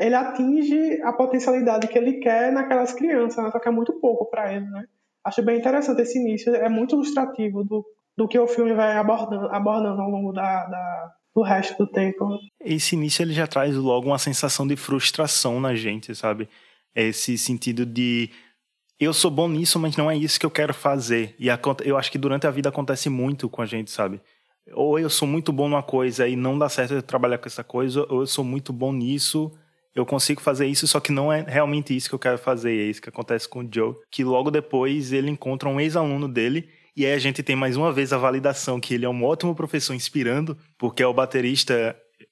ele 0.00 0.14
atinge 0.14 1.02
a 1.02 1.12
potencialidade 1.12 1.88
que 1.88 1.98
ele 1.98 2.14
quer 2.14 2.52
naquelas 2.52 2.92
crianças, 2.92 3.44
né? 3.44 3.50
só 3.50 3.58
que 3.58 3.68
é 3.68 3.72
muito 3.72 3.92
pouco 4.00 4.30
para 4.30 4.52
ele, 4.52 4.66
né? 4.66 4.84
Acho 5.24 5.42
bem 5.42 5.58
interessante 5.58 6.02
esse 6.02 6.18
início, 6.18 6.54
é 6.54 6.68
muito 6.68 6.94
ilustrativo 6.94 7.64
do, 7.64 7.84
do 8.16 8.28
que 8.28 8.38
o 8.38 8.46
filme 8.46 8.74
vai 8.74 8.96
abordando, 8.96 9.48
abordando 9.48 10.00
ao 10.00 10.10
longo 10.10 10.32
da, 10.32 10.66
da 10.66 11.12
o 11.34 11.42
resto 11.42 11.76
do 11.84 11.90
tempo. 11.90 12.38
Esse 12.60 12.94
início 12.94 13.22
ele 13.22 13.32
já 13.32 13.46
traz 13.46 13.74
logo 13.74 14.06
uma 14.06 14.18
sensação 14.18 14.66
de 14.66 14.76
frustração 14.76 15.60
na 15.60 15.74
gente, 15.74 16.14
sabe? 16.14 16.48
Esse 16.94 17.36
sentido 17.36 17.84
de 17.84 18.30
eu 19.00 19.12
sou 19.12 19.30
bom 19.30 19.48
nisso, 19.48 19.78
mas 19.78 19.96
não 19.96 20.10
é 20.10 20.16
isso 20.16 20.38
que 20.38 20.46
eu 20.46 20.50
quero 20.50 20.72
fazer. 20.72 21.34
E 21.38 21.48
eu 21.84 21.96
acho 21.98 22.12
que 22.12 22.18
durante 22.18 22.46
a 22.46 22.50
vida 22.50 22.68
acontece 22.68 23.10
muito 23.10 23.48
com 23.48 23.60
a 23.60 23.66
gente, 23.66 23.90
sabe? 23.90 24.20
Ou 24.72 24.98
eu 24.98 25.10
sou 25.10 25.26
muito 25.26 25.52
bom 25.52 25.68
numa 25.68 25.82
coisa 25.82 26.28
e 26.28 26.36
não 26.36 26.58
dá 26.58 26.68
certo 26.68 26.94
eu 26.94 27.02
trabalhar 27.02 27.38
com 27.38 27.48
essa 27.48 27.64
coisa, 27.64 28.06
ou 28.08 28.20
eu 28.20 28.26
sou 28.26 28.44
muito 28.44 28.72
bom 28.72 28.92
nisso, 28.92 29.52
eu 29.94 30.04
consigo 30.04 30.40
fazer 30.40 30.66
isso, 30.66 30.86
só 30.88 31.00
que 31.00 31.12
não 31.12 31.32
é 31.32 31.42
realmente 31.46 31.96
isso 31.96 32.08
que 32.08 32.14
eu 32.14 32.18
quero 32.18 32.38
fazer. 32.38 32.72
É 32.72 32.90
isso 32.90 33.00
que 33.00 33.08
acontece 33.08 33.48
com 33.48 33.60
o 33.60 33.68
Joe, 33.72 33.94
que 34.10 34.24
logo 34.24 34.50
depois 34.50 35.12
ele 35.12 35.30
encontra 35.30 35.68
um 35.68 35.80
ex-aluno 35.80 36.28
dele 36.28 36.68
e 36.96 37.04
aí 37.04 37.12
a 37.12 37.18
gente 37.18 37.42
tem 37.42 37.56
mais 37.56 37.76
uma 37.76 37.92
vez 37.92 38.12
a 38.12 38.18
validação 38.18 38.78
que 38.80 38.94
ele 38.94 39.04
é 39.04 39.08
um 39.08 39.24
ótimo 39.24 39.54
professor 39.54 39.94
inspirando, 39.94 40.56
porque 40.78 41.02
é 41.02 41.06
o 41.06 41.12
baterista, 41.12 41.74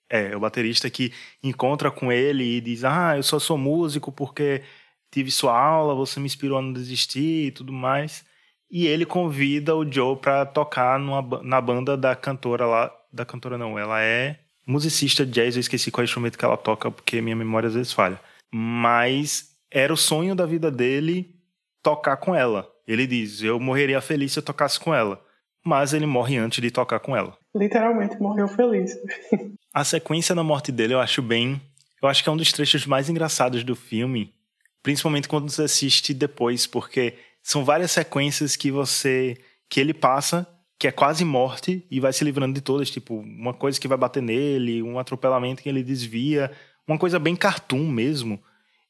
é, 0.08 0.30
é 0.30 0.36
o 0.36 0.40
baterista 0.40 0.88
que 0.88 1.12
encontra 1.42 1.90
com 1.90 2.12
ele 2.12 2.44
e 2.44 2.60
diz: 2.60 2.84
"Ah, 2.84 3.16
eu 3.16 3.22
só 3.24 3.38
sou 3.40 3.58
músico 3.58 4.12
porque 4.12 4.62
tive 5.10 5.30
sua 5.30 5.58
aula, 5.58 5.94
você 5.94 6.20
me 6.20 6.26
inspirou 6.26 6.58
a 6.58 6.62
não 6.62 6.72
desistir 6.72 7.46
e 7.48 7.50
tudo 7.50 7.72
mais". 7.72 8.24
E 8.70 8.86
ele 8.86 9.04
convida 9.04 9.74
o 9.76 9.90
Joe 9.90 10.16
para 10.16 10.46
tocar 10.46 10.98
numa, 10.98 11.42
na 11.42 11.60
banda 11.60 11.96
da 11.96 12.14
cantora 12.16 12.64
lá, 12.66 12.92
da 13.12 13.24
cantora 13.24 13.58
não, 13.58 13.78
ela 13.78 14.00
é 14.02 14.38
musicista 14.66 15.24
jazz, 15.26 15.56
eu 15.56 15.60
esqueci 15.60 15.90
qual 15.90 16.02
é 16.02 16.04
instrumento 16.04 16.38
que 16.38 16.44
ela 16.44 16.56
toca 16.56 16.90
porque 16.90 17.20
minha 17.20 17.36
memória 17.36 17.68
às 17.68 17.74
vezes 17.74 17.92
falha. 17.92 18.20
Mas 18.52 19.50
era 19.70 19.92
o 19.92 19.96
sonho 19.96 20.34
da 20.34 20.46
vida 20.46 20.70
dele 20.70 21.34
tocar 21.82 22.16
com 22.16 22.34
ela. 22.34 22.68
Ele 22.86 23.06
diz: 23.06 23.42
Eu 23.42 23.58
morreria 23.58 24.00
feliz 24.00 24.32
se 24.32 24.38
eu 24.38 24.42
tocasse 24.42 24.78
com 24.78 24.94
ela. 24.94 25.22
Mas 25.64 25.92
ele 25.92 26.06
morre 26.06 26.36
antes 26.38 26.60
de 26.60 26.70
tocar 26.70 26.98
com 26.98 27.16
ela. 27.16 27.36
Literalmente, 27.54 28.20
morreu 28.20 28.48
feliz. 28.48 28.96
a 29.72 29.84
sequência 29.84 30.34
da 30.34 30.42
morte 30.42 30.72
dele 30.72 30.94
eu 30.94 31.00
acho 31.00 31.22
bem. 31.22 31.60
Eu 32.02 32.08
acho 32.08 32.22
que 32.22 32.28
é 32.28 32.32
um 32.32 32.36
dos 32.36 32.52
trechos 32.52 32.84
mais 32.84 33.08
engraçados 33.08 33.62
do 33.62 33.76
filme. 33.76 34.34
Principalmente 34.82 35.28
quando 35.28 35.48
você 35.48 35.62
assiste 35.62 36.12
depois, 36.12 36.66
porque 36.66 37.14
são 37.42 37.64
várias 37.64 37.92
sequências 37.92 38.56
que 38.56 38.70
você. 38.70 39.38
que 39.70 39.80
ele 39.80 39.94
passa, 39.94 40.46
que 40.82 40.88
é 40.88 40.90
quase 40.90 41.24
morte, 41.24 41.86
e 41.88 42.00
vai 42.00 42.12
se 42.12 42.24
livrando 42.24 42.54
de 42.54 42.60
todas. 42.60 42.90
Tipo, 42.90 43.14
uma 43.14 43.54
coisa 43.54 43.80
que 43.80 43.86
vai 43.86 43.96
bater 43.96 44.20
nele, 44.20 44.82
um 44.82 44.98
atropelamento 44.98 45.62
que 45.62 45.68
ele 45.68 45.80
desvia. 45.80 46.50
Uma 46.88 46.98
coisa 46.98 47.20
bem 47.20 47.36
cartoon 47.36 47.86
mesmo 47.86 48.42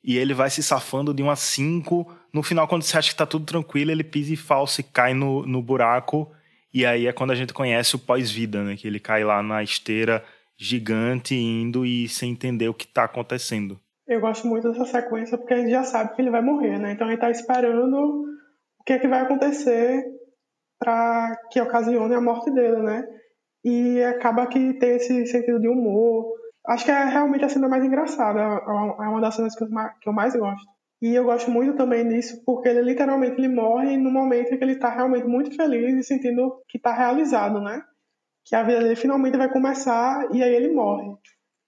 e 0.02 0.16
ele 0.16 0.32
vai 0.32 0.48
se 0.48 0.62
safando 0.62 1.12
de 1.12 1.22
umas 1.22 1.40
5. 1.40 2.10
No 2.32 2.42
final, 2.42 2.66
quando 2.66 2.80
você 2.80 2.96
acha 2.96 3.10
que 3.10 3.16
tá 3.16 3.26
tudo 3.26 3.44
tranquilo, 3.44 3.90
ele 3.90 4.02
pisa 4.02 4.32
e 4.32 4.38
falsa 4.38 4.80
e 4.80 4.84
cai 4.84 5.12
no, 5.12 5.46
no 5.46 5.60
buraco. 5.60 6.32
E 6.72 6.86
aí 6.86 7.06
é 7.06 7.12
quando 7.12 7.32
a 7.32 7.34
gente 7.34 7.52
conhece 7.52 7.94
o 7.94 7.98
pós-vida, 7.98 8.64
né? 8.64 8.74
Que 8.74 8.86
ele 8.86 8.98
cai 8.98 9.22
lá 9.22 9.42
na 9.42 9.62
esteira 9.62 10.24
gigante, 10.56 11.34
indo 11.34 11.84
e 11.84 12.08
sem 12.08 12.32
entender 12.32 12.70
o 12.70 12.74
que 12.74 12.86
tá 12.86 13.04
acontecendo. 13.04 13.78
Eu 14.08 14.18
gosto 14.18 14.46
muito 14.46 14.72
dessa 14.72 14.86
sequência 14.86 15.36
porque 15.36 15.52
a 15.52 15.58
gente 15.58 15.70
já 15.70 15.84
sabe 15.84 16.16
que 16.16 16.22
ele 16.22 16.30
vai 16.30 16.40
morrer, 16.40 16.78
né? 16.78 16.92
Então 16.92 17.06
a 17.06 17.10
gente 17.10 17.20
tá 17.20 17.30
esperando 17.30 18.24
o 18.80 18.84
que 18.86 18.94
é 18.94 18.98
que 18.98 19.08
vai 19.08 19.20
acontecer 19.20 20.21
para 20.82 21.36
que 21.50 21.60
ocasione 21.60 22.14
a 22.14 22.20
morte 22.20 22.50
dele, 22.50 22.82
né? 22.82 23.06
E 23.64 24.02
acaba 24.02 24.46
que 24.46 24.74
tem 24.74 24.96
esse 24.96 25.26
sentido 25.26 25.60
de 25.60 25.68
humor, 25.68 26.34
Acho 26.66 26.84
que 26.84 26.90
é 26.92 27.04
realmente 27.04 27.44
a 27.44 27.48
cena 27.48 27.68
mais 27.68 27.84
engraçada, 27.84 28.38
é 28.40 29.08
uma 29.08 29.20
das 29.20 29.34
cenas 29.34 29.54
que 29.56 29.64
eu, 30.08 30.12
mais 30.12 30.36
gosto. 30.36 30.66
E 31.00 31.12
eu 31.12 31.24
gosto 31.24 31.50
muito 31.50 31.76
também 31.76 32.06
disso 32.06 32.40
porque 32.46 32.68
ele 32.68 32.82
literalmente 32.82 33.36
ele 33.36 33.48
morre 33.48 33.96
no 33.96 34.10
momento 34.10 34.54
em 34.54 34.58
que 34.58 34.62
ele 34.62 34.74
está 34.74 34.88
realmente 34.88 35.26
muito 35.26 35.54
feliz 35.56 35.92
e 35.98 36.04
sentindo 36.04 36.62
que 36.68 36.78
está 36.78 36.92
realizado, 36.92 37.60
né? 37.60 37.82
Que 38.44 38.54
a 38.54 38.62
vida 38.62 38.80
dele 38.80 38.94
finalmente 38.94 39.36
vai 39.36 39.52
começar 39.52 40.28
e 40.32 40.40
aí 40.40 40.54
ele 40.54 40.72
morre. 40.72 41.12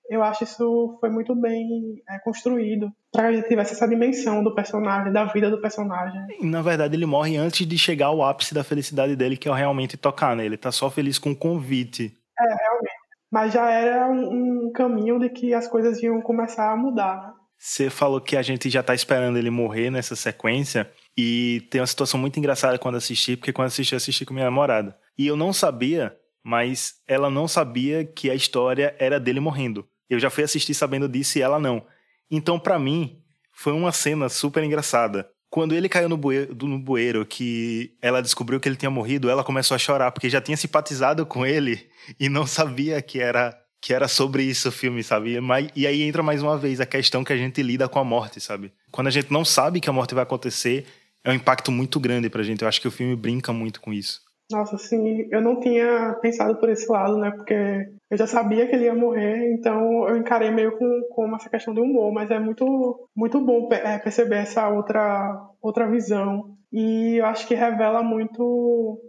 Eu 0.09 0.23
acho 0.23 0.45
isso 0.45 0.99
foi 1.01 1.09
muito 1.09 1.35
bem 1.35 1.67
é, 2.09 2.19
construído 2.19 2.91
para 3.11 3.23
que 3.23 3.29
a 3.29 3.33
gente 3.37 3.49
tivesse 3.49 3.73
essa 3.73 3.89
dimensão 3.89 4.45
do 4.45 4.55
personagem, 4.55 5.13
da 5.13 5.25
vida 5.25 5.51
do 5.51 5.61
personagem. 5.61 6.21
Na 6.43 6.61
verdade, 6.61 6.95
ele 6.95 7.07
morre 7.07 7.37
antes 7.37 7.67
de 7.67 7.79
chegar 7.79 8.07
ao 8.07 8.23
ápice 8.23 8.55
da 8.55 8.63
felicidade 8.63 9.17
dele, 9.17 9.37
que 9.37 9.49
é 9.49 9.55
realmente 9.55 9.97
tocar, 9.97 10.37
né? 10.37 10.45
Ele 10.45 10.59
tá 10.59 10.71
só 10.71 10.91
feliz 10.91 11.19
com 11.19 11.31
o 11.31 11.37
convite. 11.37 12.13
É, 12.39 12.45
realmente 12.45 13.05
mas 13.35 13.53
já 13.53 13.69
era 13.69 14.07
um, 14.09 14.67
um, 14.67 14.73
caminho 14.73 15.19
de 15.19 15.29
que 15.29 15.53
as 15.53 15.67
coisas 15.67 16.01
iam 16.01 16.23
começar 16.23 16.71
a 16.71 16.77
mudar. 16.77 17.17
Né? 17.17 17.33
Você 17.59 17.91
falou 17.91 18.21
que 18.21 18.37
a 18.37 18.43
gente 18.43 18.71
já 18.71 18.79
está 18.79 18.95
esperando 18.95 19.37
ele 19.37 19.51
morrer 19.51 19.91
nessa 19.91 20.15
sequência. 20.15 20.89
E 21.19 21.67
tem 21.69 21.81
uma 21.81 21.87
situação 21.89 22.21
muito 22.21 22.39
engraçada 22.39 22.79
quando 22.79 22.95
assisti, 22.95 23.37
porque 23.37 23.53
quando 23.53 23.67
assisti, 23.67 23.97
assisti 23.97 24.25
com 24.25 24.33
minha 24.33 24.47
namorada. 24.47 24.97
E 25.19 25.27
eu 25.27 25.37
não 25.37 25.53
sabia, 25.53 26.17
mas 26.45 26.95
ela 27.09 27.29
não 27.29 27.49
sabia 27.49 28.05
que 28.05 28.31
a 28.31 28.37
história 28.37 28.95
era 29.01 29.19
dele 29.19 29.41
morrendo. 29.41 29.85
Eu 30.09 30.19
já 30.19 30.31
fui 30.31 30.45
assistir 30.45 30.75
sabendo 30.75 31.09
disso 31.09 31.39
e 31.39 31.43
ela 31.43 31.59
não. 31.59 31.85
Então, 32.31 32.59
para 32.59 32.79
mim, 32.79 33.19
foi 33.53 33.73
uma 33.73 33.93
cena 33.93 34.29
super 34.29 34.63
engraçada. 34.63 35.29
Quando 35.49 35.75
ele 35.75 35.89
caiu 35.89 36.09
no 36.09 36.17
bueiro, 36.17 36.55
no 36.67 36.79
bueiro, 36.79 37.25
que 37.25 37.97
ela 38.03 38.21
descobriu 38.21 38.59
que 38.59 38.69
ele 38.69 38.77
tinha 38.77 38.91
morrido, 38.91 39.31
ela 39.31 39.45
começou 39.45 39.75
a 39.75 39.79
chorar, 39.79 40.11
porque 40.11 40.29
já 40.29 40.41
tinha 40.41 40.57
simpatizado 40.57 41.25
com 41.25 41.47
ele 41.47 41.89
e 42.19 42.29
não 42.29 42.47
sabia 42.47 43.01
que 43.01 43.21
era 43.21 43.57
que 43.81 43.93
era 43.93 44.09
sobre 44.09 44.43
isso 44.43 44.71
o 44.71 44.73
filme, 44.73 45.03
sabe? 45.03 45.39
E 45.77 45.87
aí 45.87 46.03
entra 46.03 46.23
mais 46.23 46.43
uma 46.43 46.57
vez 46.57 46.81
a 46.81 46.87
questão 46.87 47.23
que 47.23 47.35
a 47.35 47.37
gente 47.37 47.63
lida 47.63 47.87
com 47.87 47.99
a 47.99 48.05
morte, 48.05 48.41
sabe? 48.41 48.73
Quando 48.91 49.09
a 49.09 49.11
gente 49.11 49.31
não 49.31 49.45
sabe 49.45 49.79
que 49.79 49.91
a 49.91 49.93
morte 49.93 50.15
vai 50.15 50.23
acontecer, 50.23 50.87
é 51.23 51.31
um 51.31 51.35
impacto 51.35 51.71
muito 51.71 52.01
grande 52.01 52.31
pra 52.31 52.43
gente. 52.43 52.63
Eu 52.63 52.69
acho 52.69 52.81
que 52.81 52.89
o 52.89 52.91
filme 52.91 53.15
brinca 53.15 53.53
muito 53.53 53.83
com 53.83 53.93
isso. 53.93 54.23
Nossa, 54.51 54.77
assim, 54.77 55.29
eu 55.31 55.41
não 55.43 55.61
tinha 55.61 56.17
pensado 56.23 56.57
por 56.57 56.71
esse 56.71 56.91
lado, 56.91 57.19
né? 57.19 57.31
Porque 57.31 57.91
eu 58.15 58.19
já 58.19 58.29
sabia 58.29 58.65
que 58.69 58.77
ele 58.77 58.85
ia 58.85 58.95
morrer, 58.95 59.53
então 59.53 60.09
eu 60.09 60.17
encarei 60.17 60.49
meio 60.49 60.79
com, 60.79 61.03
com 61.11 61.35
essa 61.35 61.51
questão 61.51 61.75
de 61.75 61.81
humor, 61.81 62.13
mas 62.13 62.31
é 62.31 62.39
muito, 62.39 63.11
muito 63.15 63.41
bom 63.41 63.69
é, 63.73 63.99
perceber 63.99 64.37
essa 64.37 64.69
outra, 64.69 65.37
outra 65.61 65.91
visão. 65.91 66.57
E 66.73 67.17
eu 67.17 67.27
acho 67.27 67.45
que 67.49 67.57
revela 67.57 68.05
muito 68.05 69.01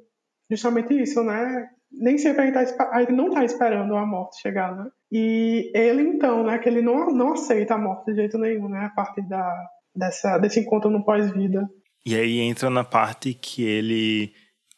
justamente 0.50 1.00
isso, 1.00 1.24
né? 1.24 1.68
Nem 1.92 2.18
sempre 2.18 2.42
a 2.42 2.46
gente, 2.46 2.76
tá, 2.76 3.06
não 3.12 3.30
tá 3.30 3.46
esperando 3.46 3.96
a 3.96 4.06
morte 4.08 4.42
chegar, 4.42 4.76
né? 4.76 4.90
E 5.12 5.72
ele, 5.76 6.02
então, 6.02 6.44
né? 6.44 6.58
Que 6.58 6.68
ele 6.68 6.82
não, 6.82 7.12
não 7.14 7.34
aceita 7.34 7.76
a 7.76 7.78
morte 7.78 8.06
de 8.06 8.16
jeito 8.16 8.40
nenhum, 8.40 8.68
né? 8.68 8.86
A 8.86 8.90
partir 8.90 9.22
da, 9.30 9.68
dessa, 9.96 10.40
desse 10.40 10.60
encontro 10.62 10.90
no 10.90 11.06
pós-vida. 11.06 11.70
E 12.04 12.16
aí 12.16 12.40
entra 12.40 12.72
na 12.72 12.84
parte 12.84 13.36
que 13.36 13.64
ele 13.64 14.34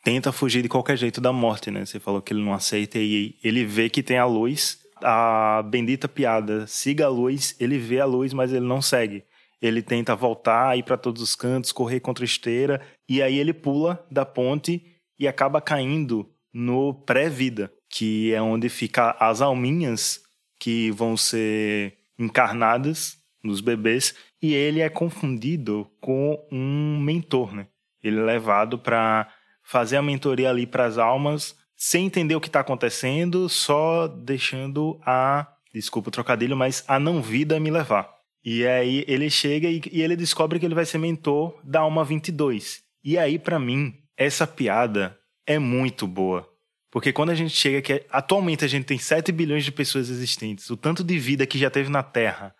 tenta 0.07 0.31
fugir 0.31 0.61
de 0.61 0.69
qualquer 0.69 0.95
jeito 0.95 1.19
da 1.19 1.33
morte, 1.33 1.69
né? 1.69 1.83
Você 1.83 1.99
falou 1.99 2.21
que 2.21 2.31
ele 2.31 2.41
não 2.41 2.53
aceita 2.53 2.97
e 2.97 3.35
ele 3.43 3.65
vê 3.65 3.89
que 3.89 4.01
tem 4.01 4.17
a 4.17 4.23
luz, 4.23 4.79
a 5.03 5.61
bendita 5.63 6.07
piada, 6.07 6.65
siga 6.65 7.07
a 7.07 7.09
luz, 7.09 7.57
ele 7.59 7.77
vê 7.77 7.99
a 7.99 8.05
luz, 8.05 8.31
mas 8.31 8.53
ele 8.53 8.65
não 8.65 8.81
segue. 8.81 9.25
ele 9.61 9.81
tenta 9.81 10.15
voltar, 10.15 10.77
ir 10.77 10.83
para 10.83 10.95
todos 10.95 11.21
os 11.21 11.35
cantos, 11.35 11.73
correr 11.73 11.99
contra 11.99 12.23
esteira, 12.23 12.79
e 13.09 13.21
aí 13.21 13.37
ele 13.37 13.51
pula 13.51 14.01
da 14.09 14.25
ponte 14.25 14.81
e 15.19 15.27
acaba 15.27 15.59
caindo 15.59 16.31
no 16.53 16.93
pré-vida, 16.93 17.69
que 17.89 18.33
é 18.33 18.41
onde 18.41 18.69
fica 18.69 19.13
as 19.19 19.41
alminhas 19.41 20.21
que 20.57 20.89
vão 20.91 21.17
ser 21.17 21.97
encarnadas 22.17 23.17
nos 23.43 23.59
bebês, 23.59 24.15
e 24.41 24.53
ele 24.53 24.79
é 24.79 24.87
confundido 24.87 25.91
com 25.99 26.41
um 26.49 26.97
mentor, 26.97 27.53
né? 27.53 27.67
Ele 28.01 28.19
é 28.19 28.23
levado 28.23 28.79
para 28.79 29.27
fazer 29.67 29.97
a 29.97 30.01
mentoria 30.01 30.49
ali 30.49 30.65
para 30.65 30.86
as 30.86 30.97
almas, 30.97 31.53
sem 31.75 32.06
entender 32.06 32.34
o 32.36 32.39
que 32.39 32.47
está 32.47 32.62
acontecendo, 32.62 33.49
só 33.49 34.08
deixando 34.08 34.97
a, 35.06 35.45
desculpa 35.73 36.08
o 36.08 36.12
trocadilho, 36.12 36.56
mas 36.56 36.86
a 36.88 36.97
não 36.97 37.21
vida 37.21 37.60
me 37.60 37.69
levar. 37.69 38.10
E 38.43 38.65
aí 38.65 39.03
ele 39.10 39.30
chega 39.30 39.67
e, 39.67 39.82
e 39.91 40.01
ele 40.01 40.15
descobre 40.15 40.58
que 40.58 40.65
ele 40.65 40.73
vai 40.73 40.86
ser 40.86 40.97
mentor 40.99 41.60
da 41.65 41.82
alma 41.82 42.06
22. 42.06 42.82
E 43.03 43.17
aí, 43.17 43.38
para 43.38 43.60
mim, 43.60 43.93
essa 44.15 44.47
piada 44.47 45.19
é 45.45 45.60
muito 45.60 46.08
boa. 46.08 46.49
Porque 46.89 47.12
quando 47.12 47.32
a 47.32 47.36
gente 47.36 47.53
chega 47.53 47.82
que 47.82 48.06
atualmente 48.10 48.63
a 48.63 48.69
gente 48.69 48.86
tem 48.86 48.97
7 48.97 49.34
bilhões 49.34 49.65
de 49.65 49.71
pessoas 49.73 50.10
existentes, 50.10 50.69
o 50.69 50.77
tanto 50.77 51.03
de 51.03 51.19
vida 51.19 51.45
que 51.45 51.60
já 51.60 51.69
teve 51.69 51.89
na 51.89 52.01
Terra, 52.01 52.56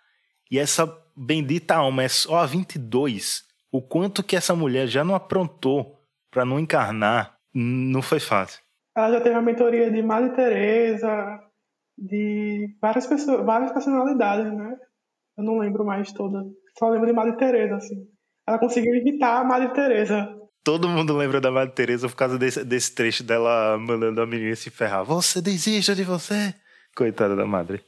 e 0.50 0.58
essa 0.58 0.86
bendita 1.16 1.76
alma 1.76 2.02
é 2.02 2.08
só 2.08 2.36
a 2.36 2.46
22, 2.46 3.44
o 3.72 3.80
quanto 3.80 4.22
que 4.22 4.36
essa 4.36 4.54
mulher 4.54 4.86
já 4.86 5.02
não 5.02 5.14
aprontou 5.14 5.97
para 6.30 6.44
não 6.44 6.58
encarnar, 6.58 7.36
não 7.54 8.02
foi 8.02 8.20
fácil. 8.20 8.60
Ela 8.96 9.12
já 9.12 9.20
teve 9.20 9.34
a 9.36 9.42
mentoria 9.42 9.90
de 9.90 10.02
Madre 10.02 10.30
Teresa, 10.34 11.40
de 11.96 12.76
várias 12.80 13.06
pessoas, 13.06 13.44
várias 13.44 13.72
personalidades, 13.72 14.52
né? 14.52 14.76
Eu 15.36 15.44
não 15.44 15.58
lembro 15.58 15.84
mais 15.84 16.12
todas. 16.12 16.44
Só 16.78 16.88
lembro 16.88 17.06
de 17.06 17.12
Madre 17.12 17.36
Teresa, 17.36 17.76
assim. 17.76 17.96
Ela 18.46 18.58
conseguiu 18.58 18.94
imitar 18.94 19.40
a 19.40 19.44
Madre 19.44 19.72
Teresa. 19.72 20.28
Todo 20.64 20.88
mundo 20.88 21.16
lembra 21.16 21.40
da 21.40 21.50
Madre 21.50 21.74
Teresa 21.74 22.08
por 22.08 22.16
causa 22.16 22.38
desse, 22.38 22.64
desse 22.64 22.94
trecho 22.94 23.22
dela 23.22 23.78
mandando 23.78 24.20
a 24.20 24.26
menina 24.26 24.54
se 24.56 24.70
ferrar. 24.70 25.04
Você 25.04 25.40
desista 25.40 25.94
de 25.94 26.04
você! 26.04 26.54
Coitada 26.96 27.36
da 27.36 27.46
madre. 27.46 27.82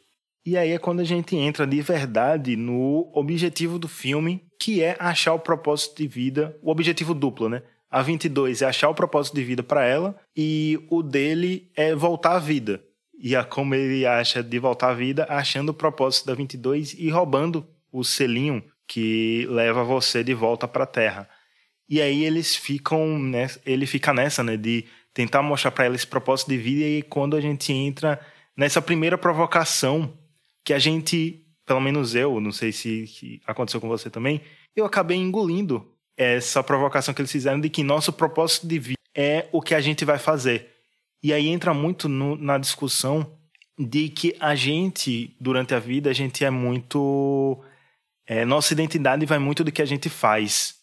E 0.47 0.57
aí 0.57 0.71
é 0.71 0.79
quando 0.79 1.01
a 1.01 1.05
gente 1.05 1.37
entra 1.37 1.67
de 1.67 1.83
verdade 1.83 2.57
no 2.57 3.11
objetivo 3.15 3.79
do 3.79 3.89
filme, 3.89 4.47
que 4.59 4.83
é 4.83 4.97
achar 4.99 5.35
o 5.35 5.39
propósito 5.39 5.97
de 5.97 6.09
vida, 6.09 6.57
o 6.63 6.71
objetivo 6.71 7.15
duplo, 7.15 7.49
né? 7.49 7.63
A 7.91 8.03
22 8.03 8.63
é 8.63 8.67
achar 8.67 8.89
o 8.89 8.95
propósito 8.95 9.35
de 9.35 9.43
vida 9.43 9.63
para 9.63 9.85
ela 9.85 10.17
e 10.37 10.79
o 10.89 11.03
dele 11.03 11.71
é 11.75 11.95
voltar 11.95 12.37
à 12.37 12.39
vida 12.39 12.81
e 13.23 13.37
a 13.37 13.45
como 13.45 13.75
ele 13.75 14.07
acha 14.07 14.43
de 14.43 14.59
voltar 14.59 14.91
à 14.91 14.95
vida, 14.95 15.27
achando 15.29 15.69
o 15.69 15.75
propósito 15.75 16.27
da 16.27 16.35
22 16.35 16.95
e 16.95 17.11
roubando 17.11 17.67
o 17.93 18.03
selinho 18.03 18.65
que 18.89 19.47
leva 19.51 19.85
você 19.85 20.25
de 20.25 20.33
volta 20.33 20.67
para 20.67 20.85
a 20.85 20.87
Terra. 20.87 21.29
E 21.87 22.01
aí 22.01 22.25
eles 22.25 22.57
ficam, 22.57 23.19
né, 23.19 23.49
ele 23.67 23.85
fica 23.85 24.15
nessa, 24.15 24.43
né, 24.43 24.57
de 24.57 24.87
tentar 25.13 25.43
mostrar 25.43 25.71
para 25.71 25.85
ela 25.85 25.95
esse 25.95 26.07
propósito 26.07 26.49
de 26.49 26.57
vida 26.57 26.85
e 26.85 27.03
quando 27.03 27.37
a 27.37 27.41
gente 27.41 27.73
entra 27.73 28.19
nessa 28.57 28.81
primeira 28.81 29.19
provocação 29.19 30.17
que 30.65 30.73
a 30.73 30.79
gente, 30.79 31.45
pelo 31.67 31.81
menos 31.81 32.15
eu, 32.15 32.41
não 32.41 32.53
sei 32.53 32.73
se 32.73 33.41
aconteceu 33.47 33.81
com 33.81 33.89
você 33.89 34.09
também, 34.09 34.41
eu 34.75 34.87
acabei 34.87 35.19
engolindo 35.19 35.95
essa 36.21 36.63
provocação 36.63 37.15
que 37.15 37.23
eles 37.23 37.33
fizeram 37.33 37.59
de 37.59 37.71
que 37.71 37.83
nosso 37.83 38.13
propósito 38.13 38.67
de 38.67 38.79
vida 38.79 39.01
é 39.17 39.49
o 39.53 39.63
que 39.63 39.75
a 39.75 39.81
gente 39.81 40.05
vai 40.05 40.19
fazer. 40.19 40.69
E 41.23 41.33
aí 41.33 41.49
entra 41.49 41.73
muito 41.73 42.11
no, 42.11 42.37
na 42.37 42.59
discussão 42.59 43.39
de 43.79 44.11
que 44.11 44.37
a 44.39 44.55
gente, 44.55 45.35
durante 45.41 45.75
a 45.75 45.79
vida, 45.79 46.11
a 46.11 46.13
gente 46.13 46.45
é 46.45 46.51
muito. 46.51 47.59
É, 48.27 48.45
nossa 48.45 48.75
identidade 48.75 49.25
vai 49.25 49.39
muito 49.39 49.65
do 49.65 49.73
que 49.73 49.81
a 49.81 49.87
gente 49.87 50.11
faz, 50.11 50.75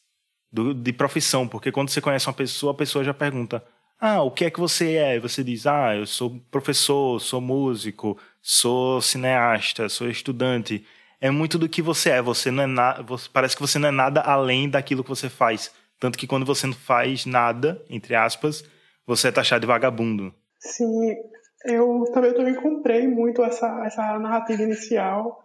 do, 0.52 0.74
de 0.74 0.92
profissão, 0.92 1.48
porque 1.48 1.72
quando 1.72 1.90
você 1.90 2.02
conhece 2.02 2.28
uma 2.28 2.34
pessoa, 2.34 2.72
a 2.72 2.76
pessoa 2.76 3.04
já 3.04 3.14
pergunta: 3.14 3.64
Ah, 4.00 4.24
o 4.24 4.32
que 4.32 4.46
é 4.46 4.50
que 4.50 4.60
você 4.60 4.96
é? 4.96 5.16
E 5.18 5.20
você 5.20 5.44
diz: 5.44 5.68
Ah, 5.68 5.96
eu 5.96 6.08
sou 6.08 6.40
professor, 6.50 7.22
sou 7.22 7.40
músico, 7.40 8.18
sou 8.42 9.00
cineasta, 9.02 9.88
sou 9.88 10.10
estudante. 10.10 10.84
É 11.20 11.32
muito 11.32 11.58
do 11.58 11.68
que 11.68 11.82
você 11.82 12.12
é. 12.12 12.22
Você 12.22 12.52
não 12.52 12.64
é 12.64 12.68
nada. 12.68 13.04
Parece 13.34 13.56
que 13.56 13.62
você 13.62 13.80
não 13.80 13.90
é 13.90 13.92
nada 13.92 14.22
além 14.22 14.70
daquilo 14.70 15.04
que 15.04 15.10
você 15.10 15.30
faz. 15.30 15.72
Tanto 16.00 16.18
que 16.18 16.28
quando 16.28 16.46
você 16.46 16.68
não 16.68 16.74
faz 16.74 17.26
nada, 17.26 17.84
entre 17.90 18.16
aspas, 18.16 18.64
você 19.06 19.30
é 19.30 19.32
taxado 19.32 19.62
de 19.62 19.68
vagabundo. 19.68 20.34
Sim, 20.60 21.16
eu 21.66 22.04
também, 22.14 22.32
eu 22.32 22.36
também 22.36 22.56
comprei 22.56 23.08
muito 23.08 23.44
essa, 23.44 23.84
essa 23.86 24.20
narrativa 24.20 24.62
inicial. 24.62 25.44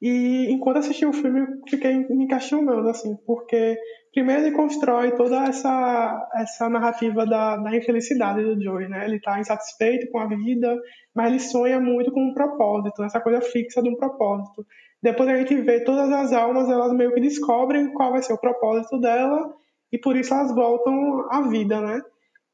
E 0.00 0.50
enquanto 0.50 0.78
assisti 0.78 1.04
o 1.04 1.12
filme, 1.12 1.46
fiquei 1.68 1.98
me 2.08 2.26
questionando, 2.26 2.88
assim, 2.88 3.14
porque 3.26 3.76
primeiro 4.14 4.42
ele 4.46 4.56
constrói 4.56 5.14
toda 5.14 5.44
essa, 5.44 6.30
essa 6.36 6.70
narrativa 6.70 7.26
da, 7.26 7.58
da 7.58 7.76
infelicidade 7.76 8.42
do 8.42 8.62
Joey, 8.62 8.88
né? 8.88 9.04
Ele 9.04 9.16
está 9.16 9.38
insatisfeito 9.38 10.10
com 10.10 10.18
a 10.18 10.26
vida, 10.26 10.74
mas 11.14 11.26
ele 11.26 11.40
sonha 11.40 11.78
muito 11.78 12.10
com 12.10 12.30
um 12.30 12.32
propósito, 12.32 13.02
essa 13.02 13.20
coisa 13.20 13.42
fixa 13.42 13.82
de 13.82 13.90
um 13.90 13.96
propósito. 13.96 14.64
Depois 15.02 15.28
a 15.28 15.36
gente 15.36 15.54
vê 15.62 15.80
todas 15.80 16.10
as 16.10 16.32
almas, 16.32 16.68
elas 16.68 16.92
meio 16.92 17.12
que 17.12 17.20
descobrem 17.20 17.92
qual 17.92 18.12
vai 18.12 18.22
ser 18.22 18.32
o 18.32 18.40
propósito 18.40 18.98
dela 18.98 19.52
e 19.92 19.98
por 19.98 20.16
isso 20.16 20.34
elas 20.34 20.54
voltam 20.54 21.26
à 21.30 21.42
vida, 21.48 21.80
né? 21.80 22.00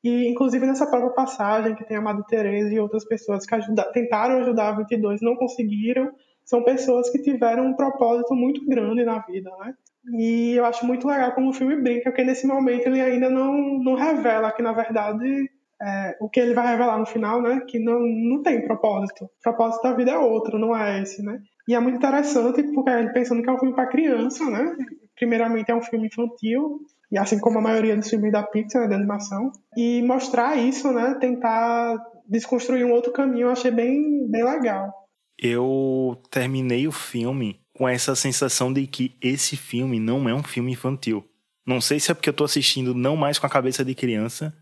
E, 0.05 0.29
inclusive, 0.29 0.65
nessa 0.65 0.87
própria 0.87 1.11
passagem, 1.11 1.75
que 1.75 1.85
tem 1.85 1.97
a 1.97 2.01
Madre 2.01 2.25
Teresa 2.29 2.73
e 2.73 2.79
outras 2.79 3.05
pessoas 3.05 3.45
que 3.45 3.55
ajuda, 3.55 3.91
tentaram 3.93 4.39
ajudar 4.39 4.69
a 4.69 4.77
22 4.77 5.21
não 5.21 5.35
conseguiram, 5.35 6.13
são 6.45 6.63
pessoas 6.63 7.11
que 7.11 7.21
tiveram 7.21 7.67
um 7.67 7.75
propósito 7.75 8.33
muito 8.35 8.65
grande 8.65 9.05
na 9.05 9.19
vida, 9.19 9.51
né? 9.59 9.75
E 10.17 10.55
eu 10.55 10.65
acho 10.65 10.87
muito 10.87 11.09
legal 11.09 11.35
como 11.35 11.51
o 11.51 11.53
filme 11.53 11.83
brinca, 11.83 12.11
porque 12.11 12.23
nesse 12.23 12.47
momento 12.47 12.87
ele 12.87 13.01
ainda 13.01 13.29
não, 13.29 13.53
não 13.81 13.95
revela 13.95 14.53
que, 14.53 14.63
na 14.63 14.73
verdade, 14.73 15.51
é, 15.83 16.17
o 16.21 16.31
que 16.31 16.39
ele 16.39 16.55
vai 16.55 16.69
revelar 16.69 16.99
no 16.99 17.07
final, 17.07 17.43
né? 17.43 17.61
Que 17.67 17.81
não, 17.81 17.99
não 17.99 18.43
tem 18.43 18.65
propósito. 18.65 19.25
O 19.25 19.31
propósito 19.43 19.83
da 19.83 19.93
vida 19.93 20.13
é 20.13 20.19
outro, 20.19 20.57
não 20.57 20.77
é 20.77 21.03
esse, 21.03 21.21
né? 21.21 21.41
E 21.69 21.75
é 21.75 21.81
muito 21.81 21.97
interessante, 21.97 22.63
porque 22.63 22.91
ele 22.91 23.11
pensando 23.11 23.43
que 23.43 23.49
é 23.49 23.53
um 23.53 23.59
filme 23.59 23.75
para 23.75 23.89
criança, 23.89 24.45
né? 24.49 24.77
Primeiramente 25.17 25.71
é 25.71 25.75
um 25.75 25.83
filme 25.83 26.07
infantil, 26.07 26.81
e 27.11 27.19
assim 27.19 27.39
como 27.39 27.59
a 27.59 27.63
maioria 27.63 27.97
dos 27.97 28.09
filmes 28.09 28.33
da 28.33 28.43
Pixar, 28.43 28.83
né, 28.83 28.89
de 28.89 28.95
animação, 28.95 29.51
e 29.77 30.03
mostrar 30.03 30.57
isso, 30.57 30.93
né, 30.93 31.17
tentar 31.21 31.97
desconstruir 32.29 32.85
um 32.85 32.93
outro 32.93 33.13
caminho, 33.13 33.47
eu 33.47 33.51
achei 33.51 33.71
bem, 33.71 34.29
bem 34.29 34.45
legal. 34.45 34.93
Eu 35.39 36.21
terminei 36.31 36.87
o 36.87 36.93
filme 36.93 37.61
com 37.75 37.89
essa 37.89 38.15
sensação 38.15 38.73
de 38.73 38.87
que 38.87 39.17
esse 39.21 39.57
filme 39.57 40.01
não 40.01 40.29
é 40.29 40.35
um 40.35 40.43
filme 40.43 40.73
infantil. 40.73 41.25
Não 41.67 41.81
sei 41.81 42.01
se 42.01 42.11
é 42.11 42.15
porque 42.15 42.29
eu 42.29 42.35
tô 42.35 42.45
assistindo 42.45 42.95
não 42.95 43.17
mais 43.17 43.39
com 43.39 43.47
a 43.47 43.51
cabeça 43.51 43.85
de 43.85 43.95
criança, 43.95 44.55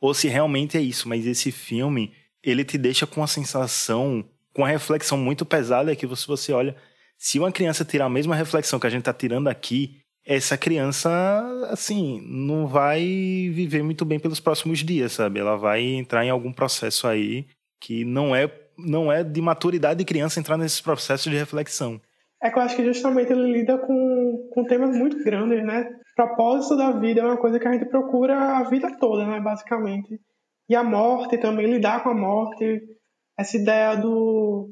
ou 0.00 0.14
se 0.14 0.28
realmente 0.28 0.76
é 0.76 0.80
isso, 0.80 1.08
mas 1.08 1.26
esse 1.26 1.50
filme, 1.50 2.12
ele 2.42 2.64
te 2.64 2.78
deixa 2.78 3.06
com 3.06 3.22
a 3.22 3.26
sensação, 3.26 4.24
com 4.54 4.64
a 4.64 4.68
reflexão 4.68 5.18
muito 5.18 5.44
pesada 5.44 5.94
que 5.94 6.06
você, 6.06 6.26
você 6.26 6.52
olha, 6.52 6.76
se 7.18 7.38
uma 7.38 7.52
criança 7.52 7.84
tirar 7.84 8.06
a 8.06 8.10
mesma 8.10 8.34
reflexão 8.34 8.78
que 8.78 8.86
a 8.86 8.90
gente 8.90 9.02
tá 9.02 9.12
tirando 9.12 9.48
aqui, 9.48 10.00
essa 10.26 10.56
criança, 10.56 11.10
assim, 11.68 12.22
não 12.26 12.66
vai 12.66 13.02
viver 13.52 13.82
muito 13.82 14.04
bem 14.04 14.18
pelos 14.18 14.40
próximos 14.40 14.78
dias, 14.78 15.12
sabe? 15.12 15.40
Ela 15.40 15.56
vai 15.56 15.82
entrar 15.82 16.24
em 16.24 16.30
algum 16.30 16.52
processo 16.52 17.06
aí 17.06 17.46
que 17.80 18.04
não 18.04 18.34
é, 18.34 18.50
não 18.78 19.12
é 19.12 19.22
de 19.22 19.42
maturidade 19.42 19.98
de 19.98 20.04
criança 20.04 20.40
entrar 20.40 20.56
nesses 20.56 20.80
processos 20.80 21.30
de 21.30 21.36
reflexão. 21.36 22.00
É 22.42 22.50
que 22.50 22.58
eu 22.58 22.62
acho 22.62 22.76
que 22.76 22.84
justamente 22.84 23.32
ele 23.32 23.52
lida 23.52 23.76
com, 23.76 24.48
com 24.52 24.64
temas 24.64 24.96
muito 24.96 25.22
grandes, 25.22 25.62
né? 25.64 25.86
propósito 26.14 26.76
da 26.76 26.92
vida 26.92 27.20
é 27.20 27.24
uma 27.24 27.36
coisa 27.36 27.58
que 27.58 27.66
a 27.66 27.72
gente 27.72 27.86
procura 27.86 28.58
a 28.58 28.64
vida 28.64 28.96
toda, 28.98 29.26
né? 29.26 29.40
Basicamente. 29.40 30.20
E 30.68 30.74
a 30.74 30.82
morte 30.82 31.36
também, 31.38 31.66
lidar 31.66 32.02
com 32.02 32.10
a 32.10 32.14
morte, 32.14 32.80
essa 33.38 33.56
ideia 33.56 33.96
do, 33.96 34.68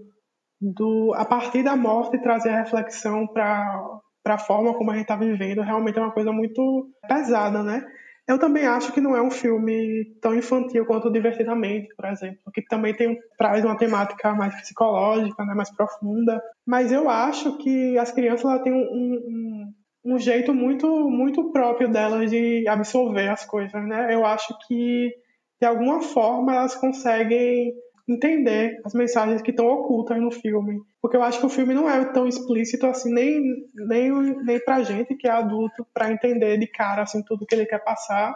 do 0.60 1.12
a 1.14 1.24
partir 1.24 1.62
da 1.62 1.76
morte 1.76 2.20
trazer 2.20 2.50
a 2.50 2.62
reflexão 2.62 3.26
para 3.26 4.00
a 4.24 4.38
forma 4.38 4.74
como 4.74 4.90
a 4.90 4.94
gente 4.94 5.02
está 5.02 5.16
vivendo, 5.16 5.62
realmente 5.62 5.98
é 5.98 6.02
uma 6.02 6.12
coisa 6.12 6.32
muito 6.32 6.88
pesada, 7.08 7.62
né? 7.62 7.84
Eu 8.26 8.38
também 8.38 8.66
acho 8.66 8.92
que 8.92 9.00
não 9.00 9.16
é 9.16 9.22
um 9.22 9.30
filme 9.30 10.04
tão 10.20 10.34
infantil 10.34 10.86
quanto 10.86 11.10
Divertidamente, 11.10 11.88
por 11.96 12.06
exemplo, 12.06 12.38
que 12.54 12.62
também 12.62 12.94
tem 12.94 13.18
traz 13.36 13.64
uma 13.64 13.76
temática 13.76 14.32
mais 14.32 14.54
psicológica, 14.54 15.44
né, 15.44 15.54
mais 15.54 15.74
profunda. 15.74 16.40
Mas 16.64 16.92
eu 16.92 17.10
acho 17.10 17.58
que 17.58 17.98
as 17.98 18.12
crianças 18.12 18.44
ela 18.44 18.62
têm 18.62 18.72
um, 18.72 18.76
um, 18.76 20.14
um 20.14 20.18
jeito 20.18 20.54
muito 20.54 21.10
muito 21.10 21.50
próprio 21.50 21.88
delas 21.90 22.30
de 22.30 22.66
absorver 22.68 23.28
as 23.28 23.44
coisas, 23.44 23.84
né? 23.86 24.14
Eu 24.14 24.24
acho 24.24 24.56
que 24.68 25.12
de 25.60 25.66
alguma 25.66 26.00
forma 26.00 26.54
elas 26.54 26.76
conseguem 26.76 27.72
entender 28.08 28.80
as 28.84 28.94
mensagens 28.94 29.42
que 29.42 29.50
estão 29.50 29.66
ocultas 29.66 30.20
no 30.20 30.30
filme. 30.30 30.80
Porque 31.00 31.16
eu 31.16 31.22
acho 31.22 31.40
que 31.40 31.46
o 31.46 31.50
filme 31.50 31.74
não 31.74 31.88
é 31.88 32.04
tão 32.06 32.26
explícito 32.26 32.86
assim, 32.86 33.12
nem, 33.12 33.40
nem, 33.74 34.10
nem 34.44 34.64
pra 34.64 34.82
gente 34.82 35.14
que 35.14 35.26
é 35.26 35.30
adulto, 35.30 35.86
para 35.92 36.12
entender 36.12 36.58
de 36.58 36.66
cara 36.66 37.02
assim, 37.02 37.22
tudo 37.22 37.46
que 37.46 37.54
ele 37.54 37.66
quer 37.66 37.82
passar. 37.82 38.34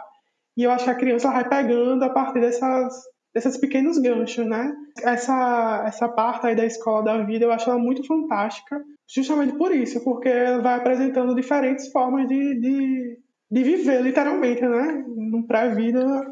E 0.55 0.63
eu 0.63 0.71
acho 0.71 0.85
que 0.85 0.91
a 0.91 0.95
criança 0.95 1.31
vai 1.31 1.47
pegando 1.47 2.03
a 2.03 2.09
partir 2.09 2.39
dessas, 2.39 2.93
desses 3.33 3.57
pequenos 3.57 3.99
ganchos, 3.99 4.45
né? 4.45 4.73
Essa, 5.03 5.83
essa 5.85 6.09
parte 6.09 6.47
aí 6.47 6.55
da 6.55 6.65
escola 6.65 7.03
da 7.03 7.23
vida, 7.23 7.45
eu 7.45 7.51
acho 7.51 7.69
ela 7.69 7.79
muito 7.79 8.05
fantástica, 8.05 8.81
justamente 9.07 9.55
por 9.55 9.73
isso, 9.73 10.03
porque 10.03 10.29
vai 10.63 10.75
apresentando 10.75 11.35
diferentes 11.35 11.91
formas 11.91 12.27
de, 12.27 12.59
de, 12.59 13.19
de 13.51 13.63
viver, 13.63 14.01
literalmente, 14.01 14.61
né? 14.61 15.05
Num 15.07 15.43
pré-vida 15.43 16.25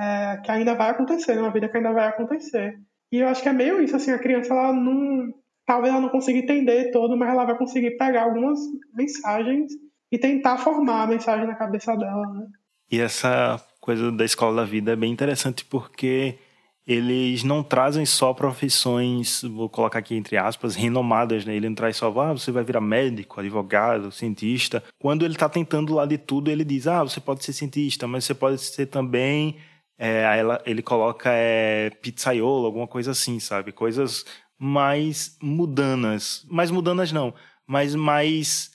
é, 0.00 0.38
que 0.38 0.50
ainda 0.50 0.74
vai 0.74 0.90
acontecer, 0.90 1.34
numa 1.34 1.50
vida 1.50 1.68
que 1.68 1.76
ainda 1.76 1.92
vai 1.92 2.08
acontecer. 2.08 2.78
E 3.12 3.18
eu 3.18 3.28
acho 3.28 3.42
que 3.42 3.48
é 3.48 3.52
meio 3.52 3.82
isso, 3.82 3.96
assim, 3.96 4.10
a 4.10 4.18
criança, 4.18 4.54
ela 4.54 4.72
não... 4.72 5.32
Talvez 5.66 5.92
ela 5.92 6.02
não 6.02 6.08
consiga 6.08 6.38
entender 6.38 6.90
todo, 6.90 7.16
mas 7.16 7.28
ela 7.28 7.44
vai 7.44 7.56
conseguir 7.56 7.96
pegar 7.96 8.24
algumas 8.24 8.58
mensagens 8.92 9.72
e 10.10 10.18
tentar 10.18 10.58
formar 10.58 11.02
a 11.02 11.06
mensagem 11.06 11.46
na 11.46 11.54
cabeça 11.54 11.94
dela, 11.94 12.26
né? 12.32 12.46
E 12.90 12.98
essa 12.98 13.62
coisa 13.80 14.10
da 14.10 14.24
escola 14.24 14.62
da 14.62 14.64
vida 14.64 14.92
é 14.92 14.96
bem 14.96 15.12
interessante 15.12 15.64
porque 15.64 16.38
eles 16.84 17.44
não 17.44 17.62
trazem 17.62 18.04
só 18.04 18.34
profissões, 18.34 19.42
vou 19.42 19.68
colocar 19.68 20.00
aqui 20.00 20.16
entre 20.16 20.36
aspas, 20.36 20.74
renomadas, 20.74 21.44
né? 21.44 21.54
Ele 21.54 21.68
não 21.68 21.76
traz 21.76 21.96
só, 21.96 22.08
ah, 22.20 22.32
você 22.32 22.50
vai 22.50 22.64
virar 22.64 22.80
médico, 22.80 23.38
advogado, 23.38 24.10
cientista. 24.10 24.82
Quando 24.98 25.24
ele 25.24 25.34
está 25.34 25.48
tentando 25.48 25.94
lá 25.94 26.04
de 26.04 26.18
tudo, 26.18 26.50
ele 26.50 26.64
diz, 26.64 26.88
ah, 26.88 27.04
você 27.04 27.20
pode 27.20 27.44
ser 27.44 27.52
cientista, 27.52 28.08
mas 28.08 28.24
você 28.24 28.34
pode 28.34 28.58
ser 28.58 28.86
também, 28.86 29.56
é, 30.02 30.38
ela, 30.38 30.62
ele 30.64 30.80
coloca 30.82 31.30
é, 31.30 31.90
pizzaiolo, 31.90 32.64
alguma 32.64 32.88
coisa 32.88 33.10
assim, 33.10 33.38
sabe? 33.38 33.70
Coisas 33.70 34.24
mais 34.58 35.36
mudanas. 35.42 36.46
Mais 36.50 36.70
mudanas 36.70 37.12
não, 37.12 37.34
mas 37.66 37.94
mais 37.94 38.70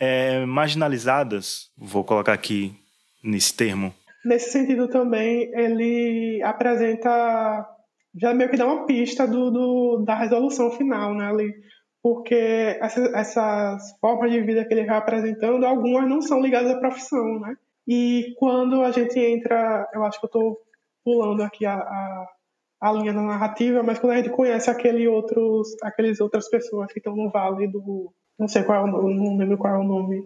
é, 0.00 0.44
marginalizadas, 0.44 1.70
vou 1.78 2.02
colocar 2.02 2.32
aqui 2.32 2.74
nesse 3.22 3.54
termo. 3.54 3.94
Nesse 4.24 4.50
sentido 4.50 4.88
também, 4.88 5.48
ele 5.54 6.42
apresenta, 6.42 7.64
já 8.20 8.34
meio 8.34 8.50
que 8.50 8.56
dá 8.56 8.66
uma 8.66 8.84
pista 8.84 9.28
do, 9.28 9.52
do 9.52 10.04
da 10.04 10.16
resolução 10.16 10.72
final, 10.72 11.14
né, 11.14 11.26
ali. 11.26 11.54
Porque 12.02 12.78
essas, 12.80 13.12
essas 13.14 13.96
formas 14.00 14.32
de 14.32 14.40
vida 14.42 14.64
que 14.64 14.74
ele 14.74 14.86
vai 14.86 14.96
apresentando, 14.96 15.64
algumas 15.64 16.08
não 16.08 16.20
são 16.20 16.40
ligadas 16.40 16.72
à 16.72 16.80
profissão, 16.80 17.38
né? 17.38 17.54
E 17.88 18.34
quando 18.38 18.82
a 18.82 18.90
gente 18.90 19.18
entra, 19.18 19.88
eu 19.94 20.04
acho 20.04 20.20
que 20.20 20.26
eu 20.26 20.28
estou 20.28 20.58
pulando 21.02 21.42
aqui 21.42 21.64
a, 21.64 21.74
a, 21.74 22.26
a, 22.82 22.92
linha 22.92 23.14
da 23.14 23.22
narrativa, 23.22 23.82
mas 23.82 23.98
quando 23.98 24.12
a 24.12 24.16
gente 24.16 24.28
conhece 24.28 24.68
aquele 24.68 25.08
outros, 25.08 25.74
aqueles 25.82 26.20
outras 26.20 26.50
pessoas 26.50 26.92
que 26.92 26.98
estão 26.98 27.16
no 27.16 27.30
vale 27.30 27.66
do, 27.66 28.12
não 28.38 28.46
sei 28.46 28.62
qual 28.62 28.86
é 28.86 28.90
o, 28.90 29.08
não 29.08 29.38
lembro 29.38 29.56
qual 29.56 29.74
é 29.74 29.78
o 29.78 29.88
nome, 29.88 30.22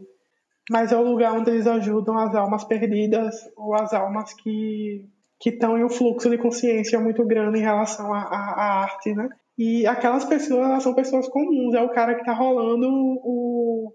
mas 0.69 0.91
é 0.91 0.97
o 0.97 1.05
lugar 1.05 1.35
onde 1.35 1.51
eles 1.51 1.69
ajudam 1.69 2.19
as 2.19 2.35
almas 2.35 2.65
perdidas 2.65 3.37
ou 3.57 3.75
as 3.75 3.93
almas 3.95 4.35
que 4.35 5.09
que 5.43 5.51
estão 5.51 5.77
em 5.77 5.83
um 5.83 5.89
fluxo 5.89 6.31
de 6.31 6.39
consciência 6.39 7.01
muito 7.01 7.27
grande 7.27 7.59
em 7.59 7.63
relação 7.63 8.15
à 8.15 8.83
arte, 8.83 9.13
né? 9.13 9.29
E 9.59 9.85
aquelas 9.89 10.25
pessoas, 10.25 10.65
elas 10.65 10.85
são 10.85 10.95
pessoas 10.95 11.29
comuns. 11.29 11.75
É 11.75 11.83
o 11.83 11.91
cara 11.91 12.15
que 12.15 12.21
está 12.21 12.33
rolando 12.33 12.87
o, 12.89 13.93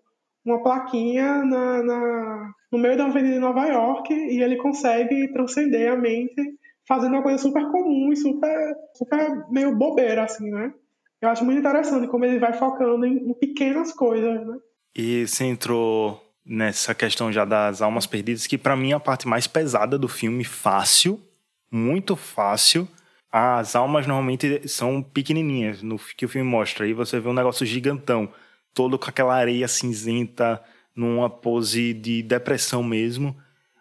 uma 0.48 0.64
plaquinha 0.64 1.44
na, 1.44 1.84
na, 1.84 2.52
no 2.72 2.80
meio 2.80 2.98
da 2.98 3.06
avenida 3.06 3.36
de 3.36 3.40
Nova 3.40 3.66
York 3.66 4.14
e 4.14 4.42
ele 4.42 4.56
consegue 4.58 5.32
transcender 5.34 5.92
a 5.92 5.96
mente 5.96 6.42
fazendo 6.88 7.14
uma 7.14 7.24
coisa 7.24 7.38
super 7.38 7.70
comum 7.70 8.12
e 8.12 8.16
super, 8.16 8.76
super 8.96 9.46
meio 9.52 9.76
bobeira, 9.76 10.24
assim, 10.24 10.50
né? 10.50 10.74
Eu 11.22 11.30
acho 11.30 11.44
muito 11.44 11.60
interessante 11.60 12.08
como 12.08 12.26
ele 12.26 12.40
vai 12.40 12.54
focando 12.54 13.06
em, 13.06 13.18
em 13.18 13.34
pequenas 13.34 13.92
coisas, 13.92 14.48
né? 14.48 14.58
E 14.96 15.28
você 15.28 15.44
entrou 15.44 16.24
nessa 16.46 16.96
questão 16.96 17.32
já 17.32 17.44
das 17.44 17.82
almas 17.82 18.08
perdidas, 18.08 18.48
que 18.48 18.58
para 18.58 18.76
mim 18.76 18.92
é 18.92 18.96
a 18.96 19.00
parte 19.00 19.28
mais 19.28 19.48
pesada 19.48 19.98
do 19.98 20.08
filme, 20.08 20.44
fácil, 20.44 21.20
muito 21.70 22.16
fácil. 22.16 22.88
As 23.30 23.76
almas 23.76 24.08
normalmente 24.08 24.68
são 24.68 25.04
pequenininhas 25.04 25.84
no 25.84 26.00
que 26.00 26.26
o 26.26 26.30
filme 26.30 26.50
mostra. 26.50 26.86
Aí 26.86 26.94
você 26.94 27.20
vê 27.20 27.28
um 27.28 27.34
negócio 27.34 27.66
gigantão, 27.66 28.32
todo 28.74 28.98
com 28.98 29.10
aquela 29.10 29.36
areia 29.36 29.68
cinzenta, 29.68 30.62
numa 30.96 31.30
pose 31.30 31.94
de 31.94 32.24
depressão 32.24 32.84
mesmo. 32.84 33.36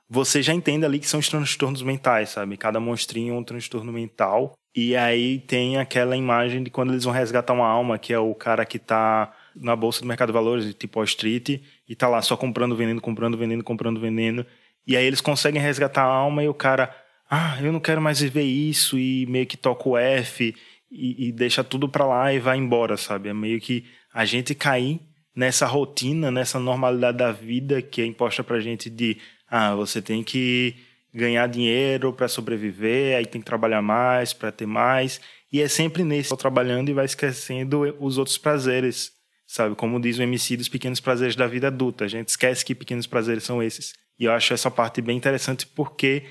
Você 0.08 0.40
já 0.40 0.54
entende 0.54 0.84
ali 0.84 0.98
que 0.98 1.08
são 1.08 1.18
os 1.18 1.28
transtornos 1.28 1.82
mentais, 1.82 2.30
sabe? 2.30 2.56
Cada 2.56 2.78
monstrinho 2.78 3.34
é 3.34 3.38
um 3.38 3.42
transtorno 3.42 3.92
mental. 3.92 4.54
E 4.74 4.94
aí 4.94 5.38
tem 5.38 5.78
aquela 5.78 6.16
imagem 6.16 6.62
de 6.62 6.70
quando 6.70 6.92
eles 6.92 7.04
vão 7.04 7.12
resgatar 7.12 7.54
uma 7.54 7.66
alma, 7.66 7.98
que 7.98 8.12
é 8.12 8.18
o 8.18 8.34
cara 8.34 8.64
que 8.66 8.78
tá 8.78 9.32
na 9.54 9.74
bolsa 9.74 10.02
do 10.02 10.06
mercado 10.06 10.28
de 10.28 10.34
valores, 10.34 10.74
tipo 10.74 10.98
Wall 10.98 11.04
Street, 11.06 11.60
e 11.88 11.96
tá 11.96 12.08
lá 12.08 12.20
só 12.20 12.36
comprando 12.36 12.76
veneno, 12.76 13.00
comprando 13.00 13.38
veneno, 13.38 13.64
comprando 13.64 13.98
veneno. 13.98 14.44
E 14.86 14.96
aí 14.96 15.04
eles 15.04 15.20
conseguem 15.20 15.60
resgatar 15.60 16.02
a 16.02 16.12
alma 16.12 16.44
e 16.44 16.48
o 16.48 16.54
cara, 16.54 16.94
ah, 17.28 17.58
eu 17.60 17.72
não 17.72 17.80
quero 17.80 18.00
mais 18.00 18.20
viver 18.20 18.42
isso, 18.42 18.98
e 18.98 19.26
meio 19.26 19.46
que 19.46 19.56
toca 19.56 19.88
o 19.88 19.96
F 19.96 20.54
e, 20.90 21.28
e 21.28 21.32
deixa 21.32 21.64
tudo 21.64 21.88
pra 21.88 22.06
lá 22.06 22.32
e 22.32 22.38
vai 22.38 22.56
embora, 22.58 22.96
sabe? 22.96 23.30
É 23.30 23.34
meio 23.34 23.60
que 23.60 23.84
a 24.16 24.24
gente 24.24 24.54
cair 24.54 24.98
nessa 25.34 25.66
rotina, 25.66 26.30
nessa 26.30 26.58
normalidade 26.58 27.18
da 27.18 27.30
vida 27.30 27.82
que 27.82 28.00
é 28.00 28.06
imposta 28.06 28.42
pra 28.42 28.60
gente 28.60 28.88
de, 28.88 29.18
ah, 29.46 29.74
você 29.74 30.00
tem 30.00 30.22
que 30.24 30.74
ganhar 31.12 31.46
dinheiro 31.46 32.14
para 32.14 32.26
sobreviver, 32.26 33.18
aí 33.18 33.26
tem 33.26 33.42
que 33.42 33.46
trabalhar 33.46 33.82
mais 33.82 34.32
para 34.32 34.50
ter 34.50 34.64
mais, 34.64 35.20
e 35.52 35.60
é 35.60 35.68
sempre 35.68 36.02
nesse, 36.02 36.34
trabalhando 36.34 36.88
e 36.88 36.94
vai 36.94 37.04
esquecendo 37.04 37.82
os 38.00 38.16
outros 38.16 38.38
prazeres 38.38 39.12
sabe? 39.46 39.76
Como 39.76 40.00
diz 40.00 40.18
o 40.18 40.22
MC 40.22 40.56
dos 40.56 40.68
pequenos 40.68 40.98
prazeres 40.98 41.36
da 41.36 41.46
vida 41.46 41.68
adulta. 41.68 42.04
A 42.04 42.08
gente 42.08 42.28
esquece 42.28 42.64
que 42.64 42.74
pequenos 42.74 43.06
prazeres 43.06 43.44
são 43.44 43.62
esses. 43.62 43.92
E 44.18 44.24
eu 44.24 44.32
acho 44.32 44.52
essa 44.52 44.70
parte 44.70 45.00
bem 45.00 45.16
interessante 45.16 45.66
porque, 45.68 46.24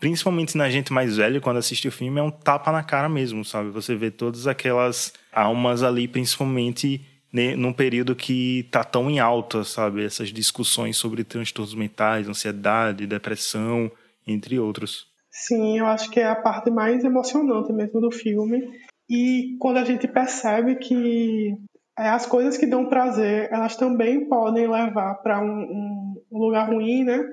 principalmente 0.00 0.56
na 0.56 0.68
gente 0.68 0.92
mais 0.92 1.16
velha, 1.16 1.40
quando 1.40 1.58
assiste 1.58 1.86
o 1.86 1.92
filme, 1.92 2.18
é 2.18 2.22
um 2.22 2.30
tapa 2.30 2.72
na 2.72 2.82
cara 2.82 3.08
mesmo, 3.08 3.44
sabe? 3.44 3.70
Você 3.70 3.94
vê 3.94 4.10
todas 4.10 4.48
aquelas 4.48 5.12
almas 5.32 5.84
ali, 5.84 6.08
principalmente 6.08 7.00
num 7.32 7.72
período 7.72 8.16
que 8.16 8.66
tá 8.70 8.82
tão 8.82 9.10
em 9.10 9.18
alta, 9.18 9.64
sabe? 9.64 10.04
Essas 10.04 10.28
discussões 10.30 10.96
sobre 10.96 11.24
transtornos 11.24 11.74
mentais, 11.74 12.28
ansiedade, 12.28 13.06
depressão, 13.06 13.90
entre 14.26 14.58
outros. 14.58 15.06
Sim, 15.30 15.78
eu 15.78 15.86
acho 15.86 16.10
que 16.10 16.20
é 16.20 16.26
a 16.26 16.36
parte 16.36 16.70
mais 16.70 17.04
emocionante 17.04 17.72
mesmo 17.72 18.00
do 18.00 18.10
filme. 18.10 18.62
E 19.08 19.56
quando 19.58 19.78
a 19.78 19.84
gente 19.84 20.08
percebe 20.08 20.76
que 20.76 21.54
é, 21.98 22.08
as 22.08 22.26
coisas 22.26 22.56
que 22.56 22.66
dão 22.66 22.88
prazer, 22.88 23.48
elas 23.50 23.76
também 23.76 24.28
podem 24.28 24.68
levar 24.68 25.14
para 25.16 25.40
um, 25.40 26.24
um, 26.30 26.38
lugar 26.38 26.68
ruim, 26.68 27.04
né? 27.04 27.24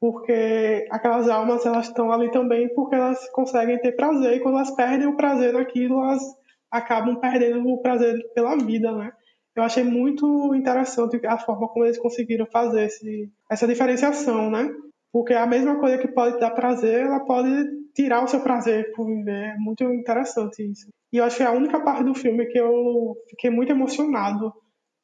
Porque 0.00 0.86
aquelas 0.90 1.28
almas, 1.28 1.64
elas 1.64 1.86
estão 1.86 2.12
ali 2.12 2.30
também 2.30 2.68
porque 2.74 2.94
elas 2.94 3.28
conseguem 3.30 3.78
ter 3.80 3.92
prazer, 3.92 4.36
e 4.36 4.40
quando 4.40 4.56
elas 4.56 4.74
perdem 4.74 5.06
o 5.06 5.16
prazer 5.16 5.52
naquilo, 5.52 6.02
elas 6.02 6.22
acabam 6.70 7.16
perdendo 7.16 7.68
o 7.68 7.80
prazer 7.80 8.18
pela 8.34 8.56
vida, 8.56 8.92
né? 8.92 9.12
Eu 9.54 9.62
achei 9.62 9.84
muito 9.84 10.54
interessante 10.54 11.24
a 11.26 11.38
forma 11.38 11.68
como 11.68 11.84
eles 11.84 11.98
conseguiram 11.98 12.46
fazer 12.46 12.84
esse, 12.84 13.30
essa 13.50 13.66
diferenciação, 13.66 14.50
né? 14.50 14.70
Porque 15.12 15.34
a 15.34 15.46
mesma 15.46 15.78
coisa 15.78 15.98
que 15.98 16.08
pode 16.08 16.40
dar 16.40 16.52
prazer, 16.52 17.02
ela 17.02 17.20
pode 17.20 17.50
tirar 17.94 18.24
o 18.24 18.28
seu 18.28 18.40
prazer 18.40 18.92
por 18.92 19.06
viver. 19.06 19.54
É 19.54 19.56
muito 19.58 19.84
interessante 19.84 20.62
isso. 20.62 20.88
E 21.12 21.18
eu 21.18 21.24
acho 21.24 21.36
que 21.36 21.42
é 21.42 21.46
a 21.46 21.52
única 21.52 21.80
parte 21.80 22.04
do 22.04 22.14
filme 22.14 22.46
que 22.46 22.58
eu 22.58 23.14
fiquei 23.28 23.50
muito 23.50 23.70
emocionado, 23.70 24.52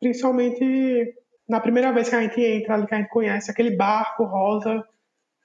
principalmente 0.01 1.15
na 1.47 1.61
primeira 1.61 1.93
vez 1.93 2.09
que 2.09 2.17
a 2.17 2.23
gente 2.23 2.41
entra 2.41 2.75
ali, 2.75 2.87
que 2.87 2.95
a 2.95 2.99
gente 2.99 3.11
conhece 3.11 3.51
aquele 3.51 3.77
barco 3.77 4.25
rosa. 4.25 4.83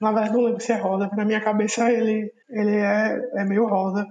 Na 0.00 0.12
verdade, 0.12 0.34
não 0.34 0.44
lembro 0.44 0.60
se 0.60 0.72
é 0.72 0.76
rosa, 0.76 1.08
mas 1.08 1.16
na 1.16 1.24
minha 1.26 1.40
cabeça 1.42 1.90
ele, 1.92 2.32
ele 2.48 2.76
é, 2.76 3.30
é 3.34 3.44
meio 3.44 3.66
rosa. 3.66 4.06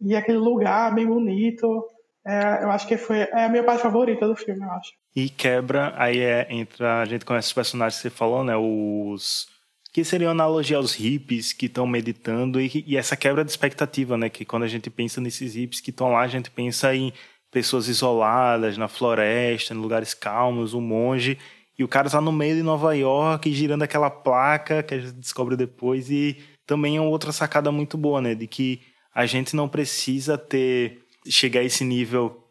E 0.00 0.14
aquele 0.14 0.38
lugar 0.38 0.94
bem 0.94 1.06
bonito. 1.06 1.86
É, 2.26 2.64
eu 2.64 2.70
acho 2.70 2.88
que 2.88 2.96
foi 2.96 3.18
é 3.18 3.44
a 3.44 3.48
minha 3.48 3.62
parte 3.62 3.82
favorita 3.82 4.26
do 4.26 4.34
filme, 4.34 4.60
eu 4.60 4.70
acho. 4.72 4.90
E 5.14 5.28
quebra, 5.28 5.94
aí 5.96 6.18
é, 6.18 6.46
entra, 6.50 7.00
a 7.00 7.04
gente 7.04 7.24
conhece 7.24 7.48
os 7.48 7.54
personagens 7.54 7.96
que 7.96 8.08
você 8.08 8.10
falou, 8.10 8.42
né? 8.42 8.56
Os 8.56 9.46
que 9.92 10.04
seria 10.04 10.26
uma 10.26 10.32
analogia 10.32 10.76
aos 10.76 10.92
hippies 10.92 11.54
que 11.54 11.64
estão 11.66 11.86
meditando 11.86 12.60
e, 12.60 12.84
e, 12.86 12.98
essa 12.98 13.16
quebra 13.16 13.42
de 13.42 13.50
expectativa, 13.50 14.18
né? 14.18 14.28
Que 14.28 14.44
quando 14.44 14.64
a 14.64 14.68
gente 14.68 14.90
pensa 14.90 15.22
nesses 15.22 15.54
hippies 15.54 15.80
que 15.80 15.88
estão 15.88 16.10
lá, 16.10 16.20
a 16.20 16.28
gente 16.28 16.50
pensa 16.50 16.94
em 16.94 17.12
pessoas 17.50 17.88
isoladas, 17.88 18.76
na 18.76 18.88
floresta, 18.88 19.72
em 19.72 19.78
lugares 19.78 20.12
calmos, 20.12 20.74
um 20.74 20.82
monge, 20.82 21.38
e 21.78 21.82
o 21.82 21.88
cara 21.88 22.08
está 22.08 22.20
no 22.20 22.30
meio 22.30 22.56
de 22.56 22.62
Nova 22.62 22.94
York, 22.94 23.50
girando 23.52 23.84
aquela 23.84 24.10
placa 24.10 24.82
que 24.82 24.94
a 24.94 24.98
gente 24.98 25.12
descobre 25.12 25.56
depois, 25.56 26.10
e 26.10 26.36
também 26.66 26.98
é 26.98 27.00
outra 27.00 27.32
sacada 27.32 27.72
muito 27.72 27.96
boa, 27.96 28.20
né? 28.20 28.34
De 28.34 28.46
que 28.46 28.82
a 29.14 29.24
gente 29.24 29.56
não 29.56 29.66
precisa 29.66 30.36
ter, 30.36 31.05
chegar 31.30 31.60
a 31.60 31.64
esse 31.64 31.84
nível 31.84 32.44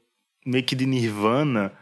meio 0.45 0.63
que 0.63 0.75
de 0.75 0.85
nirvana, 0.85 1.73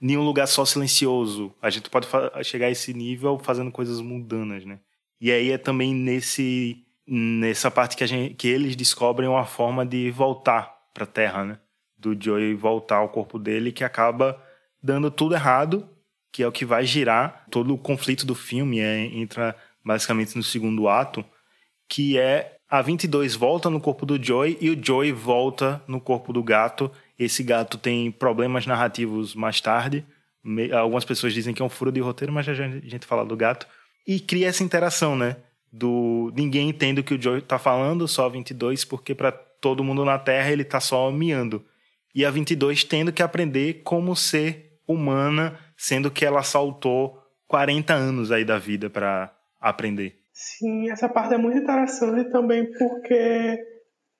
em 0.00 0.16
um 0.16 0.24
lugar 0.24 0.46
só 0.46 0.64
silencioso. 0.64 1.54
A 1.60 1.70
gente 1.70 1.90
pode 1.90 2.06
chegar 2.44 2.66
a 2.66 2.70
esse 2.70 2.92
nível 2.92 3.38
fazendo 3.38 3.70
coisas 3.70 4.00
mundanas, 4.00 4.64
né? 4.64 4.80
E 5.20 5.30
aí 5.30 5.50
é 5.50 5.58
também 5.58 5.94
nesse 5.94 6.84
nessa 7.10 7.70
parte 7.70 7.96
que, 7.96 8.04
a 8.04 8.06
gente, 8.06 8.34
que 8.34 8.46
eles 8.46 8.76
descobrem 8.76 9.28
uma 9.28 9.46
forma 9.46 9.84
de 9.86 10.10
voltar 10.10 10.76
para 10.92 11.04
a 11.04 11.06
Terra, 11.06 11.44
né? 11.44 11.58
Do 11.96 12.14
Joey 12.18 12.54
voltar 12.54 12.96
ao 12.96 13.08
corpo 13.08 13.38
dele, 13.38 13.72
que 13.72 13.82
acaba 13.82 14.40
dando 14.82 15.10
tudo 15.10 15.34
errado, 15.34 15.88
que 16.30 16.42
é 16.42 16.46
o 16.46 16.52
que 16.52 16.66
vai 16.66 16.84
girar 16.84 17.46
todo 17.50 17.72
o 17.72 17.78
conflito 17.78 18.26
do 18.26 18.34
filme, 18.34 18.80
é, 18.80 19.06
entra 19.06 19.56
basicamente 19.82 20.36
no 20.36 20.42
segundo 20.42 20.86
ato, 20.86 21.24
que 21.88 22.18
é 22.18 22.57
a 22.68 22.82
22 22.82 23.34
volta 23.34 23.70
no 23.70 23.80
corpo 23.80 24.04
do 24.04 24.22
Joy 24.22 24.58
e 24.60 24.68
o 24.68 24.78
Joy 24.80 25.10
volta 25.10 25.82
no 25.88 26.00
corpo 26.00 26.32
do 26.32 26.42
gato. 26.42 26.90
Esse 27.18 27.42
gato 27.42 27.78
tem 27.78 28.10
problemas 28.10 28.66
narrativos 28.66 29.34
mais 29.34 29.60
tarde. 29.60 30.04
Algumas 30.78 31.04
pessoas 31.04 31.32
dizem 31.32 31.54
que 31.54 31.62
é 31.62 31.64
um 31.64 31.70
furo 31.70 31.90
de 31.90 32.00
roteiro, 32.00 32.32
mas 32.32 32.44
já 32.44 32.52
a 32.52 32.68
gente 32.68 33.06
fala 33.06 33.24
do 33.24 33.36
gato. 33.36 33.66
E 34.06 34.20
cria 34.20 34.48
essa 34.48 34.62
interação, 34.62 35.16
né? 35.16 35.36
Do 35.72 36.32
ninguém 36.36 36.68
entende 36.68 37.00
o 37.00 37.04
que 37.04 37.14
o 37.14 37.20
Joy 37.20 37.40
tá 37.40 37.58
falando, 37.58 38.06
só 38.06 38.26
a 38.26 38.28
22, 38.28 38.84
porque 38.84 39.14
para 39.14 39.32
todo 39.32 39.84
mundo 39.84 40.04
na 40.04 40.18
Terra 40.18 40.50
ele 40.50 40.64
tá 40.64 40.80
só 40.80 41.10
miando. 41.10 41.64
E 42.14 42.24
a 42.24 42.30
22 42.30 42.84
tendo 42.84 43.12
que 43.12 43.22
aprender 43.22 43.82
como 43.82 44.14
ser 44.14 44.78
humana, 44.86 45.58
sendo 45.76 46.10
que 46.10 46.24
ela 46.24 46.42
saltou 46.42 47.22
40 47.46 47.94
anos 47.94 48.30
aí 48.30 48.44
da 48.44 48.58
vida 48.58 48.90
para 48.90 49.32
aprender. 49.60 50.18
Sim, 50.40 50.88
essa 50.88 51.08
parte 51.08 51.34
é 51.34 51.36
muito 51.36 51.58
interessante 51.58 52.30
também 52.30 52.70
porque 52.78 53.58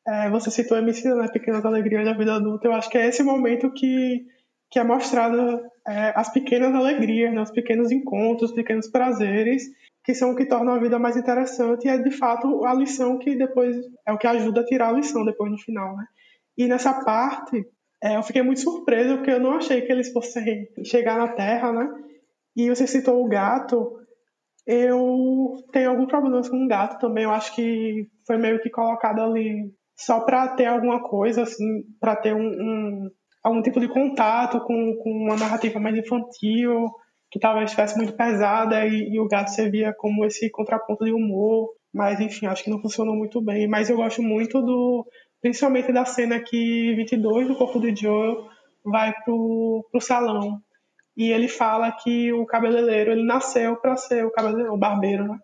é, 0.05 0.29
você 0.29 0.51
citou 0.51 0.77
a 0.77 0.81
Emicida, 0.81 1.15
né, 1.15 1.29
Pequenas 1.29 1.65
Alegrias 1.65 2.05
da 2.05 2.13
Vida 2.13 2.35
Adulta. 2.35 2.67
Eu 2.67 2.73
acho 2.73 2.91
que 2.91 2.99
é 2.99 3.07
esse 3.07 3.23
momento 3.23 3.73
que, 3.73 4.27
que 4.69 4.81
é 4.81 4.85
mostrado 4.85 5.61
é, 5.87 6.13
as 6.17 6.29
pequenas 6.33 6.75
alegrias, 6.75 7.33
né, 7.33 7.41
os 7.41 7.53
pequenos 7.53 7.93
encontros, 7.93 8.51
os 8.51 8.57
pequenos 8.57 8.89
prazeres, 8.91 9.63
que 10.03 10.13
são 10.13 10.33
o 10.33 10.37
que 10.37 10.45
tornam 10.45 10.75
a 10.75 10.81
vida 10.81 10.99
mais 10.99 11.17
interessante 11.17 11.85
e 11.85 11.89
é 11.89 11.99
de 11.99 12.11
fato 12.11 12.65
a 12.65 12.75
lição 12.75 13.17
que 13.21 13.37
depois 13.37 13.77
é 14.05 14.13
o 14.13 14.19
que 14.19 14.27
ajuda 14.27 14.63
a 14.63 14.67
tirar 14.67 14.89
a 14.89 14.93
lição 14.93 15.25
depois 15.25 15.53
no 15.53 15.59
final, 15.59 15.97
né? 15.97 16.05
E 16.57 16.67
nessa 16.67 17.05
parte 17.05 17.65
é, 18.03 18.17
eu 18.17 18.25
fiquei 18.25 18.43
muito 18.43 18.61
surpresa 18.61 19.15
porque 19.15 19.31
eu 19.31 19.39
não 19.39 19.53
achei 19.53 19.83
que 19.83 19.93
eles 19.93 20.13
fossem 20.13 20.69
chegar 20.85 21.17
na 21.17 21.29
Terra, 21.29 21.73
né? 21.73 21.89
E 22.57 22.69
você 22.69 22.89
citou 22.89 23.25
o 23.25 23.29
gato. 23.29 24.01
Eu 24.71 25.65
tenho 25.73 25.89
algum 25.89 26.07
problema 26.07 26.43
com 26.47 26.69
gato 26.69 27.01
também. 27.01 27.25
Eu 27.25 27.31
acho 27.31 27.55
que 27.55 28.07
foi 28.27 28.37
meio 28.37 28.61
que 28.61 28.69
colocado 28.69 29.23
ali 29.23 29.73
só 29.97 30.21
para 30.21 30.47
ter 30.49 30.67
alguma 30.67 31.03
coisa, 31.03 31.45
assim, 31.45 31.85
para 31.99 32.15
ter 32.15 32.35
um, 32.35 32.47
um, 32.47 33.11
algum 33.43 33.63
tipo 33.63 33.81
de 33.81 33.89
contato 33.89 34.61
com, 34.61 34.95
com 35.03 35.11
uma 35.11 35.37
narrativa 35.37 35.81
mais 35.81 35.97
infantil, 35.97 36.87
que 37.31 37.41
talvez 37.41 37.71
estivesse 37.71 37.97
muito 37.97 38.13
pesada 38.13 38.87
e, 38.87 39.15
e, 39.15 39.19
o 39.19 39.27
gato 39.27 39.49
servia 39.49 39.95
como 39.97 40.23
esse 40.27 40.51
contraponto 40.51 41.03
de 41.03 41.13
humor. 41.13 41.71
Mas, 41.91 42.21
enfim, 42.21 42.45
acho 42.45 42.63
que 42.63 42.71
não 42.71 42.83
funcionou 42.83 43.17
muito 43.17 43.41
bem. 43.41 43.67
Mas 43.67 43.89
eu 43.89 43.97
gosto 43.97 44.23
muito 44.23 44.61
do. 44.61 45.07
Principalmente 45.41 45.93
da 45.93 46.05
cena 46.05 46.41
que 46.41 46.95
22 46.95 47.49
do 47.49 47.57
corpo 47.57 47.79
do 47.79 47.97
Joe 47.97 48.37
vai 48.85 49.15
pro, 49.25 49.89
pro 49.91 50.01
salão 50.01 50.61
e 51.19 51.33
ele 51.33 51.49
fala 51.49 51.91
que 51.91 52.33
o 52.33 52.47
cabeleireiro 52.47 53.11
ele 53.11 53.25
nasceu 53.25 53.75
para 53.75 53.97
ser 53.97 54.25
o 54.25 54.31
cabeleireiro, 54.31 54.73
o 54.73 54.79
barbeiro, 54.79 55.27
né? 55.27 55.37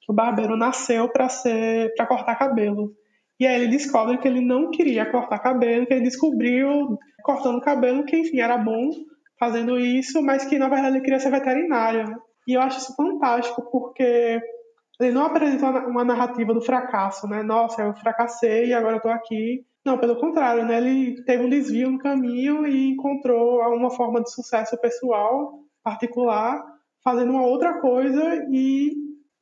Que 0.00 0.10
o 0.10 0.14
barbeiro 0.14 0.56
nasceu 0.56 1.08
para 1.08 1.28
ser 1.28 1.94
para 1.94 2.04
cortar 2.04 2.34
cabelo. 2.34 2.92
E 3.38 3.46
aí 3.46 3.54
ele 3.54 3.68
descobre 3.68 4.18
que 4.18 4.26
ele 4.26 4.40
não 4.40 4.72
queria 4.72 5.08
cortar 5.08 5.38
cabelo, 5.38 5.86
que 5.86 5.94
ele 5.94 6.02
descobriu 6.02 6.98
cortando 7.22 7.60
cabelo 7.60 8.04
que 8.04 8.16
enfim 8.16 8.40
era 8.40 8.58
bom 8.58 8.90
fazendo 9.38 9.78
isso, 9.78 10.20
mas 10.20 10.44
que 10.44 10.58
na 10.58 10.68
verdade 10.68 10.96
ele 10.96 11.04
queria 11.04 11.20
ser 11.20 11.30
veterinário. 11.30 12.08
Né? 12.08 12.16
E 12.48 12.54
eu 12.54 12.60
acho 12.60 12.78
isso 12.78 12.96
fantástico 12.96 13.62
porque 13.70 14.40
ele 15.00 15.12
não 15.12 15.26
apresenta 15.26 15.86
uma 15.86 16.04
narrativa 16.04 16.52
do 16.52 16.60
fracasso, 16.60 17.28
né? 17.28 17.40
Nossa, 17.44 17.82
eu 17.82 17.94
fracassei 17.94 18.66
e 18.66 18.74
agora 18.74 18.96
eu 18.96 19.00
tô 19.00 19.08
aqui 19.08 19.64
não, 19.84 19.98
pelo 19.98 20.16
contrário, 20.16 20.64
né? 20.66 20.78
Ele 20.78 21.22
teve 21.24 21.44
um 21.44 21.48
desvio 21.48 21.90
no 21.90 21.98
caminho 21.98 22.66
e 22.66 22.90
encontrou 22.90 23.60
uma 23.74 23.90
forma 23.90 24.22
de 24.22 24.30
sucesso 24.32 24.78
pessoal, 24.78 25.60
particular, 25.82 26.62
fazendo 27.02 27.32
uma 27.32 27.46
outra 27.46 27.80
coisa 27.80 28.46
e 28.50 28.92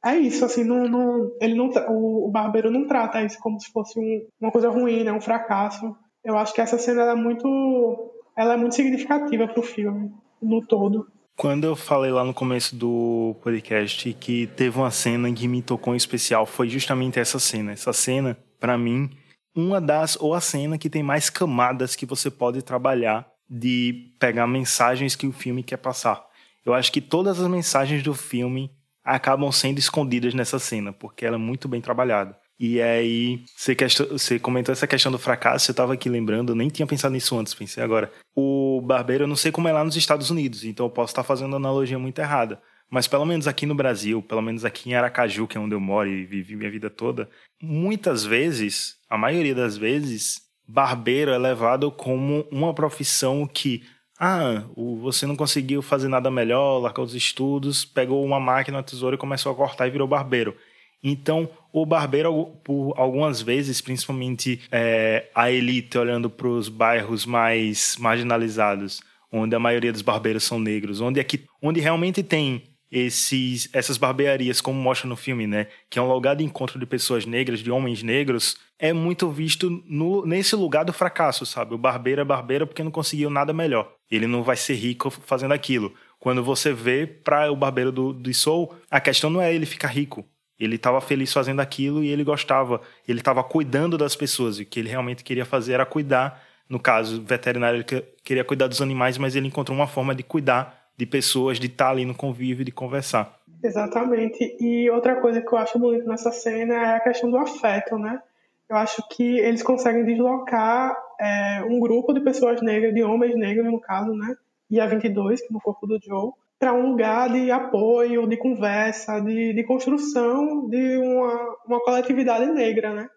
é 0.04 0.16
isso, 0.16 0.44
assim, 0.44 0.62
não, 0.62 0.88
não, 0.88 1.32
ele 1.40 1.54
não, 1.54 1.68
o, 1.88 2.28
o 2.28 2.30
barbeiro 2.30 2.70
não 2.70 2.86
trata 2.86 3.22
isso 3.22 3.38
como 3.40 3.60
se 3.60 3.70
fosse 3.72 3.98
um, 3.98 4.26
uma 4.40 4.52
coisa 4.52 4.68
ruim, 4.68 5.02
né? 5.02 5.12
Um 5.12 5.20
fracasso. 5.20 5.94
Eu 6.24 6.38
acho 6.38 6.54
que 6.54 6.60
essa 6.60 6.78
cena 6.78 7.02
é 7.02 7.14
muito, 7.14 8.12
ela 8.36 8.54
é 8.54 8.56
muito 8.56 8.74
significativa 8.74 9.48
para 9.48 9.60
o 9.60 9.62
filme 9.62 10.12
no 10.40 10.64
todo. 10.64 11.06
Quando 11.36 11.64
eu 11.64 11.76
falei 11.76 12.10
lá 12.10 12.24
no 12.24 12.34
começo 12.34 12.74
do 12.74 13.34
podcast 13.42 14.12
que 14.14 14.46
teve 14.48 14.76
uma 14.78 14.90
cena 14.90 15.32
que 15.32 15.46
me 15.46 15.62
tocou 15.62 15.94
em 15.94 15.96
especial, 15.96 16.46
foi 16.46 16.68
justamente 16.68 17.18
essa 17.18 17.38
cena. 17.38 17.72
Essa 17.72 17.92
cena, 17.92 18.36
para 18.58 18.76
mim, 18.76 19.10
uma 19.58 19.80
das 19.80 20.16
ou 20.20 20.34
a 20.34 20.40
cena 20.40 20.78
que 20.78 20.88
tem 20.88 21.02
mais 21.02 21.28
camadas 21.28 21.96
que 21.96 22.06
você 22.06 22.30
pode 22.30 22.62
trabalhar 22.62 23.28
de 23.50 24.12
pegar 24.20 24.46
mensagens 24.46 25.16
que 25.16 25.26
o 25.26 25.32
filme 25.32 25.64
quer 25.64 25.78
passar. 25.78 26.24
Eu 26.64 26.74
acho 26.74 26.92
que 26.92 27.00
todas 27.00 27.40
as 27.40 27.48
mensagens 27.48 28.04
do 28.04 28.14
filme 28.14 28.70
acabam 29.04 29.50
sendo 29.50 29.80
escondidas 29.80 30.32
nessa 30.32 30.60
cena, 30.60 30.92
porque 30.92 31.26
ela 31.26 31.34
é 31.34 31.38
muito 31.38 31.66
bem 31.66 31.80
trabalhada. 31.80 32.38
E 32.60 32.80
aí, 32.80 33.42
você, 33.56 33.74
você 34.10 34.38
comentou 34.38 34.72
essa 34.72 34.86
questão 34.86 35.10
do 35.10 35.18
fracasso, 35.18 35.70
eu 35.70 35.72
estava 35.72 35.94
aqui 35.94 36.08
lembrando, 36.08 36.52
eu 36.52 36.56
nem 36.56 36.68
tinha 36.68 36.86
pensado 36.86 37.14
nisso 37.14 37.36
antes, 37.36 37.52
pensei 37.52 37.82
agora. 37.82 38.12
O 38.36 38.80
barbeiro, 38.80 39.24
eu 39.24 39.28
não 39.28 39.36
sei 39.36 39.50
como 39.50 39.66
é 39.66 39.72
lá 39.72 39.82
nos 39.82 39.96
Estados 39.96 40.30
Unidos, 40.30 40.62
então 40.62 40.86
eu 40.86 40.90
posso 40.90 41.10
estar 41.10 41.24
fazendo 41.24 41.56
analogia 41.56 41.98
muito 41.98 42.20
errada. 42.20 42.60
Mas 42.88 43.08
pelo 43.08 43.26
menos 43.26 43.48
aqui 43.48 43.66
no 43.66 43.74
Brasil, 43.74 44.22
pelo 44.22 44.42
menos 44.42 44.64
aqui 44.64 44.90
em 44.90 44.94
Aracaju, 44.94 45.48
que 45.48 45.58
é 45.58 45.60
onde 45.60 45.74
eu 45.74 45.80
moro 45.80 46.08
e 46.08 46.24
vivi 46.24 46.54
minha 46.54 46.70
vida 46.70 46.88
toda, 46.88 47.28
muitas 47.60 48.24
vezes, 48.24 48.97
a 49.08 49.16
maioria 49.16 49.54
das 49.54 49.76
vezes, 49.76 50.42
barbeiro 50.66 51.30
é 51.30 51.38
levado 51.38 51.90
como 51.90 52.46
uma 52.50 52.74
profissão 52.74 53.46
que 53.46 53.82
ah, 54.20 54.64
você 55.00 55.26
não 55.26 55.36
conseguiu 55.36 55.80
fazer 55.80 56.08
nada 56.08 56.30
melhor, 56.30 56.78
largou 56.78 57.04
os 57.04 57.14
estudos, 57.14 57.84
pegou 57.84 58.24
uma 58.24 58.40
máquina, 58.40 58.78
uma 58.78 58.82
tesoura 58.82 59.14
e 59.14 59.18
começou 59.18 59.52
a 59.52 59.54
cortar 59.54 59.86
e 59.86 59.90
virou 59.90 60.08
barbeiro. 60.08 60.56
Então, 61.02 61.48
o 61.72 61.86
barbeiro, 61.86 62.46
por 62.64 62.92
algumas 62.96 63.40
vezes, 63.40 63.80
principalmente 63.80 64.60
é, 64.72 65.30
a 65.32 65.50
elite 65.50 65.96
olhando 65.96 66.28
para 66.28 66.48
os 66.48 66.68
bairros 66.68 67.24
mais 67.24 67.96
marginalizados, 67.98 69.00
onde 69.30 69.54
a 69.54 69.60
maioria 69.60 69.92
dos 69.92 70.02
barbeiros 70.02 70.42
são 70.42 70.58
negros, 70.58 71.00
onde, 71.00 71.20
aqui, 71.20 71.44
onde 71.62 71.78
realmente 71.80 72.22
tem 72.22 72.64
esses, 72.90 73.68
essas 73.72 73.98
barbearias, 73.98 74.60
como 74.60 74.80
mostra 74.80 75.08
no 75.08 75.16
filme, 75.16 75.46
né? 75.46 75.68
Que 75.90 75.98
é 75.98 76.02
um 76.02 76.10
lugar 76.10 76.36
de 76.36 76.44
encontro 76.44 76.78
de 76.78 76.86
pessoas 76.86 77.26
negras, 77.26 77.60
de 77.60 77.70
homens 77.70 78.02
negros, 78.02 78.56
é 78.78 78.92
muito 78.92 79.30
visto 79.30 79.68
no, 79.86 80.24
nesse 80.24 80.56
lugar 80.56 80.84
do 80.84 80.92
fracasso, 80.92 81.44
sabe? 81.44 81.74
O 81.74 81.78
barbeiro 81.78 82.20
é 82.20 82.24
barbeiro 82.24 82.66
porque 82.66 82.82
não 82.82 82.90
conseguiu 82.90 83.28
nada 83.28 83.52
melhor. 83.52 83.92
Ele 84.10 84.26
não 84.26 84.42
vai 84.42 84.56
ser 84.56 84.74
rico 84.74 85.10
fazendo 85.10 85.52
aquilo. 85.52 85.92
Quando 86.18 86.42
você 86.42 86.72
vê 86.72 87.06
para 87.06 87.50
o 87.52 87.56
barbeiro 87.56 87.92
do, 87.92 88.12
do 88.12 88.32
Soul, 88.32 88.74
a 88.90 89.00
questão 89.00 89.28
não 89.28 89.40
é 89.40 89.54
ele 89.54 89.66
ficar 89.66 89.88
rico. 89.88 90.24
Ele 90.58 90.76
estava 90.76 91.00
feliz 91.00 91.32
fazendo 91.32 91.60
aquilo 91.60 92.02
e 92.02 92.08
ele 92.08 92.24
gostava. 92.24 92.80
Ele 93.06 93.20
estava 93.20 93.44
cuidando 93.44 93.96
das 93.96 94.16
pessoas. 94.16 94.58
E 94.58 94.62
o 94.62 94.66
que 94.66 94.80
ele 94.80 94.88
realmente 94.88 95.22
queria 95.22 95.44
fazer 95.44 95.74
era 95.74 95.86
cuidar. 95.86 96.42
No 96.68 96.80
caso, 96.80 97.22
veterinário, 97.22 97.78
ele 97.78 98.02
queria 98.24 98.44
cuidar 98.44 98.66
dos 98.66 98.82
animais, 98.82 99.16
mas 99.16 99.36
ele 99.36 99.46
encontrou 99.46 99.76
uma 99.76 99.86
forma 99.86 100.14
de 100.14 100.22
cuidar 100.22 100.77
de 100.98 101.06
pessoas, 101.06 101.60
de 101.60 101.68
estar 101.68 101.90
ali 101.90 102.04
no 102.04 102.14
convívio, 102.14 102.64
de 102.64 102.72
conversar. 102.72 103.38
Exatamente. 103.62 104.56
E 104.60 104.90
outra 104.90 105.20
coisa 105.20 105.40
que 105.40 105.52
eu 105.52 105.58
acho 105.58 105.78
bonito 105.78 106.06
nessa 106.06 106.32
cena 106.32 106.74
é 106.74 106.96
a 106.96 107.00
questão 107.00 107.30
do 107.30 107.38
afeto, 107.38 107.96
né? 107.96 108.20
Eu 108.68 108.76
acho 108.76 109.02
que 109.08 109.38
eles 109.38 109.62
conseguem 109.62 110.04
deslocar 110.04 110.94
é, 111.20 111.62
um 111.64 111.78
grupo 111.80 112.12
de 112.12 112.20
pessoas 112.20 112.60
negras, 112.60 112.92
de 112.92 113.02
homens 113.02 113.36
negros 113.36 113.64
no 113.64 113.80
caso, 113.80 114.12
né? 114.12 114.36
E 114.70 114.80
a 114.80 114.86
22, 114.86 115.40
que 115.40 115.46
é 115.46 115.52
no 115.52 115.60
corpo 115.60 115.86
do 115.86 115.98
Joe, 116.02 116.32
para 116.58 116.74
um 116.74 116.90
lugar 116.90 117.32
de 117.32 117.50
apoio, 117.50 118.26
de 118.26 118.36
conversa, 118.36 119.20
de, 119.20 119.54
de 119.54 119.64
construção 119.64 120.68
de 120.68 120.98
uma, 120.98 121.56
uma 121.66 121.80
coletividade 121.80 122.46
negra, 122.46 122.92
né? 122.92 123.08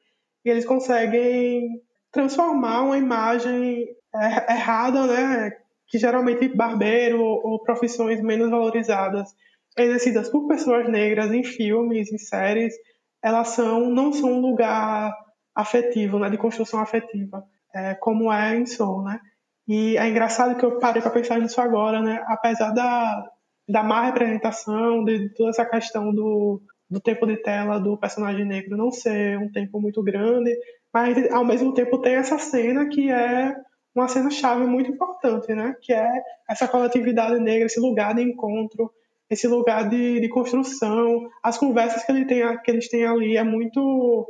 E 0.46 0.50
eles 0.50 0.66
conseguem 0.66 1.82
transformar 2.12 2.84
uma 2.84 2.98
imagem 2.98 3.88
é, 4.14 4.54
errada, 4.54 5.08
né? 5.08 5.52
Que 5.92 6.00
geralmente 6.00 6.48
barbeiro 6.48 7.22
ou 7.22 7.62
profissões 7.62 8.22
menos 8.22 8.50
valorizadas 8.50 9.30
exercidas 9.78 10.30
por 10.30 10.48
pessoas 10.48 10.90
negras 10.90 11.32
em 11.32 11.44
filmes, 11.44 12.12
em 12.12 12.18
séries, 12.18 12.74
elas 13.22 13.50
são 13.50 13.90
não 13.90 14.14
são 14.14 14.32
um 14.32 14.40
lugar 14.40 15.14
afetivo, 15.54 16.18
né, 16.18 16.30
de 16.30 16.38
construção 16.38 16.80
afetiva, 16.80 17.44
é, 17.76 17.94
como 17.96 18.32
é 18.32 18.56
em 18.56 18.66
Soul, 18.66 19.04
né? 19.04 19.20
E 19.68 19.98
é 19.98 20.08
engraçado 20.08 20.58
que 20.58 20.66
eu 20.66 20.80
parei 20.80 21.02
para 21.02 21.12
pensar 21.12 21.40
nisso 21.40 21.60
agora, 21.60 22.02
né? 22.02 22.24
Apesar 22.28 22.72
da, 22.72 23.30
da 23.68 23.84
má 23.84 24.06
representação, 24.06 25.04
de 25.04 25.30
toda 25.34 25.50
essa 25.50 25.66
questão 25.66 26.14
do, 26.14 26.62
do 26.90 27.02
tempo 27.02 27.26
de 27.26 27.38
tela 27.38 27.80
do 27.80 27.98
personagem 27.98 28.46
negro 28.46 28.78
não 28.78 28.92
ser 28.92 29.38
um 29.38 29.52
tempo 29.52 29.80
muito 29.80 30.02
grande, 30.02 30.56
mas 30.94 31.30
ao 31.32 31.46
mesmo 31.46 31.74
tempo 31.74 32.00
tem 32.00 32.16
essa 32.16 32.38
cena 32.38 32.88
que 32.88 33.12
é 33.12 33.54
uma 33.94 34.08
cena-chave 34.08 34.66
muito 34.66 34.92
importante, 34.92 35.54
né? 35.54 35.76
Que 35.82 35.94
é 35.94 36.10
essa 36.50 36.68
coletividade 36.68 37.40
negra, 37.40 37.66
esse 37.66 37.80
lugar 37.80 38.16
de 38.16 38.22
encontro, 38.22 38.92
esse 39.30 39.48
lugar 39.48 39.90
de, 39.90 40.20
de 40.20 40.30
construção, 40.30 41.30
as 41.44 41.58
conversas 41.58 42.04
que, 42.04 42.12
ele 42.12 42.26
tem, 42.26 42.42
que 42.62 42.72
eles 42.72 42.90
têm 42.90 43.06
ali 43.06 43.38
é 43.38 43.44
muito. 43.44 44.28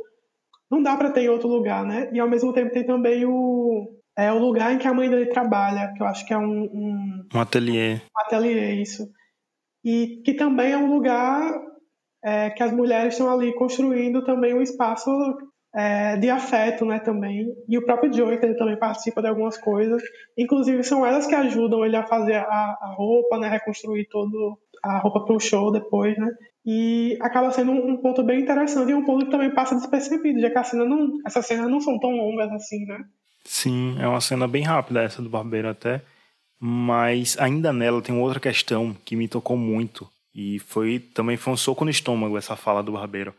Não 0.70 0.82
dá 0.82 0.96
para 0.96 1.10
ter 1.10 1.22
em 1.22 1.28
outro 1.28 1.48
lugar, 1.48 1.84
né? 1.84 2.10
E 2.12 2.20
ao 2.20 2.28
mesmo 2.28 2.52
tempo 2.52 2.72
tem 2.72 2.84
também 2.84 3.24
o, 3.26 3.98
é, 4.16 4.32
o 4.32 4.38
lugar 4.38 4.72
em 4.72 4.78
que 4.78 4.86
a 4.86 4.94
mãe 4.94 5.08
dele 5.08 5.26
trabalha, 5.26 5.92
que 5.94 6.02
eu 6.02 6.06
acho 6.06 6.26
que 6.26 6.32
é 6.32 6.38
um. 6.38 6.62
Um, 6.62 7.28
um 7.34 7.40
ateliê. 7.40 7.94
Um 7.94 8.20
ateliê, 8.26 8.80
isso. 8.80 9.08
E 9.84 10.22
que 10.24 10.34
também 10.34 10.72
é 10.72 10.78
um 10.78 10.92
lugar 10.92 11.60
é, 12.24 12.50
que 12.50 12.62
as 12.62 12.72
mulheres 12.72 13.14
estão 13.14 13.30
ali 13.32 13.52
construindo 13.54 14.24
também 14.24 14.54
um 14.54 14.62
espaço 14.62 15.10
é, 15.74 16.16
de 16.16 16.28
afeto, 16.28 16.84
né, 16.84 16.98
também. 16.98 17.48
E 17.68 17.78
o 17.78 17.84
próprio 17.84 18.12
Joey, 18.12 18.38
que 18.38 18.46
ele 18.46 18.56
também 18.56 18.78
participa 18.78 19.22
de 19.22 19.28
algumas 19.28 19.56
coisas. 19.56 20.02
Inclusive, 20.36 20.82
são 20.84 21.04
elas 21.06 21.26
que 21.26 21.34
ajudam 21.34 21.84
ele 21.84 21.96
a 21.96 22.06
fazer 22.06 22.36
a, 22.36 22.78
a 22.80 22.94
roupa, 22.96 23.38
né, 23.38 23.48
reconstruir 23.48 24.06
todo 24.08 24.58
a 24.82 24.98
roupa 24.98 25.24
para 25.24 25.36
o 25.36 25.40
show 25.40 25.70
depois, 25.70 26.16
né. 26.18 26.28
E 26.64 27.16
acaba 27.20 27.50
sendo 27.50 27.72
um, 27.72 27.92
um, 27.92 27.96
ponto 27.96 28.22
bem 28.22 28.40
interessante 28.40 28.90
e 28.90 28.94
um 28.94 29.04
ponto 29.04 29.24
que 29.24 29.30
também 29.30 29.52
passa 29.52 29.74
despercebido, 29.74 30.40
já 30.40 30.50
que 30.50 30.58
a 30.58 30.64
cena 30.64 30.84
não, 30.84 31.18
essas 31.26 31.46
cenas 31.46 31.70
não 31.70 31.80
são 31.80 31.98
tão 31.98 32.10
longas 32.10 32.52
assim, 32.52 32.84
né. 32.84 33.04
Sim, 33.44 33.96
é 33.98 34.06
uma 34.06 34.20
cena 34.20 34.46
bem 34.46 34.62
rápida 34.62 35.02
essa 35.02 35.22
do 35.22 35.28
barbeiro 35.28 35.68
até. 35.68 36.02
Mas 36.60 37.36
ainda 37.40 37.72
nela 37.72 38.00
tem 38.00 38.16
outra 38.16 38.38
questão 38.38 38.96
que 39.04 39.16
me 39.16 39.26
tocou 39.26 39.56
muito. 39.56 40.08
E 40.32 40.60
foi 40.60 41.00
também 41.00 41.36
foi 41.36 41.52
um 41.52 41.56
soco 41.56 41.84
no 41.84 41.90
estômago 41.90 42.38
essa 42.38 42.54
fala 42.54 42.82
do 42.82 42.92
barbeiro 42.92 43.34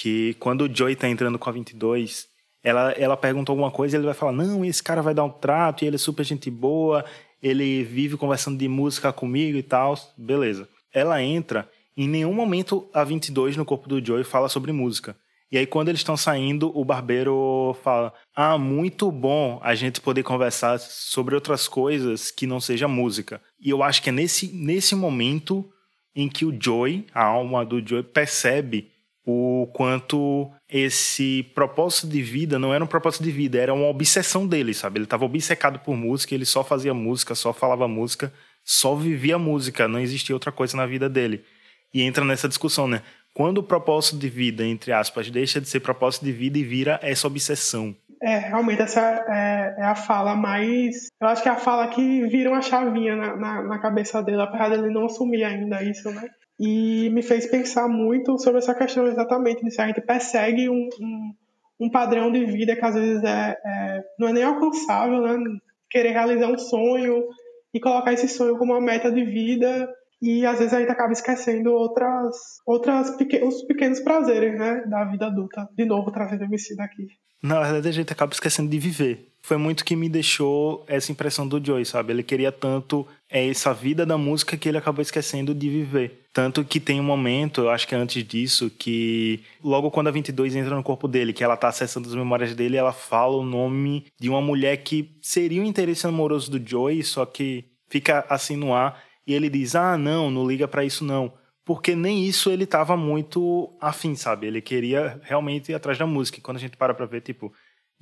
que 0.00 0.34
quando 0.40 0.62
o 0.62 0.74
Joey 0.74 0.96
tá 0.96 1.06
entrando 1.06 1.38
com 1.38 1.50
a 1.50 1.52
22, 1.52 2.26
ela, 2.64 2.92
ela 2.92 3.18
pergunta 3.18 3.52
alguma 3.52 3.70
coisa 3.70 3.94
e 3.94 3.98
ele 3.98 4.06
vai 4.06 4.14
falar: 4.14 4.32
Não, 4.32 4.64
esse 4.64 4.82
cara 4.82 5.02
vai 5.02 5.12
dar 5.12 5.24
um 5.24 5.30
trato 5.30 5.84
e 5.84 5.86
ele 5.86 5.96
é 5.96 5.98
super 5.98 6.24
gente 6.24 6.50
boa, 6.50 7.04
ele 7.42 7.84
vive 7.84 8.16
conversando 8.16 8.56
de 8.56 8.66
música 8.66 9.12
comigo 9.12 9.58
e 9.58 9.62
tal. 9.62 9.94
Beleza. 10.16 10.66
Ela 10.92 11.22
entra, 11.22 11.68
em 11.94 12.08
nenhum 12.08 12.32
momento 12.32 12.88
a 12.94 13.04
22 13.04 13.58
no 13.58 13.64
corpo 13.64 13.88
do 13.90 14.04
Joey 14.04 14.24
fala 14.24 14.48
sobre 14.48 14.72
música. 14.72 15.14
E 15.52 15.58
aí, 15.58 15.66
quando 15.66 15.88
eles 15.88 16.00
estão 16.00 16.16
saindo, 16.16 16.72
o 16.74 16.82
barbeiro 16.82 17.76
fala: 17.82 18.14
Ah, 18.34 18.56
muito 18.56 19.12
bom 19.12 19.60
a 19.62 19.74
gente 19.74 20.00
poder 20.00 20.22
conversar 20.22 20.78
sobre 20.78 21.34
outras 21.34 21.68
coisas 21.68 22.30
que 22.30 22.46
não 22.46 22.58
seja 22.58 22.88
música. 22.88 23.38
E 23.60 23.68
eu 23.68 23.82
acho 23.82 24.02
que 24.02 24.08
é 24.08 24.12
nesse, 24.12 24.46
nesse 24.46 24.94
momento 24.94 25.68
em 26.16 26.26
que 26.26 26.46
o 26.46 26.56
Joey, 26.58 27.06
a 27.12 27.22
alma 27.22 27.66
do 27.66 27.86
Joey, 27.86 28.02
percebe 28.02 28.89
o 29.26 29.68
quanto 29.74 30.50
esse 30.68 31.42
propósito 31.54 32.08
de 32.08 32.22
vida 32.22 32.58
não 32.58 32.72
era 32.72 32.82
um 32.82 32.86
propósito 32.86 33.22
de 33.22 33.30
vida, 33.30 33.58
era 33.58 33.74
uma 33.74 33.86
obsessão 33.86 34.46
dele, 34.46 34.72
sabe? 34.72 34.98
Ele 34.98 35.04
estava 35.04 35.24
obcecado 35.24 35.78
por 35.80 35.96
música, 35.96 36.34
ele 36.34 36.46
só 36.46 36.64
fazia 36.64 36.94
música, 36.94 37.34
só 37.34 37.52
falava 37.52 37.86
música, 37.86 38.32
só 38.64 38.94
vivia 38.94 39.38
música, 39.38 39.88
não 39.88 40.00
existia 40.00 40.34
outra 40.34 40.52
coisa 40.52 40.76
na 40.76 40.86
vida 40.86 41.08
dele. 41.08 41.44
E 41.92 42.02
entra 42.02 42.24
nessa 42.24 42.48
discussão, 42.48 42.86
né? 42.86 43.02
Quando 43.34 43.58
o 43.58 43.62
propósito 43.62 44.18
de 44.18 44.28
vida, 44.28 44.64
entre 44.64 44.92
aspas, 44.92 45.30
deixa 45.30 45.60
de 45.60 45.68
ser 45.68 45.80
propósito 45.80 46.24
de 46.24 46.32
vida 46.32 46.58
e 46.58 46.64
vira 46.64 46.98
essa 47.02 47.26
obsessão. 47.26 47.94
É, 48.22 48.36
realmente 48.38 48.82
essa 48.82 49.00
é, 49.00 49.76
é, 49.78 49.84
a 49.84 49.94
fala 49.94 50.36
mais. 50.36 51.08
Eu 51.20 51.28
acho 51.28 51.42
que 51.42 51.48
é 51.48 51.52
a 51.52 51.56
fala 51.56 51.88
que 51.88 52.26
vira 52.26 52.50
uma 52.50 52.60
chavinha 52.60 53.16
na, 53.16 53.36
na, 53.36 53.62
na 53.62 53.78
cabeça 53.78 54.22
dele, 54.22 54.42
apesar 54.42 54.68
dele 54.68 54.92
não 54.92 55.06
assumir 55.06 55.42
ainda 55.42 55.82
isso, 55.82 56.10
né? 56.10 56.28
E 56.60 57.08
me 57.08 57.22
fez 57.22 57.46
pensar 57.46 57.88
muito 57.88 58.38
sobre 58.38 58.58
essa 58.58 58.74
questão 58.74 59.06
exatamente 59.06 59.64
de 59.64 59.70
se 59.70 59.80
a 59.80 59.86
gente 59.86 60.02
persegue 60.02 60.68
um, 60.68 60.90
um, 61.00 61.34
um 61.80 61.90
padrão 61.90 62.30
de 62.30 62.44
vida 62.44 62.76
que 62.76 62.84
às 62.84 62.94
vezes 62.94 63.24
é, 63.24 63.56
é, 63.64 64.04
não 64.18 64.28
é 64.28 64.32
nem 64.34 64.42
alcançável, 64.42 65.22
né? 65.22 65.42
Querer 65.88 66.10
realizar 66.10 66.48
um 66.48 66.58
sonho 66.58 67.24
e 67.72 67.80
colocar 67.80 68.12
esse 68.12 68.28
sonho 68.28 68.58
como 68.58 68.74
uma 68.74 68.80
meta 68.80 69.10
de 69.10 69.24
vida 69.24 69.88
e 70.20 70.44
às 70.44 70.58
vezes 70.58 70.74
a 70.74 70.80
gente 70.80 70.90
acaba 70.90 71.14
esquecendo 71.14 71.72
outras, 71.72 72.36
outras 72.66 73.16
pequen 73.16 73.42
os 73.42 73.62
pequenos 73.62 74.00
prazeres, 74.00 74.58
né, 74.58 74.84
da 74.86 75.04
vida 75.06 75.28
adulta. 75.28 75.66
De 75.74 75.86
novo, 75.86 76.12
trazendo 76.12 76.44
MC 76.44 76.76
daqui. 76.76 77.06
Na 77.42 77.62
verdade, 77.62 77.88
a 77.88 77.92
gente 77.92 78.12
acaba 78.12 78.34
esquecendo 78.34 78.68
de 78.68 78.78
viver. 78.78 79.29
Foi 79.42 79.56
muito 79.56 79.84
que 79.84 79.96
me 79.96 80.08
deixou 80.08 80.84
essa 80.86 81.10
impressão 81.10 81.46
do 81.46 81.64
Joey, 81.64 81.84
sabe? 81.84 82.12
Ele 82.12 82.22
queria 82.22 82.52
tanto 82.52 83.06
é 83.30 83.48
essa 83.48 83.72
vida 83.72 84.04
da 84.04 84.18
música 84.18 84.56
que 84.56 84.68
ele 84.68 84.78
acabou 84.78 85.00
esquecendo 85.00 85.54
de 85.54 85.68
viver. 85.68 86.26
Tanto 86.32 86.64
que 86.64 86.78
tem 86.78 87.00
um 87.00 87.04
momento, 87.04 87.62
eu 87.62 87.70
acho 87.70 87.86
que 87.86 87.94
é 87.94 87.98
antes 87.98 88.22
disso, 88.24 88.70
que 88.70 89.40
logo 89.62 89.90
quando 89.90 90.08
a 90.08 90.12
22 90.12 90.54
entra 90.56 90.74
no 90.74 90.82
corpo 90.82 91.08
dele, 91.08 91.32
que 91.32 91.42
ela 91.42 91.56
tá 91.56 91.68
acessando 91.68 92.08
as 92.08 92.14
memórias 92.14 92.54
dele, 92.54 92.76
ela 92.76 92.92
fala 92.92 93.36
o 93.36 93.44
nome 93.44 94.06
de 94.20 94.28
uma 94.28 94.40
mulher 94.40 94.76
que 94.78 95.10
seria 95.22 95.62
o 95.62 95.64
interesse 95.64 96.06
amoroso 96.06 96.50
do 96.50 96.68
Joey, 96.68 97.02
só 97.02 97.24
que 97.24 97.64
fica 97.88 98.24
assim 98.28 98.56
no 98.56 98.74
ar. 98.74 99.02
E 99.26 99.34
ele 99.34 99.48
diz: 99.48 99.74
Ah, 99.74 99.96
não, 99.96 100.30
não 100.30 100.46
liga 100.46 100.66
para 100.66 100.84
isso 100.84 101.04
não. 101.04 101.32
Porque 101.64 101.94
nem 101.94 102.24
isso 102.24 102.50
ele 102.50 102.66
tava 102.66 102.96
muito 102.96 103.72
afim, 103.80 104.16
sabe? 104.16 104.46
Ele 104.46 104.60
queria 104.60 105.20
realmente 105.22 105.70
ir 105.70 105.74
atrás 105.74 105.98
da 105.98 106.06
música. 106.06 106.38
E 106.38 106.40
quando 106.40 106.56
a 106.56 106.60
gente 106.60 106.76
para 106.76 106.94
pra 106.94 107.06
ver, 107.06 107.20
tipo, 107.20 107.52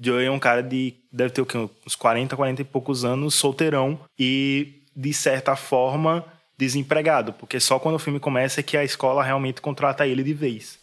Joey 0.01 0.27
é 0.27 0.31
um 0.31 0.39
cara 0.39 0.63
de. 0.63 0.95
deve 1.13 1.31
ter 1.31 1.43
o 1.43 1.47
quê? 1.47 1.59
Uns 1.85 1.97
40, 1.97 2.37
40 2.37 2.63
e 2.63 2.65
poucos 2.65 3.05
anos, 3.05 3.35
solteirão. 3.35 3.99
E, 4.17 4.83
de 4.95 5.13
certa 5.13 5.57
forma, 5.57 6.25
desempregado. 6.57 7.33
Porque 7.33 7.59
só 7.59 7.81
quando 7.81 7.97
o 7.97 7.99
filme 7.99 8.21
começa 8.21 8.61
é 8.61 8.63
que 8.63 8.77
a 8.77 8.85
escola 8.85 9.25
realmente 9.25 9.61
contrata 9.61 10.07
ele 10.07 10.23
de 10.23 10.33
vez. 10.33 10.79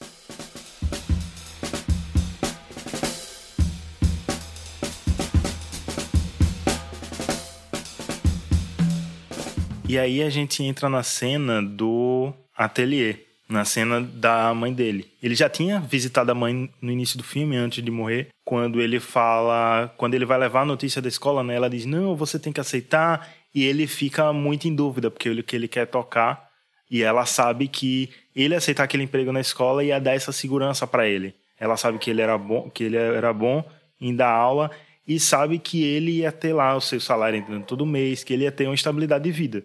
E 9.88 9.97
aí 9.97 10.22
a 10.22 10.30
gente 10.30 10.61
entra 10.61 10.89
na 10.89 11.03
cena 11.03 11.61
do 11.61 12.34
ateliê, 12.57 13.20
na 13.47 13.63
cena 13.63 14.01
da 14.01 14.53
mãe 14.53 14.73
dele. 14.73 15.11
Ele 15.21 15.35
já 15.35 15.49
tinha 15.49 15.79
visitado 15.79 16.31
a 16.31 16.35
mãe 16.35 16.69
no 16.81 16.91
início 16.91 17.17
do 17.17 17.23
filme, 17.23 17.55
antes 17.55 17.83
de 17.83 17.91
morrer, 17.91 18.29
quando 18.43 18.81
ele 18.81 18.99
fala, 18.99 19.93
quando 19.97 20.15
ele 20.15 20.25
vai 20.25 20.37
levar 20.37 20.61
a 20.61 20.65
notícia 20.65 21.01
da 21.01 21.07
escola, 21.07 21.43
né, 21.43 21.55
ela 21.55 21.69
diz: 21.69 21.85
"Não, 21.85 22.15
você 22.15 22.39
tem 22.39 22.51
que 22.51 22.59
aceitar". 22.59 23.29
E 23.53 23.63
ele 23.63 23.87
fica 23.87 24.33
muito 24.33 24.67
em 24.67 24.75
dúvida, 24.75 25.09
porque 25.09 25.29
ele 25.29 25.43
que 25.43 25.55
ele 25.55 25.67
quer 25.67 25.87
tocar, 25.87 26.49
e 26.89 27.01
ela 27.01 27.25
sabe 27.25 27.67
que 27.67 28.09
ele 28.35 28.55
aceitar 28.55 28.83
aquele 28.83 29.03
emprego 29.03 29.31
na 29.31 29.39
escola 29.41 29.83
ia 29.83 29.99
dar 29.99 30.13
essa 30.13 30.31
segurança 30.31 30.85
para 30.85 31.07
ele. 31.07 31.33
Ela 31.59 31.77
sabe 31.77 31.97
que 31.97 32.09
ele 32.09 32.21
era 32.21 32.37
bom, 32.37 32.69
que 32.69 32.83
ele 32.83 32.97
era 32.97 33.31
bom 33.33 33.63
em 33.99 34.15
dar 34.15 34.29
aula 34.29 34.69
e 35.07 35.19
sabe 35.19 35.59
que 35.59 35.83
ele 35.83 36.17
ia 36.17 36.31
ter 36.31 36.53
lá 36.53 36.75
o 36.75 36.81
seu 36.81 36.99
salário 36.99 37.37
entrando 37.37 37.65
todo 37.65 37.85
mês, 37.85 38.23
que 38.23 38.33
ele 38.33 38.43
ia 38.43 38.51
ter 38.51 38.65
uma 38.65 38.75
estabilidade 38.75 39.23
de 39.23 39.31
vida. 39.31 39.63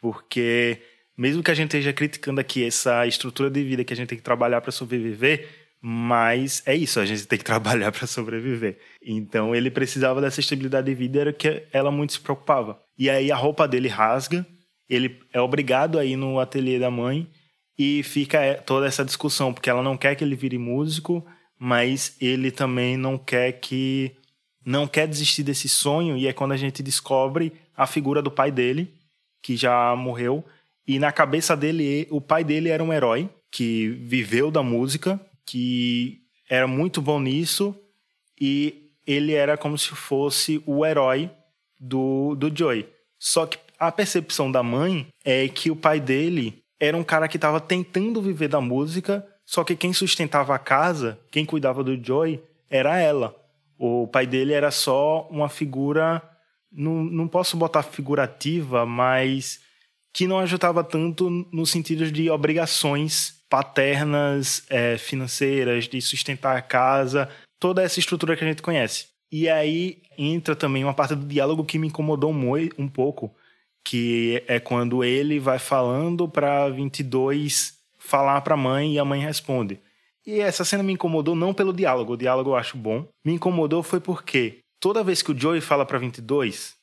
Porque 0.00 0.78
mesmo 1.22 1.40
que 1.40 1.52
a 1.52 1.54
gente 1.54 1.68
esteja 1.68 1.92
criticando 1.92 2.40
aqui 2.40 2.66
essa 2.66 3.06
estrutura 3.06 3.48
de 3.48 3.62
vida 3.62 3.84
que 3.84 3.92
a 3.92 3.96
gente 3.96 4.08
tem 4.08 4.18
que 4.18 4.24
trabalhar 4.24 4.60
para 4.60 4.72
sobreviver, 4.72 5.48
mas 5.80 6.64
é 6.66 6.74
isso, 6.74 6.98
a 6.98 7.06
gente 7.06 7.28
tem 7.28 7.38
que 7.38 7.44
trabalhar 7.46 7.92
para 7.92 8.08
sobreviver. 8.08 8.76
Então 9.00 9.54
ele 9.54 9.70
precisava 9.70 10.20
dessa 10.20 10.40
estabilidade 10.40 10.88
de 10.88 10.94
vida, 10.96 11.20
era 11.20 11.32
que 11.32 11.62
ela 11.72 11.92
muito 11.92 12.14
se 12.14 12.20
preocupava. 12.20 12.82
E 12.98 13.08
aí 13.08 13.30
a 13.30 13.36
roupa 13.36 13.68
dele 13.68 13.86
rasga, 13.86 14.44
ele 14.88 15.20
é 15.32 15.40
obrigado 15.40 15.96
a 15.96 16.04
ir 16.04 16.16
no 16.16 16.40
ateliê 16.40 16.80
da 16.80 16.90
mãe 16.90 17.30
e 17.78 18.02
fica 18.02 18.60
toda 18.66 18.88
essa 18.88 19.04
discussão, 19.04 19.54
porque 19.54 19.70
ela 19.70 19.80
não 19.80 19.96
quer 19.96 20.16
que 20.16 20.24
ele 20.24 20.34
vire 20.34 20.58
músico, 20.58 21.24
mas 21.56 22.16
ele 22.20 22.50
também 22.50 22.96
não 22.96 23.16
quer 23.16 23.52
que 23.52 24.10
não 24.66 24.88
quer 24.88 25.06
desistir 25.06 25.44
desse 25.44 25.68
sonho 25.68 26.16
e 26.16 26.26
é 26.26 26.32
quando 26.32 26.50
a 26.50 26.56
gente 26.56 26.82
descobre 26.82 27.52
a 27.76 27.86
figura 27.86 28.20
do 28.20 28.30
pai 28.30 28.50
dele, 28.50 28.92
que 29.40 29.56
já 29.56 29.94
morreu, 29.94 30.44
e 30.86 30.98
na 30.98 31.12
cabeça 31.12 31.56
dele 31.56 32.06
o 32.10 32.20
pai 32.20 32.44
dele 32.44 32.68
era 32.68 32.82
um 32.82 32.92
herói 32.92 33.28
que 33.50 33.88
viveu 33.88 34.50
da 34.50 34.62
música, 34.62 35.20
que 35.46 36.20
era 36.48 36.66
muito 36.66 37.00
bom 37.00 37.20
nisso 37.20 37.76
e 38.40 38.90
ele 39.06 39.34
era 39.34 39.56
como 39.56 39.76
se 39.76 39.90
fosse 39.90 40.62
o 40.66 40.84
herói 40.84 41.30
do, 41.78 42.34
do 42.34 42.54
Joey. 42.54 42.88
Só 43.18 43.46
que 43.46 43.58
a 43.78 43.90
percepção 43.90 44.50
da 44.50 44.62
mãe 44.62 45.06
é 45.24 45.48
que 45.48 45.70
o 45.70 45.76
pai 45.76 46.00
dele 46.00 46.62
era 46.78 46.96
um 46.96 47.04
cara 47.04 47.28
que 47.28 47.36
estava 47.36 47.60
tentando 47.60 48.22
viver 48.22 48.48
da 48.48 48.60
música, 48.60 49.26
só 49.44 49.62
que 49.62 49.76
quem 49.76 49.92
sustentava 49.92 50.54
a 50.54 50.58
casa, 50.58 51.18
quem 51.30 51.44
cuidava 51.44 51.84
do 51.84 52.02
Joey, 52.02 52.42
era 52.68 52.98
ela. 52.98 53.36
O 53.78 54.06
pai 54.06 54.26
dele 54.26 54.52
era 54.52 54.70
só 54.70 55.28
uma 55.30 55.48
figura, 55.48 56.22
não, 56.70 57.04
não 57.04 57.28
posso 57.28 57.56
botar 57.56 57.82
figurativa, 57.82 58.86
mas 58.86 59.60
que 60.12 60.26
não 60.26 60.38
ajudava 60.38 60.84
tanto 60.84 61.30
no 61.50 61.64
sentido 61.64 62.10
de 62.10 62.28
obrigações 62.30 63.42
paternas, 63.48 64.64
é, 64.68 64.96
financeiras, 64.98 65.88
de 65.88 66.00
sustentar 66.00 66.56
a 66.56 66.62
casa, 66.62 67.28
toda 67.58 67.82
essa 67.82 67.98
estrutura 67.98 68.36
que 68.36 68.44
a 68.44 68.48
gente 68.48 68.62
conhece. 68.62 69.06
E 69.30 69.48
aí 69.48 70.02
entra 70.18 70.54
também 70.54 70.84
uma 70.84 70.94
parte 70.94 71.14
do 71.14 71.26
diálogo 71.26 71.64
que 71.64 71.78
me 71.78 71.88
incomodou 71.88 72.32
um 72.32 72.88
pouco, 72.88 73.34
que 73.84 74.42
é 74.46 74.60
quando 74.60 75.02
ele 75.02 75.38
vai 75.38 75.58
falando 75.58 76.28
para 76.28 76.68
22 76.68 77.74
falar 77.98 78.40
para 78.42 78.54
a 78.54 78.58
mãe 78.58 78.94
e 78.94 78.98
a 78.98 79.04
mãe 79.04 79.20
responde. 79.20 79.80
E 80.26 80.40
essa 80.40 80.64
cena 80.64 80.82
me 80.82 80.92
incomodou 80.92 81.34
não 81.34 81.54
pelo 81.54 81.72
diálogo, 81.72 82.12
o 82.12 82.16
diálogo 82.16 82.50
eu 82.50 82.56
acho 82.56 82.76
bom. 82.76 83.08
Me 83.24 83.32
incomodou 83.32 83.82
foi 83.82 84.00
porque 84.00 84.60
toda 84.78 85.02
vez 85.02 85.22
que 85.22 85.32
o 85.32 85.38
Joey 85.38 85.60
fala 85.60 85.86
para 85.86 85.98
22, 85.98 86.74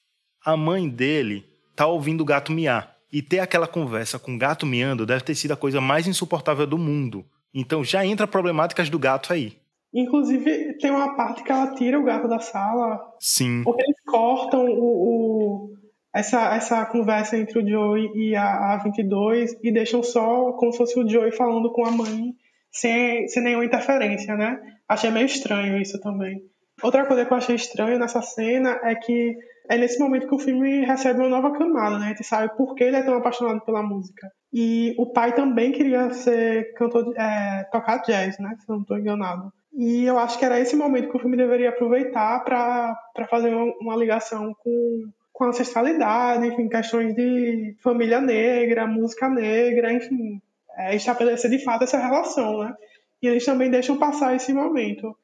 a 0.43 0.57
mãe 0.57 0.89
dele 0.89 1.45
tá 1.75 1.87
ouvindo 1.87 2.21
o 2.21 2.25
gato 2.25 2.51
miar. 2.51 2.98
E 3.11 3.21
ter 3.21 3.39
aquela 3.39 3.67
conversa 3.67 4.19
com 4.19 4.35
o 4.35 4.37
gato 4.37 4.65
miando 4.65 5.05
deve 5.05 5.23
ter 5.23 5.35
sido 5.35 5.51
a 5.51 5.57
coisa 5.57 5.81
mais 5.81 6.07
insuportável 6.07 6.67
do 6.67 6.77
mundo. 6.77 7.25
Então 7.53 7.83
já 7.83 8.05
entra 8.05 8.27
problemáticas 8.27 8.89
do 8.89 8.99
gato 8.99 9.33
aí. 9.33 9.57
Inclusive, 9.93 10.77
tem 10.77 10.91
uma 10.91 11.15
parte 11.15 11.43
que 11.43 11.51
ela 11.51 11.73
tira 11.73 11.99
o 11.99 12.03
gato 12.03 12.27
da 12.27 12.39
sala. 12.39 12.99
Sim. 13.19 13.63
Porque 13.63 13.81
eles 13.81 13.97
cortam 14.05 14.65
o, 14.65 14.83
o 14.83 15.73
essa, 16.13 16.55
essa 16.55 16.85
conversa 16.85 17.37
entre 17.37 17.59
o 17.59 17.67
Joey 17.67 18.11
e 18.15 18.35
a, 18.35 18.73
a 18.73 18.77
22 18.77 19.57
e 19.63 19.71
deixam 19.71 20.03
só 20.03 20.53
como 20.53 20.71
se 20.71 20.77
fosse 20.77 20.99
o 20.99 21.07
Joey 21.07 21.31
falando 21.31 21.71
com 21.71 21.85
a 21.85 21.91
mãe 21.91 22.35
sem, 22.71 23.27
sem 23.27 23.43
nenhuma 23.43 23.65
interferência, 23.65 24.35
né? 24.35 24.59
Achei 24.87 25.11
meio 25.11 25.25
estranho 25.25 25.79
isso 25.81 25.99
também. 25.99 26.43
Outra 26.81 27.05
coisa 27.05 27.25
que 27.25 27.33
eu 27.33 27.37
achei 27.37 27.55
estranho 27.55 27.99
nessa 27.99 28.21
cena 28.21 28.79
é 28.83 28.95
que 28.95 29.35
é 29.69 29.77
nesse 29.77 29.99
momento 29.99 30.27
que 30.27 30.33
o 30.33 30.39
filme 30.39 30.83
recebe 30.83 31.19
uma 31.19 31.29
nova 31.29 31.51
camada, 31.55 31.99
né? 31.99 32.05
A 32.05 32.09
gente 32.09 32.23
sabe 32.23 32.57
por 32.57 32.73
que 32.73 32.83
ele 32.83 32.95
é 32.95 33.03
tão 33.03 33.13
apaixonado 33.13 33.61
pela 33.61 33.83
música. 33.83 34.27
E 34.51 34.95
o 34.97 35.05
pai 35.05 35.33
também 35.35 35.71
queria 35.71 36.09
ser 36.09 36.73
cantor, 36.73 37.13
é, 37.15 37.63
tocar 37.71 38.01
jazz, 38.01 38.39
né? 38.39 38.55
Se 38.59 38.67
eu 38.67 38.75
não 38.75 38.81
estou 38.81 38.97
enganado. 38.97 39.53
E 39.71 40.05
eu 40.05 40.17
acho 40.17 40.39
que 40.39 40.43
era 40.43 40.59
esse 40.59 40.75
momento 40.75 41.09
que 41.11 41.17
o 41.17 41.19
filme 41.19 41.37
deveria 41.37 41.69
aproveitar 41.69 42.43
para 42.43 43.27
fazer 43.29 43.53
uma, 43.53 43.71
uma, 43.79 43.95
ligação 43.95 44.55
com, 44.63 45.03
com 45.31 45.45
ancestralidade, 45.45 46.47
enfim, 46.47 46.67
questões 46.67 47.13
de 47.13 47.75
família 47.83 48.19
negra, 48.19 48.87
música 48.87 49.29
negra, 49.29 49.93
enfim, 49.93 50.41
é, 50.77 50.95
estabelecer 50.95 51.51
de 51.51 51.63
fato 51.63 51.83
essa 51.83 51.99
relação, 51.99 52.63
né? 52.63 52.73
E 53.21 53.27
eles 53.27 53.45
também 53.45 53.69
deixam 53.69 53.99
passar 53.99 54.35
esse 54.35 54.51
momento. 54.51 55.15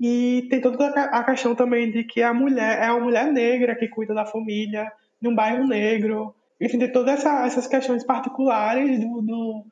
E 0.00 0.46
tem 0.48 0.62
toda 0.62 0.86
a 0.88 1.22
questão 1.24 1.54
também 1.54 1.90
de 1.90 2.04
que 2.04 2.22
a 2.22 2.32
mulher 2.32 2.82
é 2.82 2.90
uma 2.90 3.00
mulher 3.00 3.30
negra 3.30 3.76
que 3.76 3.86
cuida 3.86 4.14
da 4.14 4.24
família, 4.24 4.90
num 5.20 5.34
bairro 5.34 5.66
negro. 5.66 6.34
Enfim, 6.58 6.78
tem 6.78 6.90
todas 6.90 7.20
essa, 7.20 7.44
essas 7.44 7.66
questões 7.66 8.02
particulares 8.02 8.98
do, 8.98 9.20
do 9.20 9.64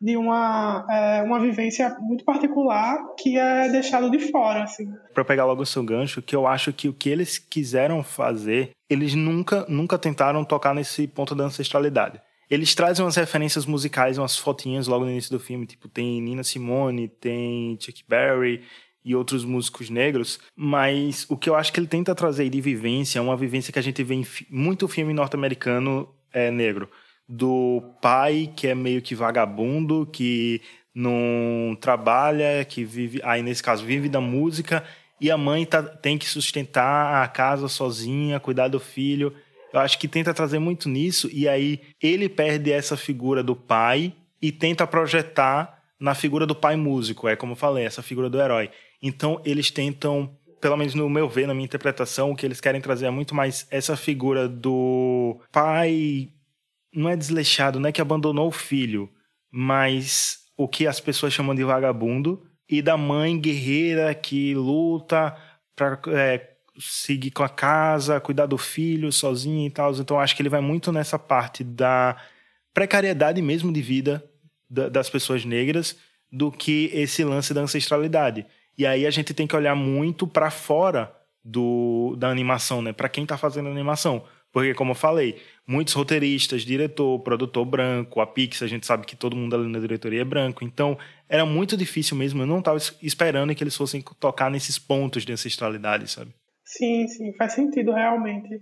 de 0.00 0.16
uma, 0.16 0.86
é, 0.90 1.22
uma 1.22 1.40
vivência 1.40 1.96
muito 1.98 2.24
particular 2.24 2.98
que 3.18 3.38
é 3.38 3.68
deixado 3.70 4.10
de 4.10 4.18
fora, 4.30 4.64
assim. 4.64 4.92
Para 5.14 5.24
pegar 5.24 5.46
logo 5.46 5.62
o 5.62 5.66
seu 5.66 5.82
gancho, 5.82 6.20
que 6.20 6.36
eu 6.36 6.46
acho 6.46 6.72
que 6.72 6.88
o 6.88 6.92
que 6.92 7.08
eles 7.08 7.38
quiseram 7.38 8.04
fazer, 8.04 8.70
eles 8.88 9.14
nunca, 9.14 9.64
nunca 9.66 9.98
tentaram 9.98 10.44
tocar 10.44 10.74
nesse 10.74 11.06
ponto 11.06 11.34
da 11.34 11.44
ancestralidade. 11.44 12.20
Eles 12.50 12.74
trazem 12.74 13.04
umas 13.04 13.16
referências 13.16 13.64
musicais, 13.64 14.18
umas 14.18 14.36
fotinhas 14.36 14.86
logo 14.86 15.04
no 15.04 15.10
início 15.10 15.30
do 15.30 15.40
filme, 15.40 15.66
tipo, 15.66 15.88
tem 15.88 16.20
Nina 16.20 16.44
Simone, 16.44 17.08
tem 17.08 17.78
Chuck 17.80 18.04
Berry 18.06 18.62
e 19.04 19.14
outros 19.14 19.44
músicos 19.44 19.90
negros, 19.90 20.40
mas 20.56 21.26
o 21.28 21.36
que 21.36 21.50
eu 21.50 21.54
acho 21.54 21.72
que 21.72 21.78
ele 21.78 21.86
tenta 21.86 22.14
trazer 22.14 22.48
de 22.48 22.60
vivência 22.60 23.18
é 23.18 23.22
uma 23.22 23.36
vivência 23.36 23.72
que 23.72 23.78
a 23.78 23.82
gente 23.82 24.02
vê 24.02 24.14
em 24.14 24.26
muito 24.50 24.88
filme 24.88 25.12
norte-americano 25.12 26.08
é, 26.32 26.50
negro 26.50 26.88
do 27.28 27.82
pai 28.00 28.52
que 28.54 28.68
é 28.68 28.74
meio 28.74 29.00
que 29.00 29.14
vagabundo, 29.14 30.08
que 30.12 30.60
não 30.94 31.76
trabalha, 31.80 32.64
que 32.64 32.84
vive, 32.84 33.20
aí 33.24 33.42
nesse 33.42 33.62
caso 33.62 33.84
vive 33.84 34.08
da 34.08 34.20
música, 34.20 34.84
e 35.20 35.30
a 35.30 35.36
mãe 35.36 35.64
tá, 35.64 35.82
tem 35.82 36.18
que 36.18 36.28
sustentar 36.28 37.22
a 37.22 37.28
casa 37.28 37.68
sozinha, 37.68 38.38
cuidar 38.38 38.68
do 38.68 38.78
filho. 38.78 39.34
Eu 39.72 39.80
acho 39.80 39.98
que 39.98 40.06
tenta 40.06 40.34
trazer 40.34 40.58
muito 40.58 40.88
nisso, 40.88 41.28
e 41.32 41.48
aí 41.48 41.80
ele 42.00 42.28
perde 42.28 42.70
essa 42.70 42.96
figura 42.96 43.42
do 43.42 43.56
pai 43.56 44.14
e 44.40 44.52
tenta 44.52 44.86
projetar 44.86 45.82
na 45.98 46.14
figura 46.14 46.46
do 46.46 46.54
pai 46.54 46.76
músico, 46.76 47.26
é 47.28 47.34
como 47.34 47.52
eu 47.52 47.56
falei, 47.56 47.84
essa 47.84 48.02
figura 48.02 48.28
do 48.28 48.40
herói. 48.40 48.70
Então 49.04 49.40
eles 49.44 49.70
tentam, 49.70 50.34
pelo 50.60 50.78
menos 50.78 50.94
no 50.94 51.10
meu 51.10 51.28
ver, 51.28 51.46
na 51.46 51.52
minha 51.52 51.66
interpretação, 51.66 52.30
o 52.30 52.36
que 52.36 52.46
eles 52.46 52.60
querem 52.60 52.80
trazer 52.80 53.04
é 53.04 53.10
muito 53.10 53.34
mais 53.34 53.66
essa 53.70 53.96
figura 53.96 54.48
do 54.48 55.38
pai 55.52 56.30
não 56.92 57.10
é 57.10 57.16
desleixado, 57.16 57.78
não 57.78 57.88
é 57.88 57.92
que 57.92 58.00
abandonou 58.00 58.48
o 58.48 58.52
filho, 58.52 59.10
mas 59.50 60.38
o 60.56 60.66
que 60.66 60.86
as 60.86 61.00
pessoas 61.00 61.32
chamam 61.32 61.54
de 61.54 61.64
vagabundo, 61.64 62.42
e 62.68 62.80
da 62.80 62.96
mãe 62.96 63.38
guerreira 63.38 64.14
que 64.14 64.54
luta 64.54 65.36
para 65.76 66.00
é, 66.08 66.50
seguir 66.78 67.30
com 67.30 67.42
a 67.42 67.48
casa, 67.48 68.20
cuidar 68.20 68.46
do 68.46 68.56
filho 68.56 69.12
sozinha 69.12 69.66
e 69.66 69.70
tal. 69.70 69.92
Então 69.92 70.18
acho 70.18 70.34
que 70.34 70.42
ele 70.42 70.48
vai 70.48 70.60
muito 70.60 70.90
nessa 70.90 71.18
parte 71.18 71.62
da 71.62 72.16
precariedade 72.72 73.40
mesmo 73.42 73.72
de 73.72 73.82
vida 73.82 74.24
das 74.68 75.10
pessoas 75.10 75.44
negras 75.44 75.96
do 76.32 76.50
que 76.50 76.90
esse 76.92 77.22
lance 77.22 77.52
da 77.52 77.60
ancestralidade. 77.60 78.46
E 78.76 78.86
aí 78.86 79.06
a 79.06 79.10
gente 79.10 79.32
tem 79.32 79.46
que 79.46 79.56
olhar 79.56 79.74
muito 79.74 80.26
para 80.26 80.50
fora 80.50 81.14
do, 81.44 82.16
da 82.16 82.28
animação, 82.28 82.80
né? 82.80 82.92
Para 82.92 83.08
quem 83.08 83.24
está 83.24 83.36
fazendo 83.36 83.68
animação. 83.68 84.24
Porque, 84.54 84.72
como 84.72 84.92
eu 84.92 84.94
falei, 84.94 85.42
muitos 85.66 85.94
roteiristas, 85.94 86.62
diretor, 86.62 87.18
produtor 87.20 87.64
branco, 87.64 88.20
a 88.20 88.26
Pix, 88.26 88.62
a 88.62 88.68
gente 88.68 88.86
sabe 88.86 89.04
que 89.04 89.16
todo 89.16 89.34
mundo 89.34 89.56
ali 89.56 89.68
na 89.68 89.80
diretoria 89.80 90.20
é 90.20 90.24
branco. 90.24 90.64
Então, 90.64 90.96
era 91.28 91.44
muito 91.44 91.76
difícil 91.76 92.16
mesmo. 92.16 92.42
Eu 92.42 92.46
não 92.46 92.60
estava 92.60 92.78
esperando 93.02 93.52
que 93.52 93.64
eles 93.64 93.76
fossem 93.76 94.00
tocar 94.20 94.48
nesses 94.50 94.78
pontos 94.78 95.24
de 95.24 95.32
ancestralidade, 95.32 96.08
sabe? 96.08 96.32
Sim, 96.64 97.08
sim, 97.08 97.32
faz 97.36 97.52
sentido 97.54 97.92
realmente. 97.92 98.60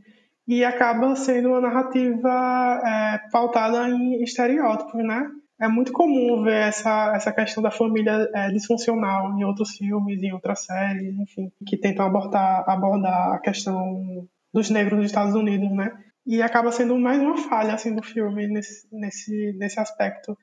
E 0.48 0.64
acaba 0.64 1.14
sendo 1.14 1.50
uma 1.50 1.60
narrativa 1.60 2.80
é, 2.84 3.20
pautada 3.30 3.86
em 3.88 4.22
estereótipos, 4.22 5.04
né? 5.04 5.30
É 5.62 5.68
muito 5.68 5.92
comum 5.92 6.42
ver 6.42 6.68
essa, 6.68 7.12
essa 7.14 7.32
questão 7.32 7.62
da 7.62 7.70
família 7.70 8.28
é, 8.34 8.50
disfuncional 8.50 9.38
em 9.38 9.44
outros 9.44 9.76
filmes, 9.76 10.20
em 10.20 10.32
outras 10.32 10.64
séries, 10.64 11.16
enfim, 11.16 11.52
que 11.64 11.76
tentam 11.76 12.04
abordar, 12.04 12.68
abordar 12.68 13.34
a 13.34 13.38
questão 13.38 14.26
dos 14.52 14.70
negros 14.70 14.98
nos 14.98 15.06
Estados 15.06 15.36
Unidos, 15.36 15.70
né? 15.70 15.92
E 16.26 16.42
acaba 16.42 16.72
sendo 16.72 16.98
mais 16.98 17.22
uma 17.22 17.36
falha 17.36 17.74
assim 17.74 17.94
do 17.94 18.02
filme 18.02 18.48
nesse 18.48 18.88
nesse 18.90 19.52
nesse 19.56 19.78
aspecto. 19.78 20.36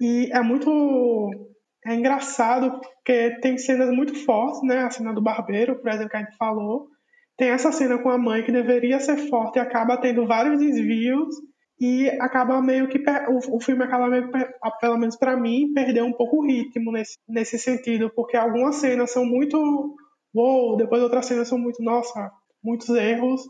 E 0.00 0.32
é 0.32 0.42
muito 0.42 0.68
é 1.86 1.94
engraçado 1.94 2.80
porque 2.80 3.38
tem 3.40 3.56
cenas 3.58 3.94
muito 3.94 4.16
fortes, 4.24 4.64
né? 4.64 4.78
A 4.78 4.90
cena 4.90 5.14
do 5.14 5.22
barbeiro, 5.22 5.76
por 5.76 5.90
exemplo, 5.90 6.10
que 6.10 6.16
a 6.16 6.20
gente 6.24 6.36
falou. 6.36 6.88
Tem 7.36 7.50
essa 7.50 7.70
cena 7.70 7.98
com 7.98 8.10
a 8.10 8.18
mãe 8.18 8.42
que 8.42 8.50
deveria 8.50 8.98
ser 8.98 9.28
forte 9.28 9.58
e 9.58 9.60
acaba 9.60 9.96
tendo 9.96 10.26
vários 10.26 10.58
desvios 10.58 11.36
e 11.78 12.08
acaba 12.20 12.60
meio 12.62 12.88
que 12.88 13.02
o, 13.52 13.60
filme 13.60 13.84
acaba 13.84 14.08
meio 14.08 14.30
pelo 14.80 14.96
menos 14.96 15.16
para 15.16 15.36
mim 15.36 15.72
perdeu 15.74 16.06
um 16.06 16.12
pouco 16.12 16.38
o 16.38 16.46
ritmo 16.46 16.90
nesse 16.90 17.18
nesse 17.28 17.58
sentido 17.58 18.10
porque 18.16 18.36
algumas 18.36 18.76
cenas 18.76 19.10
são 19.10 19.26
muito 19.26 19.94
uou, 20.34 20.76
depois 20.76 21.02
outras 21.02 21.26
cenas 21.26 21.48
são 21.48 21.58
muito 21.58 21.82
nossa 21.82 22.30
muitos 22.66 22.88
erros. 22.90 23.42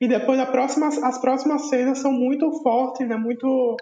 E 0.00 0.06
depois 0.06 0.38
a 0.38 0.46
próxima, 0.46 0.86
as 0.86 1.18
próximas 1.18 1.68
cenas 1.68 1.98
são 1.98 2.12
muito 2.12 2.52
fortes, 2.62 3.08
né? 3.08 3.16
muito, 3.16 3.76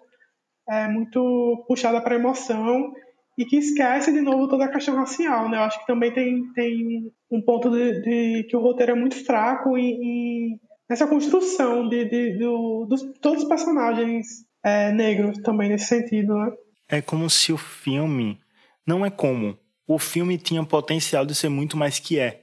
é, 0.68 0.88
muito 0.88 1.64
puxada 1.68 2.01
para 2.01 2.14
emoção 2.14 2.92
e 3.36 3.44
que 3.44 3.57
esquece 3.59 4.11
de 4.11 4.22
novo 4.22 4.49
toda 4.49 4.64
a 4.64 4.70
questão 4.70 4.94
racial. 4.94 5.51
Né? 5.51 5.59
Eu 5.59 5.62
acho 5.62 5.78
que 5.80 5.86
também 5.86 6.12
tem, 6.14 6.51
tem 6.55 7.12
um 7.30 7.42
ponto 7.42 7.68
de, 7.68 8.01
de 8.01 8.44
que 8.44 8.57
o 8.57 8.61
roteiro 8.61 8.92
é 8.92 8.94
muito 8.94 9.22
fraco 9.26 9.76
e, 9.76 10.59
nessa 10.89 11.07
construção 11.07 11.89
de, 11.89 12.05
de, 12.05 12.39
do, 12.39 12.87
dos 12.87 13.03
todos 13.20 13.43
os 13.43 13.49
personagens 13.49 14.26
é, 14.64 14.93
negros 14.93 15.39
também 15.39 15.68
nesse 15.68 15.87
sentido. 15.87 16.34
Né? 16.34 16.53
É 16.89 17.01
como 17.01 17.28
se 17.28 17.53
o 17.53 17.57
filme 17.57 18.41
não 18.87 19.05
é 19.05 19.11
como 19.11 19.59
o 19.87 19.99
filme 19.99 20.37
tinha 20.37 20.64
potencial 20.64 21.24
de 21.24 21.34
ser 21.34 21.49
muito 21.49 21.76
mais 21.76 21.99
que 21.99 22.18
é. 22.18 22.43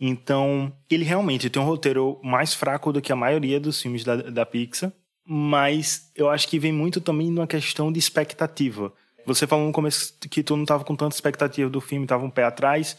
Então, 0.00 0.72
ele 0.88 1.04
realmente 1.04 1.50
tem 1.50 1.60
um 1.60 1.66
roteiro 1.66 2.20
mais 2.22 2.54
fraco 2.54 2.92
do 2.92 3.02
que 3.02 3.12
a 3.12 3.16
maioria 3.16 3.58
dos 3.60 3.82
filmes 3.82 4.04
da, 4.04 4.16
da 4.16 4.46
Pixar, 4.46 4.92
mas 5.26 6.10
eu 6.14 6.30
acho 6.30 6.48
que 6.48 6.58
vem 6.58 6.72
muito 6.72 7.00
também 7.00 7.30
numa 7.30 7.46
questão 7.46 7.92
de 7.92 7.98
expectativa. 7.98 8.92
Você 9.26 9.46
falou 9.46 9.66
no 9.66 9.72
começo 9.72 10.14
que 10.30 10.42
tu 10.42 10.56
não 10.56 10.62
estava 10.62 10.84
com 10.84 10.96
tanta 10.96 11.14
expectativa 11.14 11.68
do 11.68 11.80
filme, 11.80 12.04
estava 12.04 12.24
um 12.24 12.30
pé 12.30 12.44
atrás. 12.44 12.96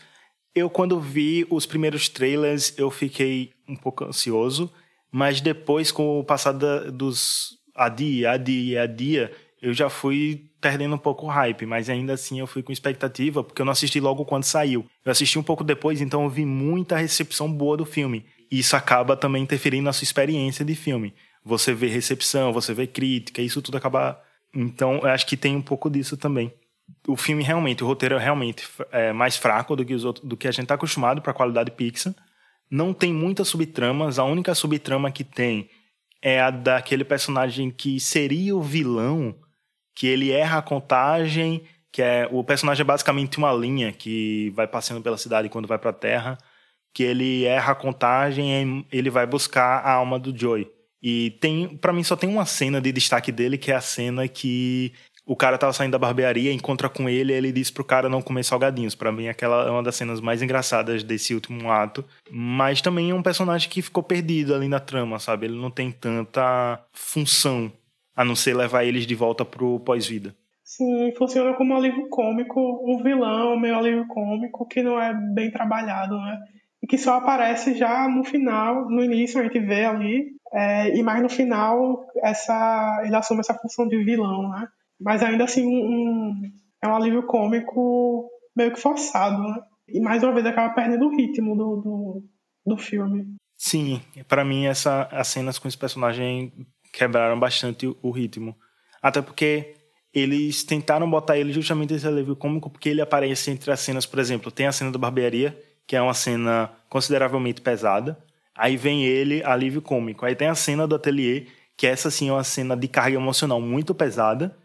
Eu, 0.56 0.70
quando 0.70 1.00
vi 1.00 1.46
os 1.50 1.66
primeiros 1.66 2.10
trailers, 2.10 2.74
eu 2.78 2.90
fiquei 2.90 3.52
um 3.68 3.76
pouco 3.76 4.04
ansioso, 4.04 4.72
mas 5.12 5.42
depois, 5.42 5.92
com 5.92 6.20
o 6.20 6.24
passar 6.24 6.52
dos 6.52 7.58
a 7.76 7.88
dia, 7.88 8.32
a 8.32 8.38
dia, 8.38 8.84
a 8.84 8.88
dia, 8.88 9.32
eu 9.62 9.74
já 9.74 9.90
fui 9.90 10.50
perdendo 10.62 10.96
um 10.96 10.98
pouco 11.00 11.26
o 11.26 11.30
hype, 11.30 11.66
mas 11.66 11.90
ainda 11.90 12.14
assim 12.14 12.40
eu 12.40 12.48
fui 12.48 12.62
com 12.62 12.72
expectativa, 12.72 13.44
porque 13.44 13.62
eu 13.62 13.66
não 13.66 13.72
assisti 13.72 14.00
logo 14.00 14.26
quando 14.26 14.44
saiu. 14.44 14.86
Eu 15.06 15.12
assisti 15.12 15.40
um 15.40 15.44
pouco 15.44 15.64
depois, 15.64 16.02
então 16.02 16.24
eu 16.24 16.30
vi 16.30 16.46
muita 16.46 16.98
recepção 16.98 17.52
boa 17.52 17.78
do 17.78 17.86
filme. 17.86 18.26
E 18.52 18.60
isso 18.60 18.76
acaba 18.76 19.16
também 19.16 19.44
interferindo 19.44 19.86
na 19.86 19.94
sua 19.94 20.04
experiência 20.04 20.66
de 20.66 20.76
filme. 20.76 21.14
Você 21.44 21.74
vê 21.74 21.88
recepção, 21.88 22.52
você 22.52 22.74
vê 22.74 22.88
crítica, 22.88 23.42
isso 23.42 23.62
tudo 23.62 23.78
acaba. 23.78 24.22
Então, 24.54 24.96
eu 25.00 25.08
acho 25.08 25.26
que 25.26 25.38
tem 25.38 25.56
um 25.56 25.62
pouco 25.62 25.90
disso 25.90 26.18
também. 26.18 26.52
O 27.08 27.16
filme 27.16 27.44
realmente, 27.44 27.84
o 27.84 27.88
roteiro 27.88 28.16
é 28.16 28.20
realmente 28.20 28.68
é, 28.92 29.12
mais 29.12 29.36
fraco 29.38 29.76
do 29.76 29.86
que, 29.86 29.94
os 29.94 30.06
outros, 30.06 30.28
do 30.28 30.38
que 30.38 30.48
a 30.48 30.52
gente 30.52 30.64
está 30.64 30.76
acostumado 30.76 31.22
para 31.22 31.32
a 31.32 31.36
qualidade 31.36 31.72
Pixar. 31.72 32.14
Não 32.70 32.94
tem 32.94 33.14
muitas 33.14 33.48
subtramas, 33.48 34.20
a 34.20 34.24
única 34.24 34.54
subtrama 34.54 35.12
que 35.12 35.24
tem 35.24 35.70
é 36.22 36.40
a 36.40 36.52
daquele 36.52 37.04
personagem 37.04 37.72
que 37.72 38.00
seria 38.00 38.56
o 38.56 38.62
vilão 38.62 39.36
que 39.96 40.08
ele 40.08 40.32
erra 40.32 40.60
a 40.60 40.62
contagem, 40.62 41.64
que 41.92 42.02
é 42.02 42.28
o 42.32 42.44
personagem 42.44 42.82
é 42.82 42.86
basicamente 42.86 43.38
uma 43.38 43.52
linha 43.52 43.92
que 43.92 44.50
vai 44.52 44.68
passando 44.68 45.02
pela 45.02 45.18
cidade 45.18 45.50
quando 45.50 45.68
vai 45.68 45.78
para 45.78 45.90
a 45.90 45.94
Terra, 45.94 46.38
que 46.94 47.04
ele 47.04 47.44
erra 47.46 47.74
a 47.74 47.76
contagem, 47.76 48.86
e 48.92 48.98
ele 48.98 49.10
vai 49.10 49.26
buscar 49.26 49.80
a 49.80 49.92
alma 49.92 50.20
do 50.20 50.38
Joey. 50.38 50.70
E 51.02 51.32
tem, 51.42 51.78
para 51.78 51.94
mim 51.94 52.04
só 52.04 52.16
tem 52.16 52.30
uma 52.30 52.46
cena 52.46 52.82
de 52.82 52.92
destaque 52.92 53.32
dele, 53.32 53.58
que 53.58 53.72
é 53.72 53.76
a 53.76 53.82
cena 53.82 54.28
que 54.28 54.94
o 55.30 55.36
cara 55.36 55.60
tava 55.60 55.72
saindo 55.72 55.92
da 55.92 56.00
barbearia, 56.00 56.52
encontra 56.52 56.90
com 56.90 57.08
ele 57.08 57.32
e 57.32 57.36
ele 57.36 57.52
diz 57.52 57.70
pro 57.70 57.84
cara 57.84 58.10
não 58.10 58.20
comer 58.20 58.44
salgadinhos. 58.44 58.96
Para 58.96 59.12
mim 59.12 59.28
aquela 59.28 59.68
é 59.68 59.70
uma 59.70 59.84
das 59.84 59.96
cenas 59.96 60.20
mais 60.20 60.42
engraçadas 60.42 61.04
desse 61.04 61.36
último 61.36 61.70
ato, 61.70 62.04
mas 62.32 62.82
também 62.82 63.12
é 63.12 63.14
um 63.14 63.22
personagem 63.22 63.70
que 63.70 63.84
ficou 63.84 64.02
perdido 64.02 64.56
ali 64.56 64.68
na 64.68 64.80
trama, 64.80 65.20
sabe? 65.20 65.46
Ele 65.46 65.56
não 65.56 65.70
tem 65.70 65.92
tanta 65.92 66.84
função 66.92 67.72
a 68.16 68.26
não 68.26 68.36
ser 68.36 68.56
levar 68.56 68.86
eles 68.86 69.06
de 69.06 69.14
volta 69.14 69.46
pro 69.46 69.80
pós-vida. 69.82 70.36
Sim, 70.64 71.14
funciona 71.16 71.54
como 71.54 71.76
um 71.76 71.78
alívio 71.78 72.10
cômico, 72.10 72.60
um 72.84 73.04
vilão 73.04 73.56
meio 73.56 73.78
alívio 73.78 74.08
cômico 74.08 74.68
que 74.68 74.82
não 74.82 75.00
é 75.00 75.14
bem 75.14 75.52
trabalhado, 75.52 76.18
né? 76.18 76.40
E 76.82 76.88
que 76.88 76.98
só 76.98 77.18
aparece 77.18 77.78
já 77.78 78.10
no 78.10 78.24
final, 78.24 78.90
no 78.90 79.04
início 79.04 79.40
a 79.40 79.44
gente 79.44 79.60
vê 79.60 79.86
ali, 79.86 80.26
é, 80.52 80.98
e 80.98 81.04
mais 81.04 81.22
no 81.22 81.30
final 81.30 82.04
essa, 82.24 83.04
ele 83.06 83.16
assume 83.16 83.42
essa 83.42 83.54
função 83.54 83.88
de 83.88 84.04
vilão, 84.04 84.50
né? 84.50 84.68
Mas 85.00 85.24
ainda 85.24 85.46
assim 85.46 85.66
um, 85.66 86.42
é 86.84 86.88
um 86.88 86.96
alívio 86.96 87.24
cômico 87.26 88.30
meio 88.56 88.74
que 88.74 88.80
forçado, 88.80 89.42
né? 89.42 89.62
E 89.88 90.00
mais 90.00 90.24
uma 90.24 90.34
vez 90.34 90.46
acaba 90.46 90.74
perdendo 90.74 91.08
o 91.08 91.16
ritmo 91.16 91.56
do, 91.56 91.76
do, 91.78 92.24
do 92.66 92.78
filme. 92.78 93.36
Sim, 93.58 94.02
para 94.28 94.46
mim 94.46 94.66
essa, 94.66 95.04
as 95.12 95.28
cenas 95.28 95.58
com 95.58 95.68
esse 95.68 95.78
personagem 95.78 96.52
quebraram 96.94 97.40
bastante 97.40 97.88
o, 97.88 97.98
o 98.02 98.12
ritmo. 98.12 98.56
Até 99.02 99.22
porque 99.22 99.76
eles 100.14 100.64
tentaram 100.64 101.10
botar 101.10 101.38
ele 101.38 101.52
justamente 101.52 101.94
esse 101.94 102.08
alívio 102.08 102.36
cômico 102.36 102.70
porque 102.70 102.90
ele 102.90 103.02
aparece 103.02 103.52
entre 103.52 103.72
as 103.72 103.80
cenas, 103.80 104.06
por 104.06 104.20
exemplo, 104.20 104.52
tem 104.52 104.68
a 104.68 104.72
cena 104.72 104.92
da 104.92 104.98
barbearia, 104.98 105.58
que 105.86 105.96
é 105.96 106.02
uma 106.02 106.14
cena 106.14 106.72
consideravelmente 106.90 107.62
pesada, 107.62 108.18
aí 108.56 108.78
vem 108.78 109.04
ele, 109.04 109.44
alívio 109.44 109.82
cômico. 109.82 110.26
Aí 110.26 110.36
tem 110.36 110.48
a 110.48 110.56
cena 110.56 110.88
do 110.88 110.96
ateliê, 110.96 111.48
que 111.76 111.88
essa 111.88 112.12
sim 112.12 112.30
é 112.30 112.34
uma 112.34 112.44
cena 112.44 112.76
de 112.76 112.88
carga 112.88 113.16
emocional 113.16 113.62
muito 113.62 113.96
pesada, 113.96 114.56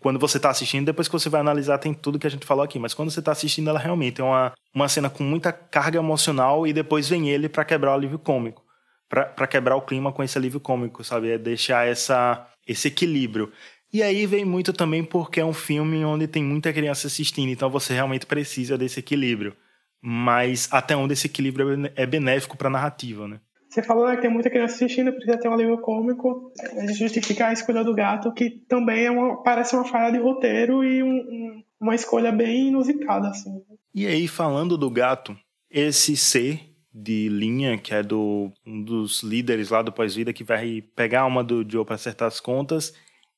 quando 0.00 0.18
você 0.18 0.36
está 0.36 0.50
assistindo, 0.50 0.86
depois 0.86 1.08
que 1.08 1.12
você 1.12 1.28
vai 1.28 1.40
analisar, 1.40 1.78
tem 1.78 1.94
tudo 1.94 2.18
que 2.18 2.26
a 2.26 2.30
gente 2.30 2.46
falou 2.46 2.64
aqui. 2.64 2.78
Mas 2.78 2.94
quando 2.94 3.10
você 3.10 3.20
está 3.20 3.32
assistindo, 3.32 3.70
ela 3.70 3.78
realmente 3.78 4.20
é 4.20 4.24
uma, 4.24 4.52
uma 4.74 4.88
cena 4.88 5.08
com 5.08 5.22
muita 5.22 5.52
carga 5.52 5.98
emocional 5.98 6.66
e 6.66 6.72
depois 6.72 7.08
vem 7.08 7.28
ele 7.30 7.48
para 7.48 7.64
quebrar 7.64 7.92
o 7.92 7.94
alívio 7.94 8.18
cômico. 8.18 8.64
para 9.08 9.46
quebrar 9.46 9.76
o 9.76 9.82
clima 9.82 10.12
com 10.12 10.22
esse 10.22 10.36
alívio 10.36 10.60
cômico, 10.60 11.04
sabe? 11.04 11.30
É 11.30 11.38
deixar 11.38 11.86
essa, 11.86 12.46
esse 12.66 12.88
equilíbrio. 12.88 13.52
E 13.92 14.02
aí 14.02 14.26
vem 14.26 14.44
muito 14.44 14.72
também 14.72 15.04
porque 15.04 15.40
é 15.40 15.44
um 15.44 15.52
filme 15.52 16.04
onde 16.04 16.26
tem 16.26 16.42
muita 16.42 16.72
criança 16.72 17.06
assistindo, 17.06 17.50
então 17.50 17.70
você 17.70 17.94
realmente 17.94 18.26
precisa 18.26 18.76
desse 18.76 18.98
equilíbrio. 19.00 19.56
Mas 20.02 20.68
até 20.72 20.96
onde 20.96 21.14
esse 21.14 21.26
equilíbrio 21.26 21.90
é 21.94 22.04
benéfico 22.04 22.56
para 22.56 22.68
a 22.68 22.70
narrativa, 22.70 23.26
né? 23.28 23.40
Você 23.76 23.82
falou 23.82 24.06
né, 24.06 24.16
que 24.16 24.22
tem 24.22 24.30
muita 24.30 24.48
criança 24.48 24.74
assistindo, 24.76 25.12
precisa 25.12 25.36
ter 25.36 25.50
um 25.50 25.52
alívio 25.52 25.76
cômico. 25.82 26.50
A 26.78 26.86
gente 26.86 26.94
justifica 26.94 27.48
a 27.48 27.52
escolha 27.52 27.84
do 27.84 27.94
gato, 27.94 28.32
que 28.32 28.48
também 28.48 29.04
é 29.04 29.10
uma, 29.10 29.42
parece 29.42 29.76
uma 29.76 29.84
falha 29.84 30.10
de 30.10 30.18
roteiro 30.18 30.82
e 30.82 31.02
um, 31.02 31.08
um, 31.08 31.62
uma 31.78 31.94
escolha 31.94 32.32
bem 32.32 32.68
inusitada. 32.68 33.28
Assim. 33.28 33.50
E 33.94 34.06
aí, 34.06 34.26
falando 34.26 34.78
do 34.78 34.88
gato, 34.88 35.36
esse 35.70 36.16
ser 36.16 36.58
de 36.90 37.28
linha, 37.28 37.76
que 37.76 37.92
é 37.92 38.02
do, 38.02 38.50
um 38.66 38.82
dos 38.82 39.22
líderes 39.22 39.68
lá 39.68 39.82
do 39.82 39.92
pós-vida, 39.92 40.32
que 40.32 40.42
vai 40.42 40.82
pegar 40.96 41.20
a 41.20 41.24
alma 41.24 41.44
do 41.44 41.62
Joe 41.70 41.84
para 41.84 41.96
acertar 41.96 42.28
as 42.28 42.40
contas, 42.40 42.94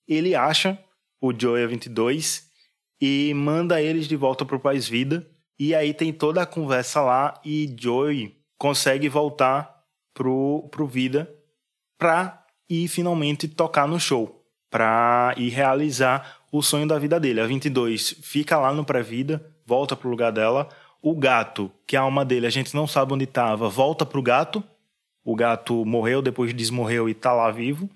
ele 0.07 0.37
acha 0.37 0.79
o 1.21 1.33
Joe 1.37 1.67
22 1.67 2.49
e 3.01 3.35
manda 3.35 3.83
eles 3.83 4.07
de 4.07 4.15
volta 4.15 4.45
pro 4.45 4.61
pós-vida. 4.61 5.29
E 5.59 5.75
aí 5.75 5.93
tem 5.93 6.13
toda 6.13 6.43
a 6.43 6.47
conversa 6.47 7.01
lá 7.01 7.35
e 7.45 7.75
Joey 7.77 8.37
consegue 8.57 9.09
voltar 9.09 9.78
pro, 10.19 10.69
pro 10.73 10.85
Vida 10.85 11.33
pra 11.97 12.45
ir 12.69 12.89
finalmente 12.89 13.47
tocar 13.47 13.87
no 13.87 14.01
show, 14.01 14.45
pra 14.69 15.33
ir 15.37 15.51
realizar 15.51 16.41
o 16.51 16.61
sonho 16.61 16.89
da 16.89 16.99
vida 16.99 17.21
dele. 17.21 17.41
A 17.41 17.47
22 17.47 18.17
fica 18.21 18.59
lá 18.59 18.73
no 18.73 18.85
pré-vida, 18.85 19.45
volta 19.65 19.95
pro 19.95 20.11
lugar 20.11 20.33
dela. 20.33 20.69
O 21.01 21.15
gato, 21.15 21.71
que 21.87 21.95
é 21.95 21.99
a 21.99 22.03
alma 22.03 22.25
dele, 22.25 22.47
a 22.47 22.51
gente 22.51 22.75
não 22.75 22.87
sabe 22.87 23.15
onde 23.15 23.25
estava, 23.25 23.69
volta 23.69 24.05
pro 24.05 24.21
gato. 24.21 24.63
O 25.25 25.37
gato 25.37 25.85
morreu, 25.85 26.21
depois 26.21 26.53
desmorreu 26.53 27.09
e 27.09 27.15
tá 27.15 27.33
lá 27.33 27.51
vivo. 27.53 27.89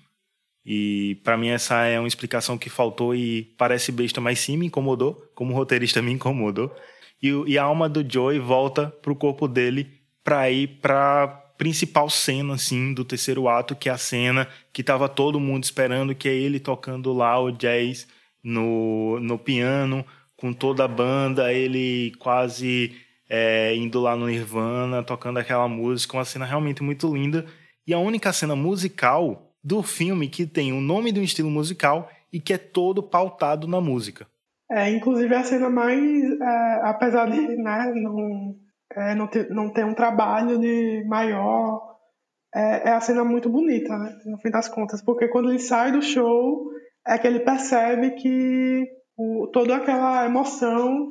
E 0.65 1.19
para 1.23 1.35
mim 1.35 1.49
essa 1.49 1.83
é 1.83 1.99
uma 1.99 2.07
explicação 2.07 2.57
que 2.57 2.69
faltou 2.69 3.13
e 3.13 3.43
parece 3.57 3.91
besta, 3.91 4.21
mas 4.21 4.39
sim 4.39 4.55
me 4.55 4.67
incomodou, 4.67 5.29
como 5.35 5.53
roteirista 5.53 6.01
me 6.01 6.13
incomodou. 6.13 6.73
E, 7.21 7.29
e 7.47 7.57
a 7.57 7.63
alma 7.63 7.89
do 7.89 8.09
Joey 8.09 8.39
volta 8.39 8.87
pro 9.01 9.15
corpo 9.15 9.45
dele 9.45 9.91
para 10.23 10.49
ir 10.49 10.79
para 10.79 11.42
principal 11.57 12.09
cena, 12.09 12.55
assim, 12.55 12.93
do 12.93 13.05
terceiro 13.05 13.47
ato, 13.47 13.75
que 13.75 13.89
é 13.89 13.91
a 13.91 13.97
cena 13.97 14.47
que 14.71 14.83
tava 14.83 15.07
todo 15.07 15.39
mundo 15.39 15.63
esperando, 15.63 16.15
que 16.15 16.27
é 16.27 16.33
ele 16.33 16.59
tocando 16.59 17.13
lá 17.13 17.39
o 17.39 17.51
jazz 17.51 18.07
no, 18.43 19.19
no 19.19 19.37
piano, 19.37 20.05
com 20.35 20.51
toda 20.51 20.83
a 20.83 20.87
banda, 20.87 21.53
ele 21.53 22.11
quase 22.19 22.93
é, 23.29 23.75
indo 23.75 23.99
lá 24.01 24.15
no 24.15 24.27
Nirvana, 24.27 25.03
tocando 25.03 25.39
aquela 25.39 25.67
música, 25.67 26.17
uma 26.17 26.25
cena 26.25 26.45
realmente 26.45 26.83
muito 26.83 27.13
linda. 27.13 27.45
E 27.87 27.93
a 27.93 27.99
única 27.99 28.33
cena 28.33 28.55
musical 28.55 29.53
do 29.63 29.81
filme 29.81 30.27
que 30.27 30.45
tem 30.45 30.73
o 30.73 30.81
nome 30.81 31.11
de 31.11 31.19
um 31.19 31.23
estilo 31.23 31.49
musical 31.49 32.09
e 32.31 32.39
que 32.39 32.53
é 32.53 32.57
todo 32.57 33.01
pautado 33.01 33.67
na 33.67 33.79
música. 33.79 34.27
É, 34.69 34.89
inclusive 34.89 35.33
a 35.33 35.43
cena 35.43 35.69
mais, 35.69 36.23
é, 36.41 36.79
apesar 36.83 37.29
de 37.29 37.39
né, 37.55 37.93
não 37.95 38.55
é, 38.95 39.15
não, 39.15 39.27
ter, 39.27 39.49
não 39.49 39.69
ter 39.71 39.85
um 39.85 39.93
trabalho 39.93 40.59
de 40.59 41.03
maior. 41.07 41.93
É, 42.53 42.89
é 42.89 42.93
a 42.93 43.01
cena 43.01 43.23
muito 43.23 43.49
bonita, 43.49 43.97
né? 43.97 44.15
No 44.25 44.37
fim 44.37 44.51
das 44.51 44.69
contas, 44.69 45.01
porque 45.01 45.27
quando 45.27 45.49
ele 45.49 45.59
sai 45.59 45.91
do 45.91 46.01
show, 46.01 46.69
é 47.05 47.17
que 47.17 47.27
ele 47.27 47.39
percebe 47.39 48.11
que 48.11 48.87
o, 49.17 49.47
toda 49.51 49.75
aquela 49.75 50.25
emoção, 50.25 51.09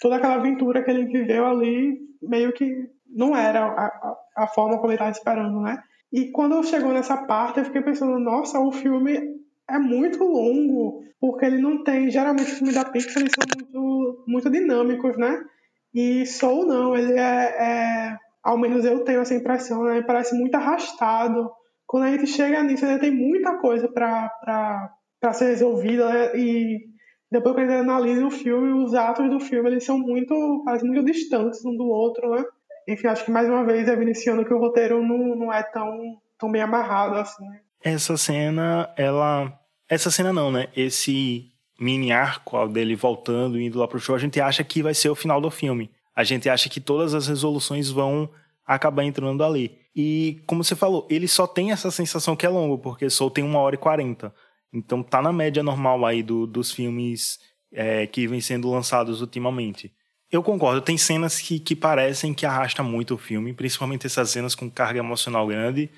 toda 0.00 0.16
aquela 0.16 0.34
aventura 0.34 0.82
que 0.82 0.90
ele 0.90 1.06
viveu 1.06 1.46
ali, 1.46 1.98
meio 2.22 2.52
que 2.52 2.72
não 3.08 3.36
era 3.36 3.64
a, 3.64 4.16
a, 4.36 4.46
forma 4.48 4.76
como 4.76 4.88
ele 4.88 4.94
estava 4.94 5.10
esperando, 5.10 5.60
né? 5.60 5.82
E 6.12 6.30
quando 6.30 6.62
chegou 6.64 6.92
nessa 6.92 7.16
parte, 7.26 7.58
eu 7.58 7.64
fiquei 7.64 7.82
pensando, 7.82 8.18
nossa, 8.18 8.58
o 8.58 8.70
filme 8.70 9.18
é 9.68 9.78
muito 9.78 10.22
longo, 10.22 11.02
porque 11.20 11.44
ele 11.44 11.58
não 11.58 11.82
tem. 11.82 12.10
Geralmente, 12.10 12.52
os 12.52 12.58
filmes 12.58 12.74
da 12.74 12.84
Pixar 12.84 13.22
eles 13.22 13.32
são 13.34 13.44
muito, 13.56 14.24
muito 14.26 14.50
dinâmicos, 14.50 15.16
né? 15.16 15.42
E 15.94 16.26
Soul 16.26 16.66
não, 16.66 16.96
ele 16.96 17.12
é, 17.12 17.22
é, 17.22 18.18
ao 18.42 18.58
menos 18.58 18.84
eu 18.84 19.04
tenho 19.04 19.20
essa 19.20 19.34
impressão, 19.34 19.84
né? 19.84 20.02
Parece 20.02 20.34
muito 20.36 20.54
arrastado. 20.56 21.50
Quando 21.86 22.04
a 22.04 22.10
gente 22.10 22.26
chega 22.26 22.62
nisso, 22.62 22.84
ainda 22.84 22.98
tem 22.98 23.12
muita 23.12 23.58
coisa 23.58 23.88
para 23.88 25.32
ser 25.32 25.46
resolvida, 25.50 26.12
né? 26.12 26.36
E 26.36 26.80
depois 27.30 27.54
que 27.54 27.60
a 27.62 27.68
gente 27.68 27.88
analisa 27.88 28.26
o 28.26 28.30
filme, 28.30 28.84
os 28.84 28.94
atos 28.94 29.30
do 29.30 29.38
filme, 29.38 29.70
eles 29.70 29.84
são 29.84 29.98
muito, 29.98 30.62
parecem 30.64 30.90
muito 30.90 31.04
distantes 31.04 31.64
um 31.64 31.76
do 31.76 31.84
outro, 31.84 32.28
né? 32.30 32.44
Enfim, 32.88 33.06
acho 33.06 33.24
que 33.24 33.30
mais 33.30 33.48
uma 33.48 33.64
vez 33.64 33.88
é 33.88 33.92
evidenciando 33.92 34.44
que 34.44 34.52
o 34.52 34.58
roteiro 34.58 35.00
não, 35.00 35.36
não 35.36 35.52
é 35.52 35.62
tão, 35.62 35.96
tão 36.38 36.50
bem 36.50 36.60
amarrado 36.60 37.16
assim. 37.16 37.44
Né? 37.44 37.60
Essa 37.82 38.16
cena, 38.16 38.92
ela. 38.96 39.58
Essa 39.88 40.10
cena 40.10 40.32
não, 40.32 40.50
né? 40.50 40.68
Esse 40.76 41.53
mini 41.78 42.12
arco 42.12 42.66
dele 42.68 42.94
voltando, 42.94 43.60
indo 43.60 43.78
lá 43.78 43.88
pro 43.88 43.98
show, 43.98 44.14
a 44.14 44.18
gente 44.18 44.40
acha 44.40 44.62
que 44.62 44.82
vai 44.82 44.94
ser 44.94 45.08
o 45.08 45.14
final 45.14 45.40
do 45.40 45.50
filme. 45.50 45.90
A 46.14 46.22
gente 46.22 46.48
acha 46.48 46.68
que 46.68 46.80
todas 46.80 47.14
as 47.14 47.26
resoluções 47.26 47.90
vão 47.90 48.28
acabar 48.66 49.04
entrando 49.04 49.42
ali. 49.42 49.78
E, 49.94 50.42
como 50.46 50.64
você 50.64 50.74
falou, 50.74 51.06
ele 51.10 51.28
só 51.28 51.46
tem 51.46 51.72
essa 51.72 51.90
sensação 51.90 52.34
que 52.34 52.46
é 52.46 52.48
longo, 52.48 52.78
porque 52.78 53.08
só 53.10 53.28
tem 53.28 53.44
uma 53.44 53.58
hora 53.58 53.74
e 53.74 53.78
quarenta. 53.78 54.34
Então 54.72 55.02
tá 55.02 55.22
na 55.22 55.32
média 55.32 55.62
normal 55.62 56.04
aí 56.04 56.22
do, 56.22 56.46
dos 56.46 56.72
filmes 56.72 57.38
é, 57.72 58.06
que 58.06 58.26
vêm 58.26 58.40
sendo 58.40 58.70
lançados 58.70 59.20
ultimamente. 59.20 59.92
Eu 60.30 60.42
concordo, 60.42 60.80
tem 60.80 60.98
cenas 60.98 61.40
que, 61.40 61.60
que 61.60 61.76
parecem 61.76 62.34
que 62.34 62.44
arrasta 62.44 62.82
muito 62.82 63.14
o 63.14 63.18
filme, 63.18 63.52
principalmente 63.52 64.06
essas 64.06 64.30
cenas 64.30 64.54
com 64.54 64.68
carga 64.68 64.98
emocional 64.98 65.46
grande. 65.46 65.90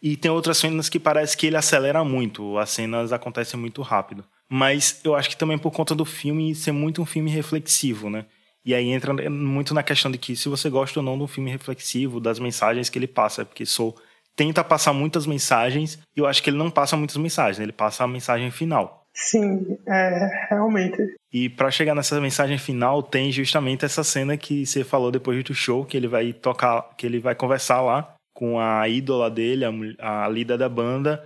E 0.00 0.16
tem 0.16 0.30
outras 0.30 0.58
cenas 0.58 0.88
que 0.88 1.00
parece 1.00 1.36
que 1.36 1.46
ele 1.46 1.56
acelera 1.56 2.04
muito, 2.04 2.58
as 2.58 2.70
cenas 2.70 3.12
acontecem 3.12 3.58
muito 3.58 3.80
rápido. 3.80 4.24
Mas 4.50 5.00
eu 5.04 5.14
acho 5.14 5.28
que 5.28 5.36
também 5.36 5.58
por 5.58 5.70
conta 5.70 5.94
do 5.94 6.04
filme 6.04 6.54
ser 6.54 6.72
muito 6.72 7.02
um 7.02 7.06
filme 7.06 7.30
reflexivo, 7.30 8.08
né? 8.08 8.24
E 8.64 8.74
aí 8.74 8.88
entra 8.88 9.12
muito 9.30 9.72
na 9.72 9.82
questão 9.82 10.10
de 10.10 10.18
que 10.18 10.36
se 10.36 10.48
você 10.48 10.68
gosta 10.68 11.00
ou 11.00 11.04
não 11.04 11.16
de 11.16 11.24
um 11.24 11.28
filme 11.28 11.50
reflexivo, 11.50 12.20
das 12.20 12.38
mensagens 12.38 12.88
que 12.88 12.98
ele 12.98 13.06
passa, 13.06 13.44
porque 13.44 13.64
sou 13.64 13.96
tenta 14.36 14.62
passar 14.62 14.92
muitas 14.92 15.26
mensagens 15.26 15.98
e 16.16 16.20
eu 16.20 16.26
acho 16.26 16.42
que 16.42 16.50
ele 16.50 16.56
não 16.56 16.70
passa 16.70 16.96
muitas 16.96 17.16
mensagens, 17.16 17.58
ele 17.58 17.72
passa 17.72 18.04
a 18.04 18.08
mensagem 18.08 18.50
final. 18.50 19.04
Sim, 19.12 19.76
é, 19.86 20.46
realmente. 20.48 21.16
E 21.32 21.48
para 21.48 21.72
chegar 21.72 21.94
nessa 21.94 22.20
mensagem 22.20 22.56
final 22.56 23.02
tem 23.02 23.32
justamente 23.32 23.84
essa 23.84 24.04
cena 24.04 24.36
que 24.36 24.64
você 24.64 24.84
falou 24.84 25.10
depois 25.10 25.42
do 25.42 25.54
show, 25.54 25.84
que 25.84 25.96
ele 25.96 26.06
vai 26.06 26.32
tocar, 26.32 26.90
que 26.96 27.04
ele 27.04 27.18
vai 27.18 27.34
conversar 27.34 27.80
lá 27.82 28.14
com 28.32 28.60
a 28.60 28.88
ídola 28.88 29.28
dele, 29.28 29.64
a, 29.98 30.24
a 30.24 30.28
líder 30.28 30.56
da 30.56 30.68
banda, 30.68 31.24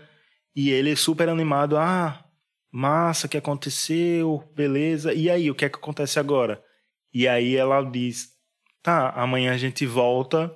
e 0.56 0.70
ele 0.70 0.96
super 0.96 1.28
animado, 1.28 1.76
ah, 1.76 2.24
massa, 2.72 3.26
o 3.26 3.30
que 3.30 3.36
aconteceu? 3.36 4.42
Beleza. 4.56 5.12
E 5.12 5.30
aí, 5.30 5.50
o 5.50 5.54
que 5.54 5.66
é 5.66 5.68
que 5.68 5.76
acontece 5.76 6.18
agora? 6.18 6.62
E 7.12 7.28
aí 7.28 7.54
ela 7.54 7.82
diz: 7.82 8.30
tá, 8.82 9.10
amanhã 9.10 9.52
a 9.52 9.58
gente 9.58 9.84
volta 9.86 10.52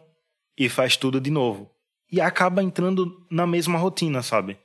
e 0.58 0.68
faz 0.68 0.96
tudo 0.96 1.20
de 1.20 1.30
novo. 1.30 1.70
E 2.10 2.20
acaba 2.20 2.62
entrando 2.62 3.26
na 3.30 3.46
mesma 3.46 3.78
rotina, 3.78 4.22
sabe? 4.22 4.58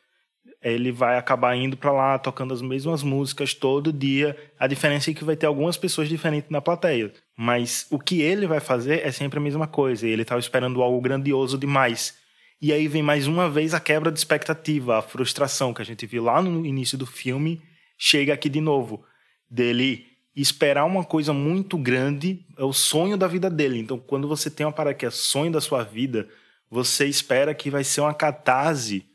Ele 0.63 0.91
vai 0.91 1.17
acabar 1.17 1.55
indo 1.55 1.75
para 1.75 1.91
lá 1.91 2.19
tocando 2.19 2.53
as 2.53 2.61
mesmas 2.61 3.01
músicas 3.01 3.53
todo 3.53 3.91
dia. 3.91 4.37
A 4.59 4.67
diferença 4.67 5.09
é 5.09 5.13
que 5.13 5.23
vai 5.23 5.35
ter 5.35 5.47
algumas 5.47 5.75
pessoas 5.75 6.07
diferentes 6.07 6.51
na 6.51 6.61
plateia. 6.61 7.11
Mas 7.35 7.87
o 7.89 7.97
que 7.97 8.21
ele 8.21 8.45
vai 8.45 8.59
fazer 8.59 9.05
é 9.05 9.11
sempre 9.11 9.39
a 9.39 9.41
mesma 9.41 9.65
coisa. 9.67 10.07
Ele 10.07 10.21
estava 10.21 10.39
esperando 10.39 10.83
algo 10.83 11.01
grandioso 11.01 11.57
demais. 11.57 12.15
E 12.61 12.71
aí 12.71 12.87
vem 12.87 13.01
mais 13.01 13.25
uma 13.25 13.49
vez 13.49 13.73
a 13.73 13.79
quebra 13.79 14.11
de 14.11 14.19
expectativa, 14.19 14.99
a 14.99 15.01
frustração 15.01 15.73
que 15.73 15.81
a 15.81 15.85
gente 15.85 16.05
viu 16.05 16.23
lá 16.23 16.41
no 16.41 16.63
início 16.63 16.95
do 16.97 17.07
filme, 17.07 17.59
chega 17.97 18.33
aqui 18.33 18.49
de 18.49 18.61
novo. 18.61 19.03
dele 19.49 20.05
esperar 20.35 20.85
uma 20.85 21.03
coisa 21.03 21.33
muito 21.33 21.77
grande, 21.77 22.45
é 22.57 22.63
o 22.63 22.71
sonho 22.71 23.17
da 23.17 23.27
vida 23.27 23.49
dele. 23.49 23.79
Então, 23.79 23.97
quando 23.99 24.27
você 24.27 24.49
tem 24.49 24.65
uma 24.65 24.71
parada 24.71 24.93
que 24.95 25.05
é 25.05 25.09
sonho 25.09 25.51
da 25.51 25.59
sua 25.59 25.83
vida, 25.83 26.29
você 26.69 27.05
espera 27.05 27.53
que 27.53 27.69
vai 27.69 27.83
ser 27.83 28.01
uma 28.01 28.13
catarse 28.13 29.05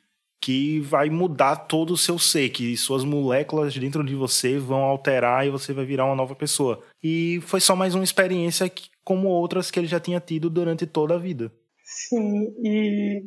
que 0.40 0.80
vai 0.80 1.08
mudar 1.08 1.56
todo 1.56 1.94
o 1.94 1.96
seu 1.96 2.18
ser, 2.18 2.50
que 2.50 2.76
suas 2.76 3.02
moléculas 3.04 3.74
dentro 3.76 4.04
de 4.04 4.14
você 4.14 4.58
vão 4.58 4.82
alterar 4.82 5.46
e 5.46 5.50
você 5.50 5.72
vai 5.72 5.84
virar 5.86 6.04
uma 6.04 6.14
nova 6.14 6.34
pessoa. 6.34 6.82
E 7.02 7.40
foi 7.42 7.60
só 7.60 7.74
mais 7.74 7.94
uma 7.94 8.04
experiência 8.04 8.68
que, 8.68 8.90
como 9.02 9.28
outras 9.28 9.70
que 9.70 9.80
ele 9.80 9.86
já 9.86 9.98
tinha 9.98 10.20
tido 10.20 10.50
durante 10.50 10.86
toda 10.86 11.14
a 11.14 11.18
vida. 11.18 11.50
Sim, 11.82 12.52
e 12.62 13.24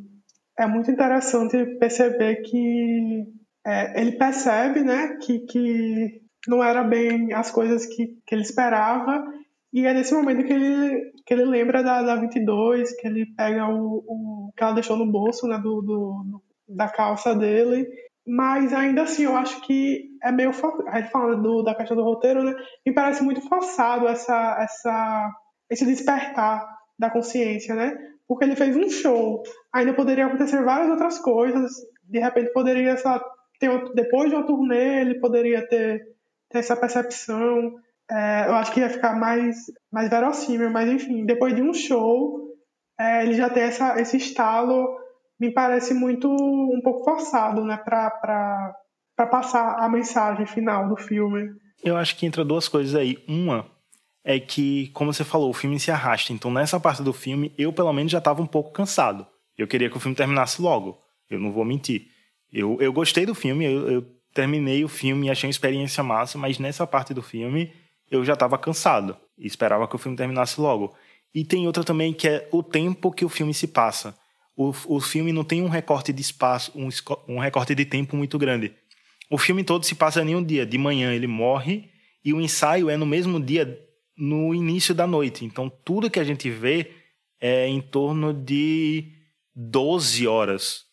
é 0.60 0.68
muito 0.68 0.92
interessante 0.92 1.78
perceber 1.78 2.42
que 2.42 3.26
é, 3.66 4.02
ele 4.02 4.14
percebe, 4.14 4.82
né, 4.82 5.18
que, 5.22 5.40
que 5.40 6.22
não 6.48 6.64
era 6.64 6.84
bem 6.84 7.34
as 7.34 7.50
coisas 7.50 7.86
que, 7.86 8.18
que 8.26 8.36
ele 8.36 8.42
esperava 8.42 9.24
e 9.72 9.86
é 9.86 9.94
nesse 9.94 10.14
momento 10.14 10.44
que 10.46 10.54
ele, 10.54 11.12
que 11.26 11.34
ele 11.34 11.46
lembra 11.46 11.84
da, 11.84 12.02
da 12.02 12.16
22, 12.16 12.96
que 12.96 13.08
ele 13.08 13.28
pega 13.36 13.68
o, 13.68 14.04
o 14.08 14.52
que 14.56 14.64
ela 14.64 14.74
deixou 14.74 14.98
no 14.98 15.12
bolso, 15.12 15.48
né, 15.48 15.58
do, 15.60 15.82
do, 15.82 16.44
da 16.68 16.90
calça 16.90 17.36
dele. 17.36 17.88
Mas 18.28 18.74
ainda 18.74 19.04
assim, 19.04 19.24
eu 19.24 19.36
acho 19.36 19.62
que 19.62 20.10
é 20.24 20.32
meio. 20.32 20.52
A 20.88 21.00
gente 21.00 21.12
falando 21.12 21.42
do, 21.42 21.64
da 21.64 21.76
questão 21.76 21.96
do 21.96 22.04
roteiro, 22.04 22.44
né? 22.44 22.54
Me 22.86 22.94
parece 22.94 23.24
muito 23.24 23.42
forçado 23.42 24.08
essa, 24.08 24.58
essa, 24.60 25.32
esse 25.70 25.86
despertar 25.86 26.68
da 26.98 27.10
consciência, 27.10 27.74
né? 27.74 27.96
Porque 28.30 28.46
ele 28.46 28.56
fez 28.56 28.78
um 28.78 28.88
show, 28.92 29.42
ainda 29.74 29.92
poderia 29.92 30.28
acontecer 30.28 30.64
várias 30.64 30.92
outras 30.92 31.18
coisas. 31.18 31.72
De 32.08 32.20
repente, 32.20 32.54
poderia, 32.54 32.96
ter, 33.60 33.94
depois 33.96 34.30
de 34.30 34.36
uma 34.36 34.46
turnê, 34.46 35.02
ele 35.02 35.20
poderia 35.20 35.68
ter, 35.68 36.00
ter 36.48 36.60
essa 36.60 36.76
percepção. 36.76 37.74
É, 38.10 38.48
eu 38.48 38.54
acho 38.54 38.72
que 38.72 38.82
ia 38.82 38.90
ficar 38.90 39.20
mais, 39.20 39.58
mais 39.92 40.12
verossímil, 40.12 40.70
mas 40.70 40.88
enfim, 40.88 41.26
depois 41.26 41.56
de 41.56 41.64
um 41.64 41.74
show, 41.74 42.50
é, 43.00 43.24
ele 43.24 43.34
já 43.34 43.50
tem 43.50 43.64
essa, 43.64 44.00
esse 44.00 44.18
estalo 44.18 44.88
me 45.40 45.52
parece 45.52 45.96
muito 45.96 46.30
um 46.30 46.82
pouco 46.84 47.04
forçado, 47.04 47.64
né, 47.64 47.78
para 47.78 48.76
passar 49.32 49.78
a 49.80 49.90
mensagem 49.90 50.46
final 50.46 50.88
do 50.88 50.98
filme. 50.98 51.50
Eu 51.84 51.98
acho 51.98 52.16
que 52.16 52.28
entra 52.28 52.46
duas 52.46 52.68
coisas 52.68 52.94
aí. 52.94 53.18
Uma 53.28 53.66
é 54.24 54.40
que, 54.40 54.90
como 54.90 55.14
você 55.14 55.24
falou, 55.24 55.50
o 55.50 55.54
filme 55.54 55.80
se 55.80 55.92
arrasta. 55.92 56.34
Então, 56.34 56.52
nessa 56.52 56.80
parte 56.80 57.02
do 57.02 57.14
filme, 57.14 57.54
eu 57.58 57.72
pelo 57.72 57.94
menos 57.94 58.12
já 58.12 58.18
estava 58.18 58.42
um 58.42 58.48
pouco 58.48 58.72
cansado. 58.72 59.26
Eu 59.58 59.68
queria 59.68 59.90
que 59.90 59.98
o 59.98 60.00
filme 60.00 60.16
terminasse 60.16 60.62
logo. 60.62 60.98
Eu 61.30 61.40
não 61.40 61.52
vou 61.52 61.66
mentir. 61.66 62.08
Eu, 62.52 62.78
eu 62.82 62.92
gostei 62.92 63.26
do 63.26 63.36
filme, 63.36 63.66
eu, 63.66 63.90
eu 63.90 64.06
terminei 64.34 64.84
o 64.84 64.88
filme 64.88 65.28
e 65.28 65.30
achei 65.30 65.48
uma 65.48 65.52
experiência 65.52 66.04
massa, 66.04 66.38
mas 66.38 66.60
nessa 66.60 66.86
parte 66.86 67.14
do 67.14 67.22
filme 67.22 67.72
eu 68.10 68.26
já 68.26 68.34
estava 68.34 68.58
cansado 68.58 69.16
e 69.38 69.46
esperava 69.46 69.88
que 69.88 69.96
o 69.96 70.00
filme 70.00 70.18
terminasse 70.18 70.60
logo. 70.60 70.96
E 71.34 71.46
tem 71.46 71.68
outra 71.68 71.84
também 71.84 72.12
que 72.12 72.28
é 72.28 72.50
o 72.52 72.64
tempo 72.64 73.12
que 73.12 73.24
o 73.24 73.30
filme 73.30 73.54
se 73.54 73.68
passa 73.68 74.16
o, 74.60 74.74
o 74.88 75.00
filme 75.00 75.32
não 75.32 75.46
tem 75.46 75.62
um 75.62 75.70
recorte 75.70 76.12
de 76.12 76.22
espaço, 76.22 76.74
um, 76.76 76.90
um 77.30 77.40
recorte 77.40 77.74
de 77.74 77.86
tempo 77.86 78.18
muito 78.18 78.38
grande. 78.38 78.74
O 79.30 79.38
filme 79.38 79.64
todo 79.64 79.86
se 79.86 79.96
passa 79.96 80.22
em 80.22 80.36
um 80.36 80.44
dia. 80.44 80.66
De 80.66 80.78
manhã 80.78 81.14
ele 81.14 81.28
morre 81.28 81.90
e 82.26 82.34
o 82.34 82.42
ensaio 82.42 82.90
é 82.90 82.98
no 82.98 83.06
mesmo 83.06 83.40
dia, 83.40 83.80
no 84.20 84.54
início 84.54 84.94
da 84.94 85.08
noite. 85.08 85.46
Então 85.46 85.70
tudo 85.70 86.10
que 86.10 86.20
a 86.20 86.24
gente 86.24 86.50
vê 86.50 86.92
é 87.40 87.68
em 87.68 87.82
torno 87.82 88.34
de 88.34 89.14
12 89.56 90.28
horas 90.28 90.86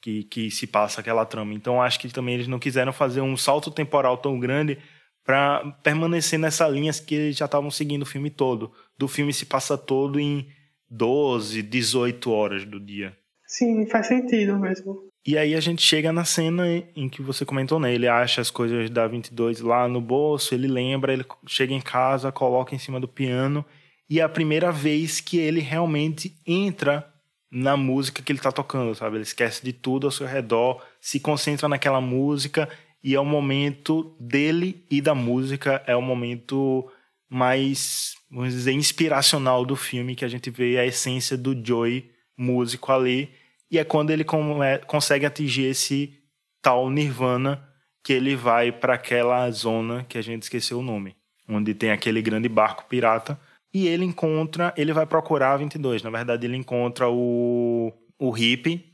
que, 0.00 0.24
que 0.24 0.50
se 0.50 0.66
passa 0.66 1.00
aquela 1.00 1.24
trama. 1.24 1.54
Então 1.54 1.82
acho 1.82 1.98
que 1.98 2.08
também 2.08 2.34
eles 2.34 2.48
não 2.48 2.58
quiseram 2.58 2.92
fazer 2.92 3.20
um 3.20 3.36
salto 3.36 3.70
temporal 3.70 4.18
tão 4.18 4.38
grande 4.38 4.78
para 5.24 5.72
permanecer 5.82 6.38
nessa 6.38 6.68
linha 6.68 6.92
que 6.92 7.14
eles 7.14 7.36
já 7.36 7.46
estavam 7.46 7.70
seguindo 7.70 8.02
o 8.02 8.06
filme 8.06 8.30
todo. 8.30 8.72
Do 8.96 9.08
filme 9.08 9.32
se 9.32 9.46
passa 9.46 9.76
todo 9.76 10.20
em 10.20 10.46
12, 10.88 11.62
18 11.62 12.30
horas 12.30 12.64
do 12.64 12.78
dia. 12.78 13.16
Sim, 13.44 13.86
faz 13.88 14.06
sentido 14.06 14.58
mesmo. 14.58 15.08
E 15.26 15.36
aí 15.36 15.54
a 15.54 15.60
gente 15.60 15.82
chega 15.82 16.12
na 16.12 16.24
cena 16.24 16.64
em 16.94 17.08
que 17.08 17.20
você 17.20 17.44
comentou, 17.44 17.80
né? 17.80 17.92
Ele 17.92 18.06
acha 18.06 18.40
as 18.40 18.48
coisas 18.48 18.88
da 18.90 19.08
22 19.08 19.60
lá 19.60 19.88
no 19.88 20.00
bolso, 20.00 20.54
ele 20.54 20.68
lembra, 20.68 21.12
ele 21.12 21.26
chega 21.46 21.74
em 21.74 21.80
casa, 21.80 22.30
coloca 22.30 22.74
em 22.74 22.78
cima 22.78 23.00
do 23.00 23.08
piano 23.08 23.64
e 24.08 24.20
é 24.20 24.22
a 24.22 24.28
primeira 24.28 24.70
vez 24.70 25.20
que 25.20 25.36
ele 25.38 25.60
realmente 25.60 26.36
entra 26.46 27.12
na 27.50 27.76
música 27.76 28.22
que 28.22 28.30
ele 28.30 28.38
tá 28.38 28.52
tocando, 28.52 28.94
sabe? 28.94 29.16
Ele 29.16 29.22
esquece 29.24 29.64
de 29.64 29.72
tudo 29.72 30.06
ao 30.06 30.12
seu 30.12 30.26
redor, 30.26 30.80
se 31.00 31.18
concentra 31.18 31.68
naquela 31.68 32.00
música 32.00 32.68
e 33.02 33.14
é 33.14 33.20
o 33.20 33.24
momento 33.24 34.16
dele 34.20 34.84
e 34.88 35.00
da 35.00 35.14
música, 35.14 35.82
é 35.86 35.96
o 35.96 36.02
momento 36.02 36.88
mais 37.28 38.14
vamos 38.30 38.52
dizer, 38.52 38.72
inspiracional 38.72 39.64
do 39.64 39.74
filme, 39.74 40.14
que 40.14 40.24
a 40.24 40.28
gente 40.28 40.50
vê 40.50 40.78
a 40.78 40.86
essência 40.86 41.36
do 41.36 41.56
Joey, 41.64 42.10
músico 42.36 42.92
ali, 42.92 43.30
e 43.70 43.78
é 43.78 43.84
quando 43.84 44.10
ele 44.10 44.24
é, 44.64 44.78
consegue 44.78 45.26
atingir 45.26 45.64
esse 45.64 46.14
tal 46.62 46.90
nirvana 46.90 47.66
que 48.02 48.12
ele 48.12 48.36
vai 48.36 48.70
para 48.70 48.94
aquela 48.94 49.50
zona 49.50 50.04
que 50.04 50.16
a 50.16 50.22
gente 50.22 50.44
esqueceu 50.44 50.78
o 50.78 50.82
nome, 50.82 51.16
onde 51.48 51.74
tem 51.74 51.90
aquele 51.90 52.22
grande 52.22 52.48
barco 52.48 52.84
pirata, 52.88 53.38
e 53.74 53.88
ele 53.88 54.04
encontra, 54.04 54.72
ele 54.76 54.92
vai 54.92 55.06
procurar 55.06 55.52
a 55.52 55.56
22, 55.56 56.02
na 56.02 56.10
verdade 56.10 56.46
ele 56.46 56.56
encontra 56.56 57.08
o, 57.08 57.92
o 58.18 58.30
hippie, 58.30 58.92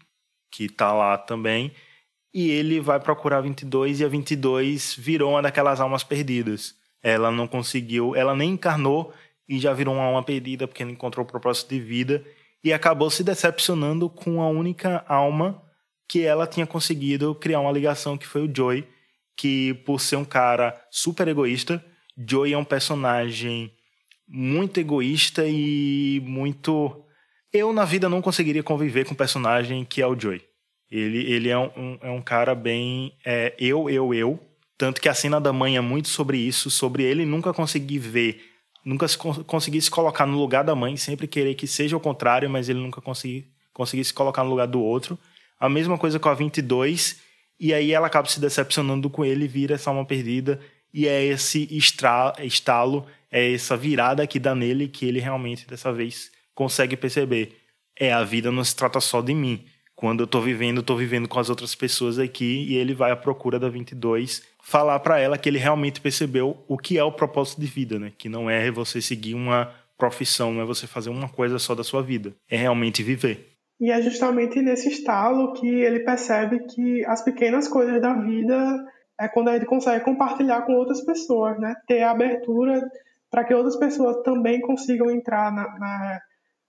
que 0.51 0.69
tá 0.69 0.93
lá 0.93 1.19
também, 1.19 1.73
e 2.35 2.51
ele 2.51 2.81
vai 2.81 2.99
procurar 2.99 3.39
a 3.39 3.41
22 3.43 4.01
e 4.01 4.05
a 4.05 4.09
22 4.09 4.97
virou 4.99 5.33
uma 5.33 5.43
daquelas 5.43 5.81
almas 5.81 6.03
perdidas. 6.03 6.75
Ela 7.03 7.31
não 7.31 7.47
conseguiu, 7.47 8.17
ela 8.17 8.35
nem 8.35 8.53
encarnou 8.53 9.13
e 9.47 9.59
já 9.59 9.75
virou 9.75 9.95
uma 9.95 10.05
alma 10.05 10.23
perdida 10.23 10.67
porque 10.67 10.85
não 10.85 10.93
encontrou 10.93 11.25
o 11.25 11.29
propósito 11.29 11.69
de 11.69 11.81
vida 11.81 12.25
e 12.65 12.73
acabou 12.73 13.11
se 13.11 13.25
decepcionando 13.25 14.09
com 14.09 14.41
a 14.41 14.49
única 14.49 15.05
alma 15.09 15.63
que 16.09 16.23
ela 16.23 16.47
tinha 16.47 16.67
conseguido 16.67 17.35
criar 17.35 17.61
uma 17.61 17.73
ligação 17.73 18.19
que 18.19 18.27
foi 18.27 18.47
o 18.47 18.53
Joy, 18.55 18.87
que 19.37 19.75
por 19.87 20.01
ser 20.01 20.17
um 20.17 20.25
cara 20.25 20.79
super 20.91 21.27
egoísta, 21.27 21.85
Joy 22.17 22.53
é 22.53 22.59
um 22.59 22.65
personagem 22.65 23.73
muito 24.29 24.79
egoísta 24.79 25.45
e 25.47 26.21
muito 26.25 27.03
eu 27.53 27.73
na 27.73 27.85
vida 27.85 28.09
não 28.09 28.23
conseguiria 28.23 28.63
conviver 28.63 29.05
com 29.05 29.13
um 29.13 29.17
personagem 29.17 29.85
que 29.85 30.01
é 30.01 30.07
o 30.07 30.19
Joy. 30.19 30.43
Ele, 30.91 31.33
ele 31.33 31.49
é, 31.49 31.59
um, 31.59 31.99
é 32.03 32.11
um 32.11 32.21
cara 32.21 32.55
bem 32.55 33.17
é, 33.25 33.55
eu, 33.59 33.89
eu, 33.89 34.13
eu. 34.13 34.39
Tanto 34.77 35.01
que 35.01 35.09
a 35.09 35.15
cena 35.15 35.41
da 35.41 35.53
mãe 35.53 35.77
é 35.77 35.81
muito 35.81 36.09
sobre 36.09 36.39
isso, 36.39 36.71
sobre 36.71 37.03
ele 37.03 37.25
nunca 37.25 37.53
conseguir 37.53 37.99
ver 37.99 38.52
nunca 38.85 39.07
se 39.07 39.17
conseguisse 39.17 39.91
colocar 39.91 40.27
no 40.27 40.39
lugar 40.39 40.65
da 40.65 40.75
mãe, 40.75 40.97
sempre 40.97 41.27
querer 41.27 41.55
que 41.55 41.67
seja 41.67 41.97
o 41.97 42.01
contrário, 42.01 42.49
mas 42.51 42.69
ele 42.69 42.81
nunca 42.81 43.01
consegui, 43.01 43.47
conseguisse 43.73 44.13
colocar 44.13 44.45
no 44.45 44.51
lugar 44.51 44.67
do 44.67 44.81
outro. 44.81 45.19
A 45.59 45.69
mesma 45.69 45.97
coisa 45.97 46.19
com 46.19 46.29
a 46.29 46.35
22, 46.35 47.21
e 47.59 47.73
aí 47.73 47.93
ela 47.93 48.09
acaba 48.09 48.29
se 48.29 48.41
decepcionando 48.41 49.09
com 49.09 49.25
ele, 49.25 49.47
vira 49.47 49.77
essa 49.77 49.91
alma 49.91 50.05
perdida, 50.05 50.61
e 50.93 51.07
é 51.07 51.25
esse 51.25 51.69
estalo, 51.71 53.07
é 53.31 53.53
essa 53.55 53.77
virada 53.77 54.27
que 54.27 54.39
dá 54.39 54.55
nele 54.55 54.89
que 54.89 55.07
ele 55.07 55.21
realmente 55.21 55.67
dessa 55.67 55.93
vez 55.93 56.31
consegue 56.55 56.97
perceber. 56.97 57.57
É, 57.99 58.13
a 58.13 58.25
vida 58.25 58.51
não 58.51 58.65
se 58.65 58.75
trata 58.75 59.01
só 59.01 59.21
de 59.21 59.35
mim. 59.35 59.65
Quando 60.03 60.25
eu 60.25 60.27
tô 60.27 60.41
vivendo, 60.41 60.83
tô 60.83 60.97
vivendo 60.97 61.29
com 61.29 61.39
as 61.39 61.49
outras 61.49 61.77
pessoas 61.77 62.19
aqui, 62.19 62.67
e 62.69 62.75
ele 62.75 62.93
vai 62.93 63.13
à 63.13 63.17
procura 63.17 63.57
da 63.57 63.69
22 63.69 64.43
falar 64.61 64.99
para 64.99 65.21
ela 65.21 65.39
que 65.39 65.49
ele 65.49 65.61
realmente 65.61 66.01
percebeu 66.01 66.57
o 66.67 66.77
que 66.77 66.99
é 66.99 67.05
o 67.05 67.13
propósito 67.13 67.61
de 67.61 67.69
vida, 67.69 68.01
né? 68.01 68.13
Que 68.19 68.29
não 68.29 68.51
é 68.51 68.69
você 68.69 69.01
seguir 69.01 69.35
uma 69.35 69.73
profissão, 69.97 70.53
não 70.53 70.61
é 70.61 70.65
você 70.65 70.89
fazer 70.89 71.09
uma 71.09 71.29
coisa 71.29 71.57
só 71.57 71.73
da 71.73 71.85
sua 71.85 72.03
vida, 72.03 72.35
é 72.51 72.57
realmente 72.57 73.01
viver. 73.01 73.53
E 73.81 73.93
é 73.93 74.03
justamente 74.03 74.61
nesse 74.61 74.89
estalo 74.89 75.53
que 75.53 75.69
ele 75.69 76.01
percebe 76.01 76.67
que 76.67 77.05
as 77.07 77.23
pequenas 77.23 77.69
coisas 77.69 78.03
da 78.03 78.13
vida 78.13 78.85
é 79.21 79.29
quando 79.29 79.51
ele 79.51 79.67
consegue 79.67 80.05
compartilhar 80.05 80.63
com 80.63 80.73
outras 80.73 81.01
pessoas, 81.03 81.61
né? 81.61 81.77
Ter 81.87 82.03
a 82.03 82.11
abertura 82.11 82.83
para 83.31 83.45
que 83.45 83.55
outras 83.55 83.77
pessoas 83.77 84.21
também 84.25 84.61
consigam 84.63 85.09
entrar 85.13 85.53
na, 85.53 85.79
na, 85.79 86.21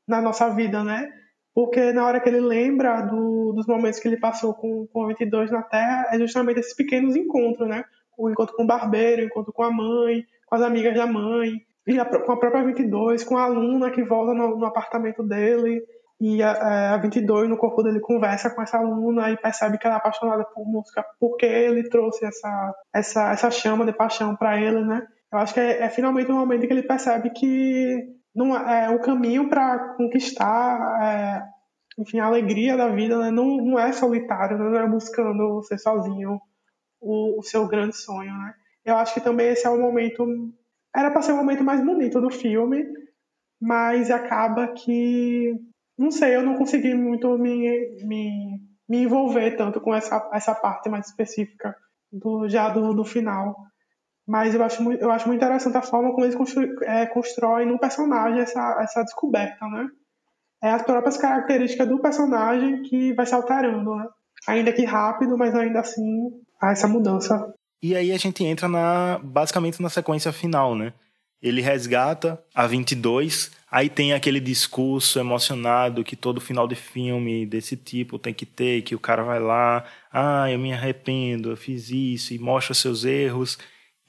na, 0.08 0.22
nossa 0.22 0.50
vida, 0.50 0.84
né? 0.84 1.10
Porque 1.54 1.92
na 1.92 2.06
hora 2.06 2.20
que 2.20 2.28
ele 2.28 2.40
lembra 2.40 3.02
do, 3.02 3.54
dos 3.54 3.68
momentos 3.68 4.00
que 4.00 4.08
ele 4.08 4.20
passou 4.20 4.54
com, 4.54 4.88
com 4.88 5.04
o 5.04 5.08
22 5.08 5.52
na 5.52 5.62
Terra, 5.62 6.08
é 6.12 6.18
justamente 6.18 6.60
esses 6.60 6.76
pequenos 6.76 7.16
encontros, 7.16 7.68
né? 7.68 7.86
O 8.18 8.30
encontro 8.30 8.56
com 8.56 8.64
o 8.64 8.68
barbeiro, 8.68 9.22
o 9.22 9.26
encontro 9.26 9.54
com 9.54 9.64
a 9.64 9.72
mãe, 9.72 10.26
com 10.48 10.56
as 10.56 10.62
amigas 10.62 10.96
da 10.96 11.06
mãe, 11.06 11.62
e 11.86 12.00
a, 12.00 12.06
com 12.06 12.32
a 12.32 12.38
própria 12.38 12.64
22, 12.64 13.24
com 13.24 13.38
a 13.38 13.44
aluna 13.44 13.92
que 13.92 14.04
volta 14.04 14.34
no, 14.34 14.58
no 14.58 14.66
apartamento 14.66 15.22
dele, 15.22 15.84
e 16.20 16.42
a, 16.42 16.94
a 16.94 16.98
22 16.98 17.50
no 17.50 17.58
corpo 17.58 17.84
dele 17.84 18.00
conversa 18.00 18.50
com 18.50 18.62
essa 18.62 18.78
aluna 18.78 19.30
e 19.30 19.38
percebe 19.38 19.78
que 19.78 19.86
ela 19.86 19.98
é 19.98 20.00
apaixonada 20.00 20.46
por 20.46 20.66
música 20.66 21.04
porque 21.20 21.46
ele 21.46 21.90
trouxe 21.90 22.26
essa, 22.26 22.74
essa, 22.94 23.32
essa 23.32 23.52
chama 23.52 23.86
de 23.86 23.92
paixão 23.92 24.36
para 24.36 24.58
ele, 24.60 24.86
né? 24.86 25.06
Eu 25.32 25.40
acho 25.40 25.54
que 25.54 25.60
é, 25.60 25.82
é 25.82 25.90
finalmente 25.90 26.32
um 26.32 26.38
momento 26.38 26.66
que 26.66 26.72
ele 26.72 26.84
percebe 26.84 27.30
que 27.32 28.08
não 28.36 28.56
é, 28.58 28.90
o 28.90 29.00
caminho 29.00 29.50
para 29.50 29.96
conquistar 29.96 31.04
é, 31.04 31.54
enfim, 31.98 32.20
a 32.20 32.26
alegria 32.26 32.76
da 32.76 32.90
vida 32.90 33.18
né? 33.18 33.32
não, 33.32 33.58
não 33.58 33.80
é 33.80 33.92
solitário, 33.92 34.58
né? 34.58 34.70
não 34.70 34.80
é 34.80 34.88
buscando 34.88 35.62
ser 35.64 35.78
sozinho 35.78 36.40
o, 37.00 37.40
o, 37.40 37.44
seu 37.44 37.68
grande 37.68 37.96
sonho, 37.98 38.32
né? 38.32 38.54
Eu 38.86 38.96
acho 38.96 39.14
que 39.14 39.22
também 39.22 39.50
esse 39.50 39.66
é 39.66 39.70
o 39.70 39.80
momento. 39.80 40.26
Era 40.96 41.12
para 41.12 41.22
ser 41.22 41.34
o 41.34 41.38
momento 41.38 41.64
mais 41.64 41.84
bonito 41.84 42.20
do 42.20 42.30
filme, 42.30 42.86
mas 43.62 44.10
acaba 44.10 44.70
que. 44.70 45.54
Não 45.98 46.12
sei, 46.12 46.36
eu 46.36 46.44
não 46.44 46.58
consegui 46.58 46.96
muito 46.96 47.38
me, 47.38 48.04
me, 48.04 48.60
me 48.90 49.04
envolver 49.04 49.56
tanto 49.56 49.80
com 49.80 49.94
essa, 49.94 50.30
essa 50.34 50.56
parte 50.56 50.90
mais 50.90 51.08
específica 51.08 51.76
do, 52.12 52.48
já 52.50 52.70
do, 52.70 52.94
do 52.94 53.06
final. 53.06 53.56
Mas 54.28 54.56
eu 54.56 54.64
acho, 54.64 54.82
muito, 54.82 55.02
eu 55.02 55.12
acho 55.12 55.28
muito 55.28 55.42
interessante 55.42 55.76
a 55.76 55.82
forma 55.82 56.12
como 56.14 56.26
eles 56.26 56.38
é, 56.84 57.06
constroem 57.08 57.68
no 57.68 57.78
personagem 57.78 58.40
essa, 58.40 58.80
essa 58.82 59.04
descoberta, 59.04 59.66
né? 59.68 59.88
É 60.62 60.70
as 60.70 60.82
próprias 60.82 61.18
características 61.18 61.88
do 61.88 62.00
personagem 62.00 62.84
que 62.84 63.14
vai 63.14 63.26
se 63.26 63.36
alterando, 63.36 63.96
né? 63.96 64.08
Ainda 64.48 64.72
que 64.72 64.86
rápido, 64.86 65.38
mas 65.38 65.54
ainda 65.54 65.82
assim 65.82 66.30
há 66.62 66.72
essa 66.72 66.88
mudança. 66.88 67.54
E 67.82 67.96
aí 67.98 68.14
a 68.14 68.18
gente 68.18 68.46
entra 68.46 68.70
na 68.70 69.20
basicamente 69.22 69.82
na 69.82 69.90
sequência 69.90 70.32
final, 70.32 70.74
né? 70.74 70.94
Ele 71.42 71.60
resgata 71.60 72.42
a 72.56 72.66
22, 72.66 73.52
aí 73.70 73.90
tem 73.90 74.14
aquele 74.14 74.40
discurso 74.40 75.20
emocionado 75.20 76.02
que 76.02 76.16
todo 76.16 76.40
final 76.40 76.66
de 76.66 76.76
filme 76.76 77.46
desse 77.46 77.76
tipo 77.76 78.18
tem 78.18 78.34
que 78.34 78.46
ter, 78.46 78.84
que 78.84 78.96
o 78.96 79.00
cara 79.00 79.24
vai 79.24 79.42
lá, 79.42 79.84
ah, 80.10 80.50
eu 80.50 80.58
me 80.58 80.72
arrependo, 80.72 81.50
eu 81.50 81.58
fiz 81.58 81.90
isso, 81.90 82.34
e 82.34 82.40
mostra 82.40 82.74
seus 82.74 83.04
erros, 83.04 83.58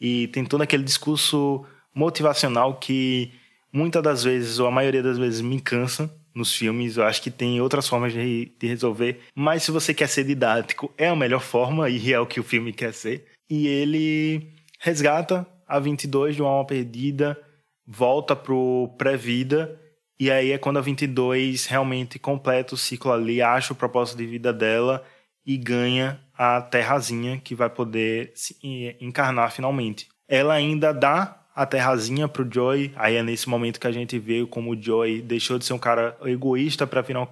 e 0.00 0.28
tem 0.28 0.44
todo 0.44 0.62
aquele 0.62 0.82
discurso 0.82 1.64
motivacional 1.94 2.74
que 2.74 3.32
muitas 3.72 4.02
das 4.02 4.24
vezes, 4.24 4.58
ou 4.58 4.66
a 4.66 4.70
maioria 4.70 5.02
das 5.02 5.18
vezes, 5.18 5.40
me 5.40 5.60
cansa 5.60 6.12
nos 6.34 6.54
filmes. 6.54 6.96
Eu 6.96 7.04
acho 7.04 7.22
que 7.22 7.30
tem 7.30 7.60
outras 7.60 7.88
formas 7.88 8.12
de, 8.12 8.52
de 8.58 8.66
resolver, 8.66 9.20
mas 9.34 9.62
se 9.62 9.70
você 9.70 9.94
quer 9.94 10.08
ser 10.08 10.24
didático, 10.24 10.92
é 10.98 11.08
a 11.08 11.16
melhor 11.16 11.40
forma, 11.40 11.88
e 11.88 12.12
é 12.12 12.20
o 12.20 12.26
que 12.26 12.40
o 12.40 12.44
filme 12.44 12.72
quer 12.72 12.92
ser. 12.92 13.26
E 13.48 13.66
ele 13.66 14.52
resgata 14.80 15.46
a 15.66 15.78
22 15.78 16.36
de 16.36 16.42
uma 16.42 16.50
alma 16.50 16.66
perdida, 16.66 17.38
volta 17.86 18.34
pro 18.36 18.94
pré-vida, 18.98 19.80
e 20.18 20.30
aí 20.30 20.52
é 20.52 20.58
quando 20.58 20.78
a 20.78 20.82
22 20.82 21.66
realmente 21.66 22.18
completa 22.18 22.74
o 22.74 22.78
ciclo 22.78 23.12
ali, 23.12 23.42
acha 23.42 23.72
o 23.72 23.76
propósito 23.76 24.18
de 24.18 24.26
vida 24.26 24.52
dela 24.52 25.04
e 25.46 25.56
ganha 25.56 26.20
a 26.36 26.60
terrazinha 26.60 27.38
que 27.38 27.54
vai 27.54 27.70
poder 27.70 28.32
se 28.34 28.56
encarnar 29.00 29.52
finalmente. 29.52 30.08
Ela 30.28 30.54
ainda 30.54 30.92
dá 30.92 31.40
a 31.54 31.64
terrazinha 31.64 32.26
pro 32.26 32.48
Joy, 32.50 32.92
aí 32.96 33.14
é 33.14 33.22
nesse 33.22 33.48
momento 33.48 33.78
que 33.78 33.86
a 33.86 33.92
gente 33.92 34.18
vê 34.18 34.44
como 34.44 34.72
o 34.72 34.80
Joy 34.80 35.22
deixou 35.22 35.58
de 35.58 35.64
ser 35.64 35.72
um 35.72 35.78
cara 35.78 36.16
egoísta 36.24 36.86
para 36.86 37.00
virar 37.00 37.28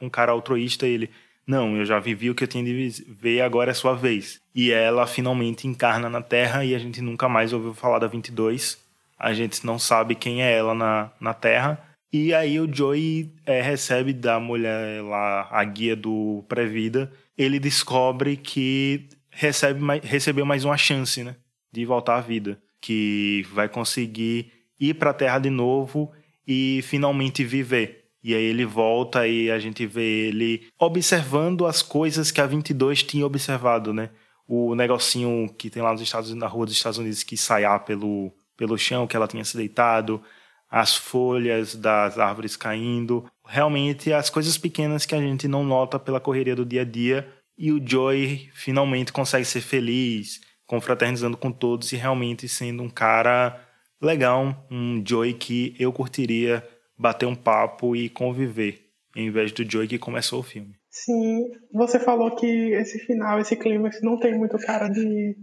um 0.00 0.08
cara 0.08 0.32
altruísta, 0.32 0.86
ele 0.86 1.08
não, 1.46 1.76
eu 1.76 1.84
já 1.84 1.98
vivi 1.98 2.30
o 2.30 2.34
que 2.34 2.44
eu 2.44 2.48
tinha 2.48 2.62
de 2.62 3.04
ver, 3.08 3.40
agora 3.40 3.72
é 3.72 3.74
sua 3.74 3.94
vez. 3.94 4.40
E 4.54 4.70
ela 4.70 5.04
finalmente 5.04 5.66
encarna 5.66 6.08
na 6.08 6.22
Terra 6.22 6.64
e 6.64 6.76
a 6.76 6.78
gente 6.78 7.00
nunca 7.00 7.28
mais 7.28 7.52
ouviu 7.52 7.74
falar 7.74 7.98
da 7.98 8.06
22. 8.06 8.78
A 9.18 9.32
gente 9.32 9.66
não 9.66 9.76
sabe 9.76 10.14
quem 10.14 10.42
é 10.44 10.56
ela 10.56 10.74
na, 10.74 11.10
na 11.20 11.34
Terra. 11.34 11.80
E 12.12 12.32
aí 12.32 12.60
o 12.60 12.72
Joey 12.72 13.32
é, 13.44 13.60
recebe 13.60 14.12
da 14.12 14.38
mulher 14.38 15.02
lá 15.02 15.48
a 15.50 15.64
guia 15.64 15.96
do 15.96 16.44
pré-vida. 16.48 17.12
Ele 17.36 17.58
descobre 17.58 18.36
que 18.36 19.08
recebe, 19.30 19.80
recebeu 20.02 20.44
mais 20.44 20.64
uma 20.64 20.76
chance, 20.76 21.22
né? 21.22 21.36
De 21.72 21.84
voltar 21.84 22.16
à 22.16 22.20
vida. 22.20 22.60
Que 22.80 23.46
vai 23.52 23.68
conseguir 23.68 24.52
ir 24.78 24.94
para 24.94 25.10
a 25.10 25.14
Terra 25.14 25.38
de 25.38 25.50
novo 25.50 26.12
e 26.46 26.80
finalmente 26.82 27.44
viver. 27.44 28.00
E 28.22 28.34
aí 28.34 28.42
ele 28.42 28.64
volta 28.64 29.26
e 29.26 29.50
a 29.50 29.58
gente 29.58 29.86
vê 29.86 30.28
ele 30.28 30.68
observando 30.78 31.66
as 31.66 31.80
coisas 31.80 32.30
que 32.30 32.40
a 32.40 32.46
22 32.46 33.02
tinha 33.02 33.24
observado, 33.24 33.94
né? 33.94 34.10
O 34.46 34.74
negocinho 34.74 35.48
que 35.56 35.70
tem 35.70 35.82
lá 35.82 35.92
nos 35.92 36.02
Estados 36.02 36.34
na 36.34 36.46
rua 36.46 36.66
dos 36.66 36.74
Estados 36.74 36.98
Unidos 36.98 37.22
que 37.22 37.36
saiar 37.36 37.84
pelo, 37.84 38.32
pelo 38.56 38.76
chão, 38.76 39.06
que 39.06 39.16
ela 39.16 39.28
tinha 39.28 39.44
se 39.44 39.56
deitado, 39.56 40.22
as 40.68 40.94
folhas 40.96 41.74
das 41.74 42.18
árvores 42.18 42.56
caindo. 42.56 43.24
Realmente 43.52 44.12
as 44.12 44.30
coisas 44.30 44.56
pequenas 44.56 45.04
que 45.04 45.12
a 45.12 45.20
gente 45.20 45.48
não 45.48 45.64
nota 45.64 45.98
pela 45.98 46.20
correria 46.20 46.54
do 46.54 46.64
dia 46.64 46.82
a 46.82 46.84
dia. 46.84 47.28
E 47.58 47.72
o 47.72 47.84
Joy 47.84 48.48
finalmente 48.54 49.12
consegue 49.12 49.44
ser 49.44 49.60
feliz, 49.60 50.40
confraternizando 50.66 51.36
com 51.36 51.50
todos 51.50 51.92
e 51.92 51.96
realmente 51.96 52.48
sendo 52.48 52.80
um 52.80 52.88
cara 52.88 53.60
legal, 54.00 54.66
um 54.70 55.02
Joy 55.04 55.34
que 55.34 55.74
eu 55.80 55.92
curtiria 55.92 56.64
bater 56.96 57.26
um 57.26 57.34
papo 57.34 57.96
e 57.96 58.08
conviver, 58.08 58.78
em 59.16 59.30
vez 59.30 59.50
do 59.50 59.68
Joey 59.68 59.88
que 59.88 59.98
começou 59.98 60.40
o 60.40 60.44
filme. 60.44 60.74
Sim, 60.88 61.50
você 61.72 61.98
falou 61.98 62.36
que 62.36 62.46
esse 62.46 63.00
final, 63.00 63.40
esse 63.40 63.56
clímax, 63.56 64.00
não 64.00 64.18
tem 64.18 64.38
muito 64.38 64.56
cara 64.58 64.88
de, 64.88 65.36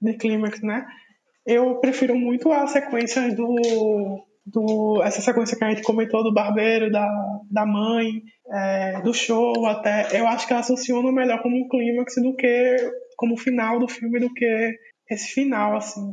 de 0.00 0.14
clímax, 0.14 0.60
né? 0.62 0.84
Eu 1.46 1.76
prefiro 1.76 2.16
muito 2.16 2.50
a 2.50 2.66
sequência 2.66 3.34
do, 3.34 4.24
do. 4.44 5.02
Essa 5.02 5.20
sequência 5.20 5.56
que 5.56 5.64
a 5.64 5.70
gente 5.70 5.82
comentou 5.82 6.22
do 6.22 6.32
barbeiro, 6.32 6.90
da, 6.90 7.08
da 7.50 7.66
mãe, 7.66 8.22
é, 8.50 9.00
do 9.00 9.14
show 9.14 9.66
até. 9.66 10.08
Eu 10.18 10.26
acho 10.26 10.46
que 10.46 10.52
ela 10.52 10.62
funciona 10.62 11.10
melhor 11.12 11.42
como 11.42 11.56
um 11.56 11.68
clímax 11.68 12.14
do 12.16 12.34
que 12.34 12.76
como 13.16 13.36
final 13.36 13.78
do 13.78 13.88
filme 13.88 14.18
do 14.20 14.32
que 14.32 14.76
esse 15.10 15.32
final, 15.32 15.76
assim. 15.76 16.12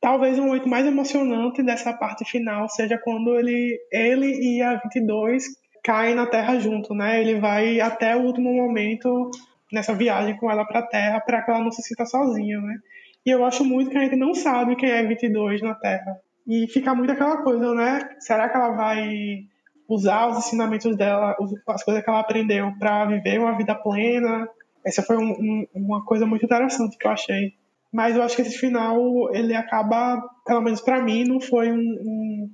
Talvez 0.00 0.38
o 0.38 0.42
momento 0.42 0.68
mais 0.68 0.86
emocionante 0.86 1.62
dessa 1.62 1.92
parte 1.92 2.24
final 2.24 2.68
seja 2.68 2.98
quando 2.98 3.38
ele, 3.38 3.78
ele 3.90 4.56
e 4.56 4.62
a 4.62 4.76
22 4.76 5.44
caem 5.82 6.14
na 6.14 6.26
Terra 6.26 6.58
junto, 6.58 6.94
né? 6.94 7.20
Ele 7.20 7.38
vai 7.40 7.80
até 7.80 8.16
o 8.16 8.22
último 8.22 8.52
momento 8.52 9.30
nessa 9.72 9.94
viagem 9.94 10.36
com 10.36 10.50
ela 10.50 10.64
para 10.64 10.80
a 10.80 10.86
Terra 10.86 11.20
para 11.20 11.42
que 11.42 11.50
ela 11.50 11.62
não 11.62 11.70
se 11.70 11.82
sinta 11.82 12.04
sozinha, 12.04 12.60
né? 12.60 12.76
E 13.24 13.30
eu 13.30 13.44
acho 13.44 13.64
muito 13.64 13.90
que 13.90 13.98
a 13.98 14.02
gente 14.02 14.16
não 14.16 14.34
sabe 14.34 14.76
quem 14.76 14.90
é 14.90 15.02
22 15.02 15.60
na 15.60 15.74
Terra. 15.74 16.16
E 16.46 16.68
fica 16.68 16.94
muito 16.94 17.12
aquela 17.12 17.42
coisa, 17.42 17.74
né? 17.74 18.08
Será 18.20 18.48
que 18.48 18.56
ela 18.56 18.70
vai 18.70 19.46
usar 19.88 20.28
os 20.28 20.38
ensinamentos 20.38 20.96
dela, 20.96 21.36
as 21.68 21.82
coisas 21.82 22.04
que 22.04 22.10
ela 22.10 22.20
aprendeu 22.20 22.72
para 22.78 23.06
viver 23.06 23.40
uma 23.40 23.56
vida 23.56 23.74
plena? 23.74 24.48
Essa 24.84 25.02
foi 25.02 25.16
um, 25.16 25.32
um, 25.32 25.66
uma 25.74 26.04
coisa 26.04 26.24
muito 26.24 26.44
interessante 26.44 26.96
que 26.96 27.06
eu 27.06 27.10
achei. 27.10 27.54
Mas 27.92 28.14
eu 28.14 28.22
acho 28.22 28.36
que 28.36 28.42
esse 28.42 28.58
final, 28.58 28.96
ele 29.34 29.54
acaba, 29.54 30.20
pelo 30.44 30.60
menos 30.60 30.80
para 30.80 31.02
mim, 31.02 31.24
não 31.24 31.40
foi 31.40 31.72
um, 31.72 31.78
um, 31.78 32.50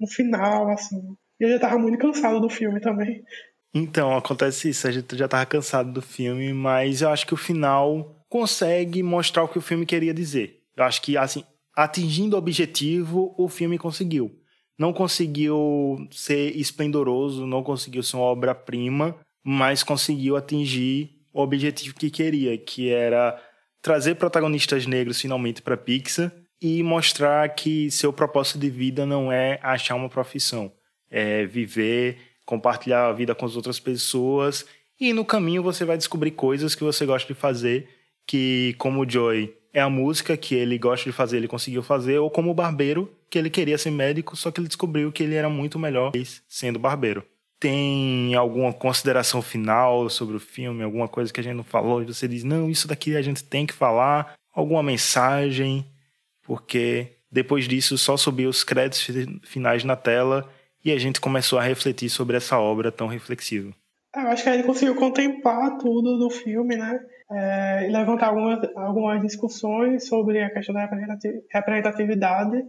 um, 0.00 0.06
final, 0.06 0.70
assim. 0.70 1.16
Eu 1.38 1.50
já 1.50 1.58
tava 1.58 1.78
muito 1.78 1.98
cansado 1.98 2.40
do 2.40 2.48
filme 2.48 2.80
também. 2.80 3.22
Então, 3.74 4.16
acontece 4.16 4.68
isso, 4.70 4.86
a 4.86 4.92
gente 4.92 5.16
já 5.16 5.26
tava 5.26 5.44
cansado 5.46 5.92
do 5.92 6.00
filme, 6.00 6.52
mas 6.52 7.02
eu 7.02 7.10
acho 7.10 7.26
que 7.26 7.34
o 7.34 7.36
final 7.36 8.24
consegue 8.28 9.02
mostrar 9.02 9.42
o 9.42 9.48
que 9.48 9.58
o 9.58 9.62
filme 9.62 9.84
queria 9.84 10.14
dizer. 10.14 10.60
Eu 10.76 10.84
acho 10.84 11.02
que, 11.02 11.16
assim, 11.16 11.44
atingindo 11.76 12.36
o 12.36 12.38
objetivo, 12.38 13.34
o 13.36 13.48
filme 13.48 13.78
conseguiu. 13.78 14.40
Não 14.78 14.92
conseguiu 14.92 16.06
ser 16.10 16.56
esplendoroso, 16.56 17.46
não 17.46 17.62
conseguiu 17.62 18.02
ser 18.02 18.16
uma 18.16 18.26
obra-prima, 18.26 19.16
mas 19.42 19.82
conseguiu 19.82 20.36
atingir 20.36 21.20
o 21.32 21.40
objetivo 21.40 21.94
que 21.94 22.10
queria, 22.10 22.56
que 22.56 22.88
era 22.90 23.40
trazer 23.82 24.14
protagonistas 24.14 24.86
negros 24.86 25.20
finalmente 25.20 25.60
para 25.60 25.76
Pixar 25.76 26.32
e 26.60 26.82
mostrar 26.82 27.48
que 27.50 27.90
seu 27.90 28.12
propósito 28.12 28.58
de 28.58 28.70
vida 28.70 29.04
não 29.04 29.30
é 29.30 29.58
achar 29.62 29.94
uma 29.94 30.08
profissão, 30.08 30.72
é 31.10 31.44
viver, 31.44 32.18
compartilhar 32.46 33.06
a 33.06 33.12
vida 33.12 33.34
com 33.34 33.44
as 33.44 33.56
outras 33.56 33.78
pessoas 33.78 34.64
e 34.98 35.12
no 35.12 35.24
caminho 35.24 35.62
você 35.62 35.84
vai 35.84 35.96
descobrir 35.96 36.30
coisas 36.30 36.74
que 36.74 36.84
você 36.84 37.04
gosta 37.04 37.32
de 37.32 37.38
fazer, 37.38 37.88
que 38.26 38.74
como 38.78 39.02
o 39.02 39.08
Joy 39.08 39.54
é 39.74 39.80
a 39.80 39.90
música 39.90 40.36
que 40.36 40.54
ele 40.54 40.78
gosta 40.78 41.10
de 41.10 41.14
fazer, 41.14 41.36
ele 41.36 41.48
conseguiu 41.48 41.82
fazer, 41.82 42.18
ou 42.18 42.30
como 42.30 42.54
barbeiro, 42.54 43.12
que 43.28 43.38
ele 43.38 43.50
queria 43.50 43.76
ser 43.76 43.90
médico, 43.90 44.36
só 44.36 44.50
que 44.50 44.60
ele 44.60 44.68
descobriu 44.68 45.12
que 45.12 45.22
ele 45.22 45.34
era 45.34 45.50
muito 45.50 45.78
melhor 45.78 46.12
sendo 46.48 46.78
barbeiro 46.78 47.22
tem 47.64 48.34
alguma 48.34 48.74
consideração 48.74 49.40
final 49.40 50.10
sobre 50.10 50.36
o 50.36 50.40
filme, 50.40 50.82
alguma 50.82 51.08
coisa 51.08 51.32
que 51.32 51.40
a 51.40 51.42
gente 51.42 51.56
não 51.56 51.64
falou 51.64 52.02
e 52.02 52.04
você 52.04 52.28
diz, 52.28 52.44
não, 52.44 52.68
isso 52.68 52.86
daqui 52.86 53.16
a 53.16 53.22
gente 53.22 53.42
tem 53.42 53.64
que 53.64 53.72
falar, 53.72 54.34
alguma 54.52 54.82
mensagem, 54.82 55.82
porque 56.42 57.12
depois 57.32 57.66
disso 57.66 57.96
só 57.96 58.18
subiu 58.18 58.50
os 58.50 58.62
créditos 58.62 59.08
finais 59.44 59.82
na 59.82 59.96
tela 59.96 60.46
e 60.84 60.92
a 60.92 60.98
gente 60.98 61.22
começou 61.22 61.58
a 61.58 61.62
refletir 61.62 62.10
sobre 62.10 62.36
essa 62.36 62.58
obra 62.58 62.92
tão 62.92 63.06
reflexiva. 63.06 63.72
Eu 64.14 64.28
acho 64.28 64.44
que 64.44 64.52
gente 64.52 64.66
conseguiu 64.66 64.94
contemplar 64.94 65.78
tudo 65.78 66.18
do 66.18 66.28
filme, 66.28 66.76
né? 66.76 67.00
É, 67.36 67.88
e 67.88 67.92
levantar 67.92 68.28
algumas, 68.28 68.76
algumas 68.76 69.20
discussões 69.22 70.06
sobre 70.06 70.40
a 70.40 70.50
questão 70.50 70.74
da 70.74 70.88
representatividade. 71.52 72.64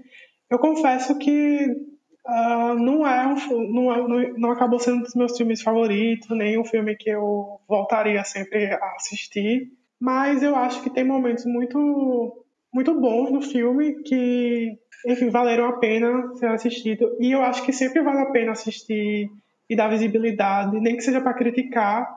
Eu 0.50 0.58
confesso 0.60 1.18
que 1.18 1.96
Uh, 2.28 2.74
não, 2.80 3.06
é 3.08 3.28
um, 3.28 3.72
não, 3.72 3.94
é, 3.94 4.34
não, 4.36 4.52
acabou 4.52 4.80
sendo 4.80 4.98
um 4.98 5.02
dos 5.04 5.14
meus 5.14 5.38
filmes 5.38 5.62
favoritos, 5.62 6.28
nem 6.36 6.58
um 6.58 6.66
filme 6.66 6.96
que 6.96 7.08
eu 7.08 7.60
voltaria 7.70 8.24
sempre 8.24 8.74
a 8.74 8.94
assistir, 8.96 9.68
mas 10.00 10.42
eu 10.42 10.56
acho 10.56 10.82
que 10.82 10.90
tem 10.90 11.04
momentos 11.04 11.46
muito, 11.46 12.44
muito 12.74 13.00
bons 13.00 13.32
no 13.32 13.44
filme 13.44 14.02
que, 14.02 14.76
enfim, 15.06 15.30
valeram 15.30 15.68
a 15.68 15.74
pena 15.74 16.34
ser 16.34 16.48
assistido. 16.48 17.16
E 17.20 17.32
eu 17.32 17.44
acho 17.44 17.64
que 17.64 17.72
sempre 17.72 18.02
vale 18.02 18.22
a 18.22 18.32
pena 18.32 18.54
assistir 18.54 19.30
e 19.70 19.76
dar 19.76 19.90
visibilidade, 19.90 20.80
nem 20.80 20.96
que 20.96 21.04
seja 21.04 21.22
para 21.22 21.36
criticar. 21.36 22.12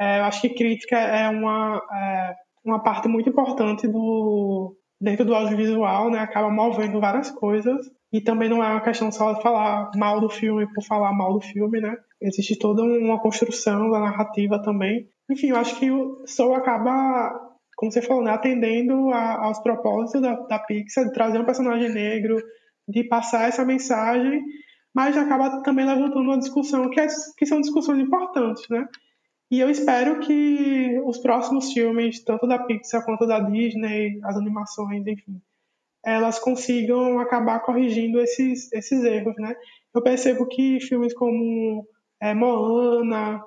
É, 0.00 0.20
eu 0.20 0.24
acho 0.24 0.40
que 0.40 0.50
crítica 0.50 0.96
é 0.96 1.28
uma, 1.28 1.82
é, 1.92 2.34
uma 2.64 2.82
parte 2.82 3.08
muito 3.08 3.28
importante 3.28 3.86
do, 3.86 4.76
dentro 5.00 5.24
do 5.24 5.34
audiovisual, 5.34 6.10
né, 6.10 6.18
acaba 6.20 6.50
movendo 6.50 7.00
várias 7.00 7.30
coisas. 7.30 7.90
E 8.12 8.20
também 8.20 8.48
não 8.48 8.62
é 8.62 8.68
uma 8.68 8.82
questão 8.82 9.10
só 9.10 9.32
de 9.32 9.42
falar 9.42 9.90
mal 9.96 10.20
do 10.20 10.28
filme 10.28 10.66
por 10.74 10.84
falar 10.84 11.12
mal 11.14 11.32
do 11.32 11.40
filme, 11.40 11.80
né? 11.80 11.96
Existe 12.20 12.58
toda 12.58 12.82
uma 12.82 13.18
construção 13.18 13.90
da 13.90 13.98
narrativa 14.00 14.62
também. 14.62 15.08
Enfim, 15.30 15.48
eu 15.48 15.56
acho 15.56 15.78
que 15.78 15.90
o 15.90 16.22
Soul 16.26 16.54
acaba, 16.54 17.32
como 17.74 17.90
você 17.90 18.02
falou, 18.02 18.22
né, 18.22 18.30
atendendo 18.30 19.08
a, 19.08 19.46
aos 19.46 19.60
propósitos 19.60 20.20
da, 20.20 20.34
da 20.34 20.58
Pixar, 20.58 21.06
de 21.06 21.12
trazer 21.12 21.38
um 21.38 21.46
personagem 21.46 21.88
negro, 21.88 22.36
de 22.86 23.02
passar 23.04 23.48
essa 23.48 23.64
mensagem, 23.64 24.42
mas 24.94 25.16
acaba 25.16 25.62
também 25.62 25.86
levantando 25.86 26.20
uma 26.20 26.38
discussão 26.38 26.90
que, 26.90 27.00
é, 27.00 27.06
que 27.38 27.46
são 27.46 27.62
discussões 27.62 27.98
importantes, 27.98 28.64
né? 28.68 28.86
E 29.52 29.60
eu 29.60 29.68
espero 29.68 30.18
que 30.20 30.98
os 31.04 31.18
próximos 31.18 31.74
filmes, 31.74 32.24
tanto 32.24 32.46
da 32.46 32.58
Pixar 32.60 33.04
quanto 33.04 33.26
da 33.26 33.38
Disney, 33.38 34.18
as 34.24 34.34
animações, 34.34 35.06
enfim, 35.06 35.42
elas 36.02 36.38
consigam 36.38 37.18
acabar 37.18 37.60
corrigindo 37.60 38.18
esses, 38.18 38.72
esses 38.72 39.04
erros, 39.04 39.34
né? 39.36 39.54
Eu 39.94 40.02
percebo 40.02 40.46
que 40.46 40.80
filmes 40.80 41.12
como 41.12 41.86
é, 42.18 42.32
Moana 42.32 43.44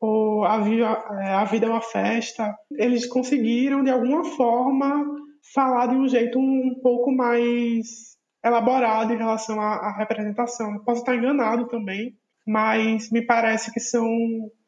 ou 0.00 0.44
a 0.44 0.58
Vida, 0.58 0.86
é, 1.22 1.34
a 1.34 1.44
Vida 1.44 1.66
é 1.66 1.68
uma 1.68 1.80
Festa, 1.80 2.52
eles 2.72 3.06
conseguiram, 3.06 3.84
de 3.84 3.90
alguma 3.90 4.24
forma, 4.24 5.06
falar 5.54 5.86
de 5.86 5.94
um 5.94 6.08
jeito 6.08 6.36
um 6.36 6.80
pouco 6.82 7.12
mais 7.12 8.16
elaborado 8.44 9.12
em 9.12 9.18
relação 9.18 9.60
à, 9.60 9.74
à 9.74 9.96
representação. 9.98 10.80
Posso 10.80 11.02
estar 11.02 11.14
enganado 11.14 11.68
também, 11.68 12.18
mas 12.44 13.08
me 13.12 13.22
parece 13.22 13.72
que 13.72 13.78
são 13.78 14.04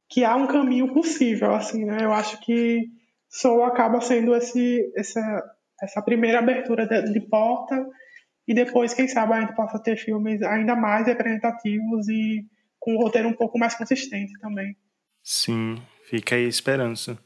que 0.09 0.25
há 0.25 0.37
um 0.37 0.47
caminho 0.47 0.93
possível, 0.93 1.55
assim, 1.55 1.85
né? 1.85 1.99
Eu 2.01 2.13
acho 2.13 2.41
que 2.41 2.85
Soul 3.29 3.65
acaba 3.65 4.01
sendo 4.01 4.35
esse, 4.35 4.93
essa, 4.97 5.43
essa 5.83 6.03
primeira 6.03 6.39
abertura 6.39 6.87
de, 6.87 7.13
de 7.13 7.21
porta 7.21 7.85
e 8.47 8.55
depois, 8.55 8.95
quem 8.95 9.09
sabe, 9.09 9.33
a 9.33 9.41
gente 9.41 9.57
possa 9.57 9.79
ter 9.79 9.97
filmes 9.97 10.41
ainda 10.43 10.77
mais 10.77 11.07
representativos 11.07 12.09
e 12.09 12.45
com 12.79 12.95
um 12.95 12.99
roteiro 12.99 13.29
um 13.29 13.33
pouco 13.33 13.59
mais 13.59 13.75
consistente 13.75 14.33
também. 14.41 14.77
Sim, 15.23 15.83
fica 16.09 16.37
aí 16.37 16.47
a 16.47 16.49
esperança. 16.49 17.19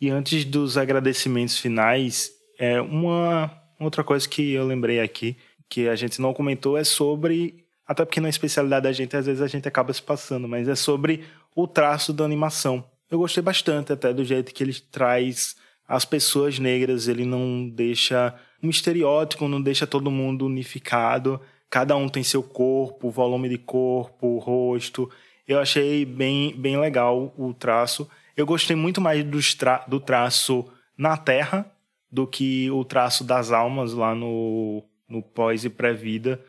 E 0.00 0.10
antes 0.10 0.44
dos 0.44 0.76
agradecimentos 0.76 1.58
finais, 1.58 2.30
é 2.58 2.80
uma 2.80 3.50
outra 3.78 4.02
coisa 4.02 4.28
que 4.28 4.52
eu 4.52 4.66
lembrei 4.66 5.00
aqui, 5.00 5.36
que 5.68 5.88
a 5.88 5.94
gente 5.94 6.20
não 6.20 6.34
comentou, 6.34 6.76
é 6.76 6.82
sobre 6.82 7.66
até 7.86 8.04
porque 8.04 8.20
na 8.20 8.28
especialidade 8.28 8.82
da 8.82 8.92
gente, 8.92 9.16
às 9.16 9.26
vezes 9.26 9.40
a 9.40 9.46
gente 9.46 9.68
acaba 9.68 9.92
se 9.92 10.02
passando, 10.02 10.48
mas 10.48 10.68
é 10.68 10.74
sobre 10.74 11.24
o 11.56 11.66
traço 11.66 12.12
da 12.12 12.24
animação. 12.24 12.84
Eu 13.10 13.18
gostei 13.18 13.42
bastante 13.42 13.92
até 13.92 14.12
do 14.12 14.24
jeito 14.24 14.54
que 14.54 14.62
ele 14.62 14.74
traz 14.74 15.56
as 15.88 16.04
pessoas 16.04 16.60
negras, 16.60 17.08
ele 17.08 17.24
não 17.24 17.68
deixa 17.68 18.32
um 18.62 18.70
estereótipo, 18.70 19.48
não 19.48 19.60
deixa 19.60 19.86
todo 19.86 20.10
mundo 20.10 20.46
unificado. 20.46 21.40
Cada 21.68 21.96
um 21.96 22.08
tem 22.08 22.22
seu 22.22 22.42
corpo, 22.42 23.10
volume 23.10 23.48
de 23.48 23.58
corpo, 23.58 24.38
rosto. 24.38 25.10
Eu 25.48 25.58
achei 25.58 26.04
bem, 26.04 26.54
bem 26.56 26.78
legal 26.78 27.34
o 27.36 27.52
traço. 27.52 28.08
Eu 28.36 28.46
gostei 28.46 28.76
muito 28.76 29.00
mais 29.00 29.24
do, 29.24 29.40
tra 29.56 29.84
do 29.88 29.98
traço 29.98 30.64
na 30.96 31.16
Terra 31.16 31.68
do 32.12 32.26
que 32.26 32.70
o 32.70 32.84
traço 32.84 33.24
das 33.24 33.50
almas 33.50 33.92
lá 33.92 34.14
no, 34.14 34.84
no 35.08 35.22
pós 35.22 35.64
e 35.64 35.70
pré-vida 35.70 36.40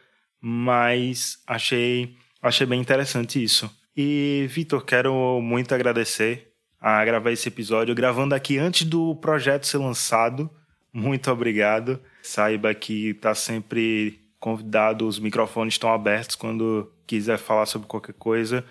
mas 0.41 1.41
achei, 1.45 2.15
achei 2.41 2.65
bem 2.65 2.79
interessante 2.79 3.43
isso. 3.43 3.69
E, 3.99 4.45
Vitor, 4.51 4.85
quero 4.85 5.41
muito 5.41 5.73
agradecer 5.73 6.51
a 6.79 7.03
gravar 7.03 7.31
esse 7.31 7.47
episódio, 7.47 7.95
gravando 7.95 8.35
aqui 8.35 8.59
antes 8.59 8.85
do 8.85 9.15
projeto 9.15 9.65
ser 9.65 9.79
lançado. 9.79 10.47
Muito 10.93 11.31
obrigado. 11.31 11.99
Saiba 12.21 12.75
que 12.75 13.09
está 13.09 13.33
sempre 13.33 14.19
convidado, 14.39 15.07
os 15.07 15.17
microfones 15.17 15.73
estão 15.73 15.91
abertos 15.91 16.35
quando 16.35 16.91
quiser 17.07 17.39
falar 17.39 17.65
sobre 17.65 17.87
qualquer 17.87 18.13
coisa. 18.13 18.63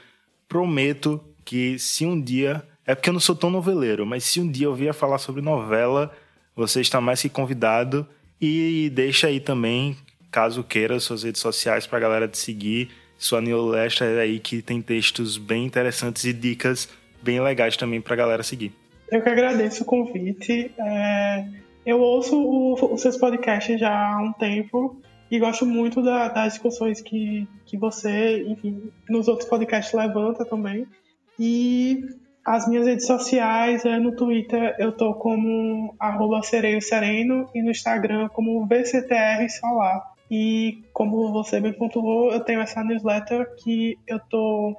Prometo 0.49 1.21
que 1.45 1.77
se 1.77 2.07
um 2.07 2.21
dia, 2.21 2.65
é 2.87 2.95
porque 2.95 3.09
eu 3.09 3.13
não 3.13 3.19
sou 3.19 3.35
tão 3.35 3.51
noveleiro, 3.51 4.07
mas 4.07 4.23
se 4.23 4.41
um 4.41 4.49
dia 4.49 4.67
eu 4.67 4.75
vier 4.77 4.95
falar 4.95 5.19
sobre 5.19 5.43
novela, 5.43 6.17
você 6.55 6.81
está 6.81 7.01
mais 7.01 7.21
que 7.21 7.29
convidado. 7.29 8.07
E 8.41 8.93
deixa 8.95 9.27
aí 9.27 9.41
também 9.41 9.97
caso 10.31 10.63
queira, 10.63 11.01
suas 11.01 11.25
redes 11.25 11.41
sociais 11.41 11.85
para 11.85 11.99
a 11.99 12.01
galera 12.01 12.29
te 12.29 12.39
seguir. 12.39 12.91
Sua 13.19 13.41
newsletter 13.41 14.19
aí 14.19 14.39
que 14.39 14.61
tem 14.61 14.83
textos 14.83 15.39
bem 15.39 15.65
interessantes 15.65 16.25
e 16.25 16.33
dicas 16.33 16.89
bem 17.23 17.41
legais 17.41 17.77
também 17.77 18.01
para 18.01 18.15
a 18.15 18.17
galera 18.17 18.43
seguir. 18.43 18.73
Eu 19.11 19.23
que 19.23 19.29
agradeço 19.29 19.83
o 19.83 19.87
convite. 19.87 20.71
É, 20.79 21.45
eu 21.85 22.01
ouço 22.01 22.37
o, 22.37 22.75
os 22.93 23.01
seus 23.01 23.17
podcasts 23.17 23.79
já 23.79 23.91
há 23.91 24.19
um 24.21 24.33
tempo 24.33 25.01
e 25.31 25.39
gosto 25.39 25.65
muito 25.67 26.03
da, 26.03 26.29
das 26.29 26.55
discussões 26.55 27.01
que, 27.01 27.49
que 27.65 27.77
você, 27.77 28.45
enfim, 28.45 28.91
nos 29.09 29.29
outros 29.29 29.49
podcasts 29.49 29.95
levanta 29.95 30.45
também. 30.45 30.87
E 31.39 32.05
as 32.45 32.69
minhas 32.69 32.87
redes 32.87 33.07
sociais, 33.07 33.85
é, 33.85 33.99
no 33.99 34.15
Twitter 34.15 34.77
eu 34.79 34.93
tô 34.93 35.15
como 35.15 35.95
arroba 35.99 36.43
sereio 36.43 36.81
sereno 36.81 37.49
e 37.55 37.63
no 37.63 37.71
Instagram 37.71 38.29
como 38.29 38.67
VCTR 38.67 39.49
Solar. 39.49 40.16
E 40.31 40.83
como 40.93 41.33
você 41.33 41.61
bem 41.61 41.73
pontuou, 41.73 42.33
eu 42.33 42.41
tenho 42.41 42.61
essa 42.61 42.83
newsletter 42.83 43.55
que 43.57 43.99
eu 44.07 44.19
tô 44.19 44.77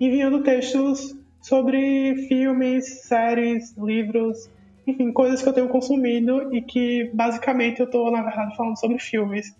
enviando 0.00 0.42
textos 0.42 1.16
sobre 1.40 2.26
filmes, 2.28 3.02
séries, 3.02 3.76
livros, 3.76 4.48
enfim, 4.86 5.12
coisas 5.12 5.42
que 5.42 5.48
eu 5.48 5.52
tenho 5.52 5.68
consumido 5.68 6.54
e 6.54 6.62
que 6.62 7.10
basicamente 7.12 7.80
eu 7.80 7.90
tô, 7.90 8.10
na 8.10 8.22
verdade, 8.22 8.56
falando 8.56 8.78
sobre 8.78 8.98
filmes. 8.98 9.54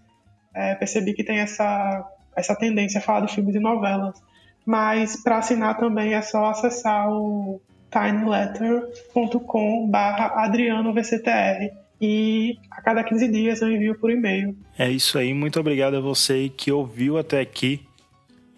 É, 0.55 0.75
percebi 0.75 1.13
que 1.13 1.25
tem 1.25 1.39
essa, 1.39 2.09
essa 2.37 2.55
tendência 2.57 2.99
a 2.99 3.03
falar 3.03 3.27
de 3.27 3.35
filmes 3.35 3.55
e 3.55 3.61
novelas. 3.61 4.21
Mas 4.65 5.23
para 5.23 5.39
assinar 5.39 5.79
também 5.79 6.15
é 6.15 6.23
só 6.23 6.47
acessar 6.47 7.11
o 7.11 7.61
tinyletter.com 7.91 9.89
barra 9.91 10.45
adrianovctr 10.45 11.88
e 12.01 12.59
a 12.71 12.81
cada 12.83 13.03
15 13.03 13.29
dias 13.29 13.61
eu 13.61 13.71
envio 13.71 13.99
por 13.99 14.11
e-mail. 14.11 14.57
É 14.79 14.91
isso 14.91 15.19
aí, 15.19 15.35
muito 15.35 15.59
obrigado 15.59 15.97
a 15.97 16.01
você 16.01 16.49
que 16.49 16.71
ouviu 16.71 17.19
até 17.19 17.41
aqui. 17.41 17.81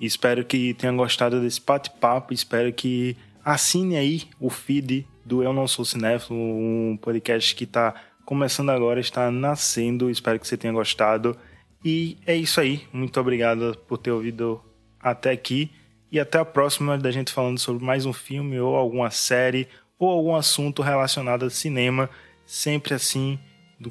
Espero 0.01 0.45
que 0.45 0.74
tenha 0.74 0.93
gostado 0.93 1.41
desse 1.41 1.61
bate-papo, 1.61 2.32
espero 2.32 2.72
que 2.72 3.16
assine 3.45 3.97
aí 3.97 4.22
o 4.38 4.49
feed 4.49 5.07
do 5.24 5.43
Eu 5.43 5.53
Não 5.53 5.68
Sou 5.68 5.84
Cinéfilo, 5.84 6.38
um 6.38 6.99
podcast 7.01 7.55
que 7.55 7.64
está 7.64 7.95
começando 8.24 8.70
agora, 8.70 9.01
está 9.01 9.30
nascendo, 9.30 10.11
espero 10.11 10.38
que 10.38 10.47
você 10.47 10.57
tenha 10.57 10.72
gostado. 10.72 11.36
E 11.84 12.18
é 12.26 12.34
isso 12.34 12.61
aí, 12.61 12.82
muito 12.93 13.18
obrigado 13.20 13.76
por 13.86 13.99
ter 13.99 14.11
ouvido 14.11 14.62
até 14.99 15.30
aqui 15.30 15.70
e 16.12 16.18
até 16.18 16.38
a 16.38 16.45
próxima 16.45 16.99
da 16.99 17.11
gente 17.11 17.32
falando 17.32 17.59
sobre 17.59 17.84
mais 17.84 18.05
um 18.05 18.12
filme 18.12 18.59
ou 18.59 18.76
alguma 18.76 19.11
série 19.11 19.68
ou 19.99 20.09
algum 20.11 20.34
assunto 20.34 20.82
relacionado 20.82 21.45
a 21.45 21.51
cinema 21.51 22.09
sempre 22.51 22.94
assim, 22.94 23.38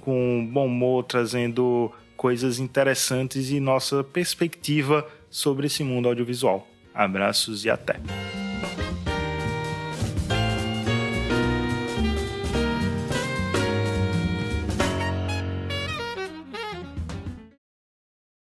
com 0.02 0.46
bom 0.52 0.66
humor, 0.66 1.06
trazendo 1.06 1.90
coisas 2.18 2.60
interessantes 2.60 3.52
e 3.52 3.60
nossa 3.62 4.04
perspectiva 4.04 5.08
sobre 5.30 5.68
esse 5.68 5.82
mundo 5.82 6.10
audiovisual. 6.10 6.68
Abraços 6.94 7.64
e 7.64 7.70
até! 7.70 8.02